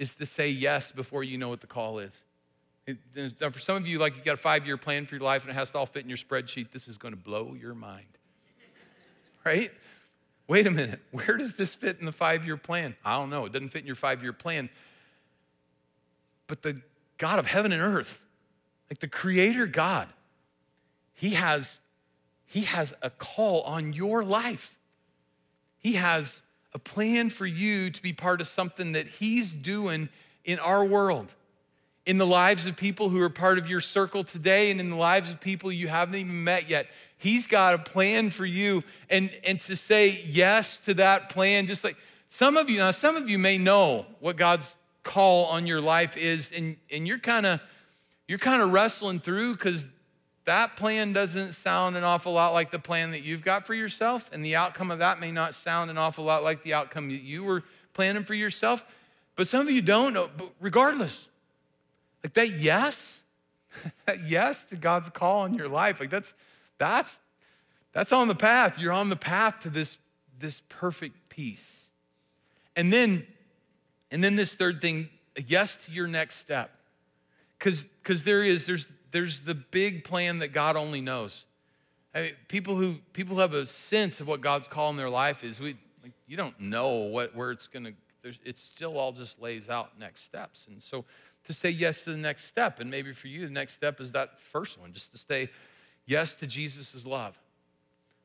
Is 0.01 0.15
to 0.15 0.25
say 0.25 0.49
yes 0.49 0.93
before 0.93 1.23
you 1.23 1.37
know 1.37 1.51
what 1.51 1.61
the 1.61 1.67
call 1.67 1.99
is. 1.99 2.25
It, 2.87 2.97
uh, 3.43 3.51
for 3.51 3.59
some 3.59 3.77
of 3.77 3.87
you, 3.87 3.99
like 3.99 4.17
you 4.17 4.23
got 4.23 4.33
a 4.33 4.39
five 4.39 4.65
year 4.65 4.79
plan 4.79 5.05
for 5.05 5.15
your 5.15 5.23
life 5.23 5.43
and 5.43 5.51
it 5.51 5.55
has 5.55 5.71
to 5.73 5.79
all 5.79 5.85
fit 5.85 6.03
in 6.03 6.09
your 6.09 6.17
spreadsheet, 6.17 6.71
this 6.71 6.89
is 6.89 6.97
going 6.97 7.13
to 7.13 7.21
blow 7.21 7.55
your 7.55 7.75
mind. 7.75 8.07
Right? 9.45 9.71
Wait 10.49 10.67
a 10.67 10.71
minute, 10.71 11.01
where 11.11 11.37
does 11.37 11.55
this 11.57 11.75
fit 11.75 11.99
in 12.01 12.07
the 12.07 12.13
five 12.13 12.47
year 12.47 12.57
plan? 12.57 12.97
I 13.05 13.17
don't 13.19 13.29
know. 13.29 13.45
It 13.45 13.53
doesn't 13.53 13.69
fit 13.69 13.83
in 13.83 13.87
your 13.87 13.95
five 13.95 14.23
year 14.23 14.33
plan. 14.33 14.71
But 16.47 16.63
the 16.63 16.81
God 17.19 17.39
of 17.39 17.45
heaven 17.45 17.71
and 17.71 17.83
earth, 17.83 18.23
like 18.91 19.01
the 19.01 19.09
creator 19.09 19.67
God, 19.67 20.09
he 21.13 21.31
has, 21.35 21.81
he 22.47 22.63
has 22.63 22.95
a 23.03 23.11
call 23.11 23.61
on 23.65 23.93
your 23.93 24.25
life. 24.25 24.79
He 25.79 25.93
has 25.93 26.43
a 26.73 26.79
plan 26.79 27.31
for 27.31 27.47
you 27.47 27.91
to 27.91 28.03
be 28.03 28.13
part 28.13 28.41
of 28.41 28.49
something 28.49 28.93
that 28.93 29.09
he's 29.09 29.53
doing 29.53 30.09
in 30.45 30.59
our 30.59 30.85
world, 30.85 31.35
in 32.07 32.19
the 32.19 32.27
lives 32.27 32.67
of 32.67 32.77
people 32.77 33.09
who 33.09 33.21
are 33.21 33.31
part 33.31 33.59
of 33.59 33.69
your 33.69 33.81
circle 33.81 34.25
today, 34.25 34.71
and 34.71 34.81
in 34.81 34.91
the 34.91 34.97
lives 34.97 35.31
of 35.31 35.41
people 35.41 35.71
you 35.73 35.89
haven't 35.89 36.15
even 36.15 36.45
met 36.45 36.69
yet. 36.69 36.87
He's 37.19 37.47
got 37.47 37.75
a 37.75 37.79
plan 37.79 38.31
for 38.31 38.47
you. 38.47 38.83
And, 39.11 39.31
and 39.45 39.61
to 39.61 39.77
say 39.77 40.21
yes 40.25 40.79
to 40.79 40.95
that 40.95 41.29
plan, 41.29 41.67
just 41.67 41.85
like 41.85 41.97
some 42.29 42.57
of 42.57 42.71
you, 42.71 42.79
now 42.79 42.93
some 42.93 43.17
of 43.17 43.29
you 43.29 43.39
may 43.39 43.59
know 43.59 44.07
what 44.21 44.37
God's 44.37 44.77
call 45.03 45.47
on 45.47 45.67
your 45.67 45.81
life 45.81 46.17
is, 46.17 46.53
and, 46.53 46.77
and 46.91 47.07
you're 47.07 47.19
kind 47.19 47.47
of 47.47 47.61
you're 48.29 48.39
kind 48.39 48.63
of 48.63 48.73
wrestling 48.73 49.19
through 49.19 49.55
because 49.55 49.89
that 50.51 50.75
plan 50.75 51.13
doesn't 51.13 51.53
sound 51.53 51.97
an 51.97 52.03
awful 52.03 52.33
lot 52.33 52.53
like 52.53 52.73
the 52.73 52.81
plan 52.81 53.13
that 53.13 53.23
you've 53.23 53.45
got 53.45 53.69
for 53.69 53.73
yourself, 53.73 54.29
and 54.33 54.45
the 54.45 54.57
outcome 54.57 54.91
of 54.91 54.99
that 54.99 55.21
may 55.21 55.31
not 55.31 55.55
sound 55.55 55.93
an 55.93 55.97
awful 55.97 56.25
lot 56.25 56.43
like 56.43 56.65
the 56.65 56.75
outcome 56.75 57.09
that 57.09 57.23
you 57.23 57.45
were 57.45 57.63
planning 57.95 58.25
for 58.25 58.35
yourself. 58.35 58.85
But 59.37 59.47
some 59.47 59.61
of 59.61 59.71
you 59.71 59.81
don't 59.81 60.13
know, 60.13 60.29
but 60.37 60.51
regardless, 60.61 61.29
like 62.25 62.33
that 62.35 62.51
yes, 62.51 63.23
that 64.07 64.27
yes 64.27 64.65
to 64.65 64.77
God's 64.77 65.09
call 65.09 65.43
on 65.43 65.55
your 65.55 65.69
life, 65.69 66.01
like 66.01 66.11
that's 66.11 66.35
that's 66.79 67.21
that's 67.93 68.13
on 68.13 68.27
the 68.27 68.35
path. 68.35 68.77
You're 68.81 68.93
on 68.93 69.09
the 69.09 69.17
path 69.17 69.61
to 69.61 69.71
this, 69.71 69.99
this 70.41 70.63
perfect 70.69 71.29
peace. 71.29 71.91
And 72.75 72.93
then, 72.93 73.25
and 74.11 74.23
then 74.23 74.35
this 74.35 74.55
third 74.55 74.81
thing, 74.81 75.11
yes 75.47 75.77
to 75.85 75.93
your 75.93 76.09
next 76.09 76.39
step. 76.39 76.73
Because 77.57 77.85
because 77.85 78.25
there 78.25 78.43
is, 78.43 78.67
there's 78.67 78.89
there's 79.11 79.43
the 79.43 79.55
big 79.55 80.05
plan 80.05 80.39
that 80.39 80.53
God 80.53 80.77
only 80.77 81.01
knows. 81.01 81.45
I 82.15 82.23
mean, 82.23 82.33
people 82.49 82.75
who 82.75 82.97
people 83.13 83.37
who 83.37 83.41
have 83.41 83.55
a 83.55 83.67
sense 83.67 84.21
of 84.21 84.27
what 84.27 84.41
God's 84.41 84.69
call 84.69 84.91
in 84.91 84.97
their 84.97 85.11
life 85.11 85.45
is. 85.45 85.61
We 85.61 85.77
like, 86.03 86.13
you 86.27 86.37
don't 86.37 86.59
know 86.61 86.91
what 86.97 87.35
where 87.35 87.51
it's 87.51 87.67
gonna. 87.67 87.93
It 88.23 88.59
still 88.59 88.99
all 88.99 89.13
just 89.13 89.41
lays 89.41 89.69
out 89.69 89.99
next 89.99 90.25
steps, 90.25 90.67
and 90.69 90.83
so 90.83 91.05
to 91.45 91.55
say 91.55 91.71
yes 91.71 92.05
to 92.05 92.11
the 92.11 92.19
next 92.19 92.45
step, 92.45 92.79
and 92.81 92.91
maybe 92.91 93.13
for 93.13 93.29
you 93.29 93.47
the 93.47 93.53
next 93.53 93.73
step 93.73 94.01
is 94.01 94.13
that 94.13 94.39
first 94.39 94.79
one, 94.79 94.93
just 94.93 95.13
to 95.13 95.19
say 95.19 95.49
yes 96.05 96.35
to 96.37 96.47
Jesus' 96.47 97.07
love, 97.07 97.39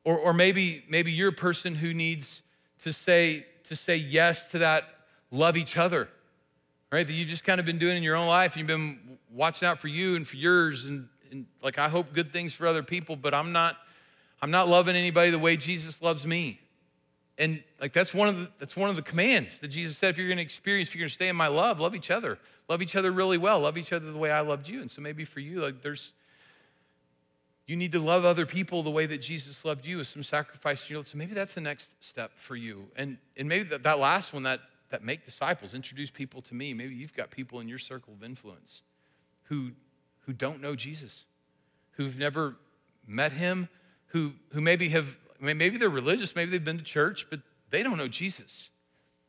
or 0.04 0.18
or 0.18 0.32
maybe 0.32 0.84
maybe 0.88 1.12
you're 1.12 1.30
a 1.30 1.32
person 1.32 1.76
who 1.76 1.94
needs 1.94 2.42
to 2.80 2.92
say 2.92 3.46
to 3.64 3.74
say 3.74 3.96
yes 3.96 4.50
to 4.50 4.58
that 4.58 4.84
love 5.30 5.56
each 5.56 5.76
other, 5.76 6.08
right? 6.90 7.06
That 7.06 7.12
you've 7.12 7.28
just 7.28 7.44
kind 7.44 7.60
of 7.60 7.66
been 7.66 7.78
doing 7.78 7.96
in 7.96 8.02
your 8.02 8.16
own 8.16 8.28
life. 8.28 8.56
You've 8.56 8.66
been 8.66 9.18
watching 9.32 9.66
out 9.68 9.80
for 9.80 9.88
you 9.88 10.16
and 10.16 10.26
for 10.26 10.36
yours 10.36 10.86
and, 10.86 11.08
and 11.30 11.46
like 11.62 11.78
I 11.78 11.88
hope 11.88 12.12
good 12.12 12.32
things 12.32 12.52
for 12.52 12.66
other 12.66 12.82
people, 12.82 13.16
but 13.16 13.34
I'm 13.34 13.52
not 13.52 13.76
I'm 14.42 14.50
not 14.50 14.68
loving 14.68 14.96
anybody 14.96 15.30
the 15.30 15.38
way 15.38 15.56
Jesus 15.56 16.02
loves 16.02 16.26
me. 16.26 16.60
And 17.38 17.62
like 17.80 17.92
that's 17.92 18.14
one 18.14 18.28
of 18.28 18.38
the 18.38 18.50
that's 18.58 18.76
one 18.76 18.90
of 18.90 18.96
the 18.96 19.02
commands 19.02 19.58
that 19.58 19.68
Jesus 19.68 19.96
said 19.96 20.10
if 20.10 20.18
you're 20.18 20.28
going 20.28 20.38
to 20.38 20.42
experience, 20.42 20.90
if 20.90 20.94
you're 20.94 21.02
going 21.02 21.08
to 21.08 21.14
stay 21.14 21.28
in 21.28 21.36
my 21.36 21.48
love, 21.48 21.80
love 21.80 21.94
each 21.94 22.10
other. 22.10 22.38
Love 22.68 22.82
each 22.82 22.96
other 22.96 23.12
really 23.12 23.38
well. 23.38 23.60
Love 23.60 23.78
each 23.78 23.92
other 23.92 24.10
the 24.10 24.18
way 24.18 24.30
I 24.30 24.40
loved 24.40 24.68
you. 24.68 24.80
And 24.80 24.90
so 24.90 25.00
maybe 25.00 25.24
for 25.24 25.40
you, 25.40 25.60
like 25.60 25.82
there's 25.82 26.12
you 27.66 27.76
need 27.76 27.92
to 27.92 27.98
love 27.98 28.24
other 28.24 28.46
people 28.46 28.82
the 28.84 28.90
way 28.90 29.06
that 29.06 29.18
Jesus 29.18 29.64
loved 29.64 29.84
you 29.84 29.98
with 29.98 30.06
some 30.06 30.22
sacrifice 30.22 30.88
your 30.88 31.00
life. 31.00 31.08
So 31.08 31.18
maybe 31.18 31.34
that's 31.34 31.54
the 31.54 31.60
next 31.60 32.02
step 32.02 32.32
for 32.36 32.56
you. 32.56 32.86
And 32.96 33.18
and 33.36 33.48
maybe 33.48 33.64
that, 33.70 33.82
that 33.82 33.98
last 33.98 34.32
one, 34.32 34.44
that 34.44 34.60
that 34.90 35.02
make 35.02 35.24
disciples, 35.24 35.74
introduce 35.74 36.10
people 36.10 36.42
to 36.42 36.54
me. 36.54 36.74
Maybe 36.74 36.94
you've 36.94 37.14
got 37.14 37.30
people 37.30 37.60
in 37.60 37.68
your 37.68 37.78
circle 37.78 38.12
of 38.12 38.22
influence 38.22 38.82
who, 39.44 39.72
who 40.20 40.32
don't 40.32 40.60
know 40.60 40.74
Jesus, 40.74 41.26
who've 41.92 42.18
never 42.18 42.56
met 43.06 43.32
him, 43.32 43.68
who, 44.06 44.32
who 44.52 44.60
maybe 44.60 44.88
have, 44.90 45.16
maybe 45.40 45.76
they're 45.76 45.88
religious, 45.88 46.34
maybe 46.34 46.50
they've 46.50 46.64
been 46.64 46.78
to 46.78 46.84
church, 46.84 47.26
but 47.30 47.40
they 47.70 47.82
don't 47.82 47.98
know 47.98 48.08
Jesus. 48.08 48.70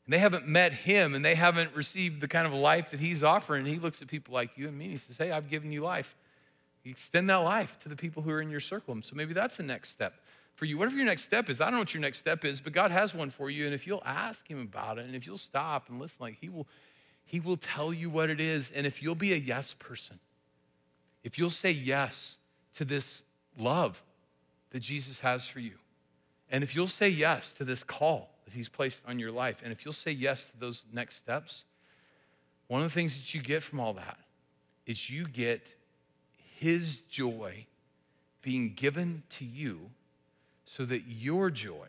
And 0.05 0.13
they 0.13 0.19
haven't 0.19 0.47
met 0.47 0.73
him 0.73 1.15
and 1.15 1.25
they 1.25 1.35
haven't 1.35 1.75
received 1.75 2.21
the 2.21 2.27
kind 2.27 2.47
of 2.47 2.53
life 2.53 2.91
that 2.91 2.99
he's 2.99 3.23
offering. 3.23 3.65
He 3.65 3.77
looks 3.77 4.01
at 4.01 4.07
people 4.07 4.33
like 4.33 4.57
you 4.57 4.67
and 4.67 4.77
me 4.77 4.85
and 4.85 4.91
he 4.91 4.97
says, 4.97 5.17
Hey, 5.17 5.31
I've 5.31 5.49
given 5.49 5.71
you 5.71 5.81
life. 5.81 6.15
You 6.83 6.91
extend 6.91 7.29
that 7.29 7.37
life 7.37 7.77
to 7.79 7.89
the 7.89 7.97
people 7.97 8.23
who 8.23 8.31
are 8.31 8.41
in 8.41 8.49
your 8.49 8.61
circle. 8.61 8.93
And 8.93 9.03
so 9.03 9.15
maybe 9.15 9.33
that's 9.33 9.57
the 9.57 9.63
next 9.63 9.89
step 9.89 10.13
for 10.57 10.65
you. 10.65 10.77
Whatever 10.77 10.97
your 10.97 11.05
next 11.05 11.21
step 11.21 11.49
is, 11.49 11.61
I 11.61 11.65
don't 11.65 11.75
know 11.75 11.79
what 11.79 11.93
your 11.93 12.01
next 12.01 12.17
step 12.17 12.43
is, 12.43 12.59
but 12.59 12.73
God 12.73 12.89
has 12.89 13.13
one 13.13 13.29
for 13.29 13.49
you. 13.49 13.65
And 13.65 13.75
if 13.75 13.85
you'll 13.85 14.03
ask 14.03 14.49
him 14.49 14.59
about 14.59 14.97
it 14.97 15.05
and 15.05 15.15
if 15.15 15.25
you'll 15.25 15.37
stop 15.37 15.87
and 15.87 15.99
listen, 15.99 16.17
like 16.19 16.37
he 16.41 16.49
will, 16.49 16.67
he 17.25 17.39
will 17.39 17.57
tell 17.57 17.93
you 17.93 18.09
what 18.09 18.31
it 18.31 18.41
is. 18.41 18.71
And 18.75 18.87
if 18.87 19.03
you'll 19.03 19.15
be 19.15 19.33
a 19.33 19.37
yes 19.37 19.75
person, 19.77 20.19
if 21.23 21.37
you'll 21.37 21.51
say 21.51 21.69
yes 21.69 22.37
to 22.73 22.85
this 22.85 23.23
love 23.57 24.01
that 24.71 24.79
Jesus 24.79 25.19
has 25.19 25.47
for 25.47 25.59
you, 25.59 25.73
and 26.49 26.63
if 26.63 26.75
you'll 26.75 26.87
say 26.87 27.07
yes 27.07 27.53
to 27.53 27.63
this 27.63 27.83
call 27.83 28.31
that 28.45 28.53
He's 28.53 28.69
placed 28.69 29.03
on 29.07 29.19
your 29.19 29.31
life, 29.31 29.61
and 29.63 29.71
if 29.71 29.85
you'll 29.85 29.93
say 29.93 30.11
yes 30.11 30.49
to 30.49 30.57
those 30.57 30.85
next 30.91 31.17
steps, 31.17 31.65
one 32.67 32.81
of 32.81 32.87
the 32.87 32.93
things 32.93 33.17
that 33.17 33.33
you 33.33 33.41
get 33.41 33.61
from 33.61 33.79
all 33.79 33.93
that 33.93 34.17
is 34.85 35.09
you 35.09 35.27
get 35.27 35.75
His 36.55 37.01
joy 37.01 37.67
being 38.41 38.73
given 38.73 39.23
to 39.29 39.45
you 39.45 39.91
so 40.69 40.83
that 40.83 41.03
your 41.07 41.49
joy, 41.49 41.87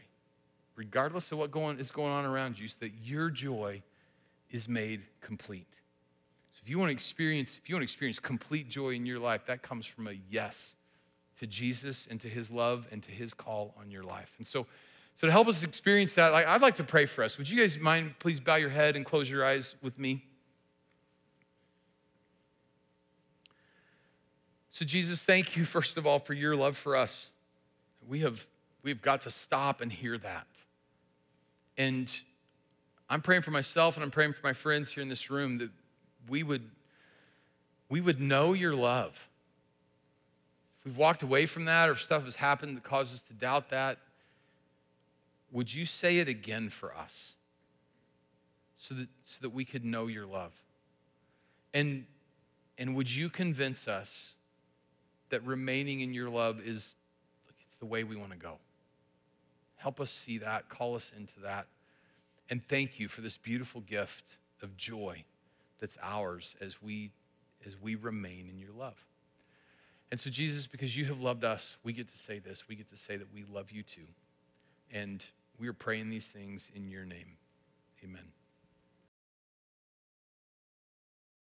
regardless 0.76 1.32
of 1.32 1.38
what 1.38 1.50
going, 1.50 1.80
is 1.80 1.90
going 1.90 2.12
on 2.12 2.24
around 2.24 2.58
you, 2.58 2.68
so 2.68 2.76
that 2.78 2.92
your 3.02 3.28
joy 3.28 3.82
is 4.50 4.68
made 4.68 5.02
complete. 5.20 5.80
So 6.52 6.60
if 6.62 6.70
you 6.70 6.78
want 6.78 6.90
to 6.90 6.92
experience, 6.92 7.58
if 7.60 7.68
you 7.68 7.74
want 7.74 7.82
to 7.82 7.84
experience 7.84 8.20
complete 8.20 8.68
joy 8.68 8.90
in 8.90 9.04
your 9.04 9.18
life, 9.18 9.46
that 9.46 9.62
comes 9.62 9.84
from 9.84 10.06
a 10.06 10.12
yes 10.30 10.76
to 11.40 11.46
Jesus 11.46 12.06
and 12.08 12.20
to 12.20 12.28
his 12.28 12.52
love 12.52 12.86
and 12.92 13.02
to 13.02 13.10
his 13.10 13.34
call 13.34 13.74
on 13.80 13.90
your 13.90 14.04
life. 14.04 14.32
And 14.38 14.46
so, 14.46 14.64
so 15.16 15.26
to 15.26 15.32
help 15.32 15.48
us 15.48 15.64
experience 15.64 16.14
that, 16.14 16.32
like, 16.32 16.46
I'd 16.46 16.62
like 16.62 16.76
to 16.76 16.84
pray 16.84 17.06
for 17.06 17.24
us. 17.24 17.36
Would 17.36 17.50
you 17.50 17.60
guys 17.60 17.76
mind 17.80 18.14
please 18.20 18.38
bow 18.38 18.54
your 18.54 18.70
head 18.70 18.94
and 18.94 19.04
close 19.04 19.28
your 19.28 19.44
eyes 19.44 19.74
with 19.82 19.98
me? 19.98 20.24
So, 24.70 24.84
Jesus, 24.84 25.24
thank 25.24 25.56
you, 25.56 25.64
first 25.64 25.96
of 25.96 26.06
all, 26.06 26.20
for 26.20 26.34
your 26.34 26.54
love 26.54 26.76
for 26.76 26.94
us. 26.94 27.30
We 28.08 28.20
have 28.20 28.46
we've 28.82 29.02
got 29.02 29.22
to 29.22 29.30
stop 29.30 29.80
and 29.80 29.92
hear 29.92 30.18
that. 30.18 30.46
And 31.76 32.10
I'm 33.08 33.20
praying 33.20 33.42
for 33.42 33.50
myself 33.50 33.96
and 33.96 34.04
I'm 34.04 34.10
praying 34.10 34.32
for 34.34 34.46
my 34.46 34.52
friends 34.52 34.90
here 34.90 35.02
in 35.02 35.08
this 35.08 35.30
room 35.30 35.58
that 35.58 35.70
we 36.28 36.42
would, 36.42 36.68
we 37.88 38.00
would 38.00 38.20
know 38.20 38.52
your 38.52 38.74
love. 38.74 39.28
If 40.80 40.86
we've 40.86 40.96
walked 40.96 41.22
away 41.22 41.46
from 41.46 41.64
that 41.64 41.88
or 41.88 41.92
if 41.92 42.02
stuff 42.02 42.24
has 42.24 42.36
happened 42.36 42.76
that 42.76 42.84
causes 42.84 43.14
us 43.14 43.22
to 43.22 43.32
doubt 43.32 43.70
that, 43.70 43.98
would 45.50 45.72
you 45.72 45.86
say 45.86 46.18
it 46.18 46.28
again 46.28 46.68
for 46.68 46.94
us 46.94 47.34
so 48.74 48.94
that, 48.94 49.08
so 49.22 49.38
that 49.40 49.50
we 49.50 49.64
could 49.64 49.84
know 49.84 50.06
your 50.06 50.26
love? 50.26 50.52
And, 51.72 52.04
and 52.76 52.94
would 52.94 53.14
you 53.14 53.30
convince 53.30 53.88
us 53.88 54.34
that 55.30 55.44
remaining 55.44 56.00
in 56.00 56.12
your 56.12 56.28
love 56.28 56.60
is 56.60 56.94
it's 57.64 57.76
the 57.76 57.86
way 57.86 58.04
we 58.04 58.16
want 58.16 58.32
to 58.32 58.38
go? 58.38 58.58
Help 59.78 60.00
us 60.00 60.10
see 60.10 60.38
that, 60.38 60.68
call 60.68 60.94
us 60.94 61.12
into 61.16 61.40
that. 61.40 61.66
And 62.50 62.62
thank 62.66 62.98
you 62.98 63.08
for 63.08 63.20
this 63.20 63.36
beautiful 63.36 63.80
gift 63.80 64.38
of 64.62 64.76
joy 64.76 65.24
that's 65.78 65.96
ours 66.02 66.56
as 66.60 66.82
we 66.82 67.10
as 67.66 67.76
we 67.80 67.96
remain 67.96 68.48
in 68.48 68.58
your 68.58 68.70
love. 68.72 69.04
And 70.10 70.18
so 70.18 70.30
Jesus, 70.30 70.66
because 70.66 70.96
you 70.96 71.04
have 71.06 71.20
loved 71.20 71.44
us, 71.44 71.76
we 71.82 71.92
get 71.92 72.08
to 72.08 72.18
say 72.18 72.38
this. 72.38 72.68
We 72.68 72.76
get 72.76 72.88
to 72.90 72.96
say 72.96 73.16
that 73.16 73.32
we 73.34 73.44
love 73.52 73.70
you 73.70 73.82
too. 73.82 74.06
And 74.92 75.24
we 75.58 75.68
are 75.68 75.72
praying 75.72 76.08
these 76.08 76.28
things 76.28 76.70
in 76.74 76.88
your 76.88 77.04
name. 77.04 77.36
Amen. 78.02 78.37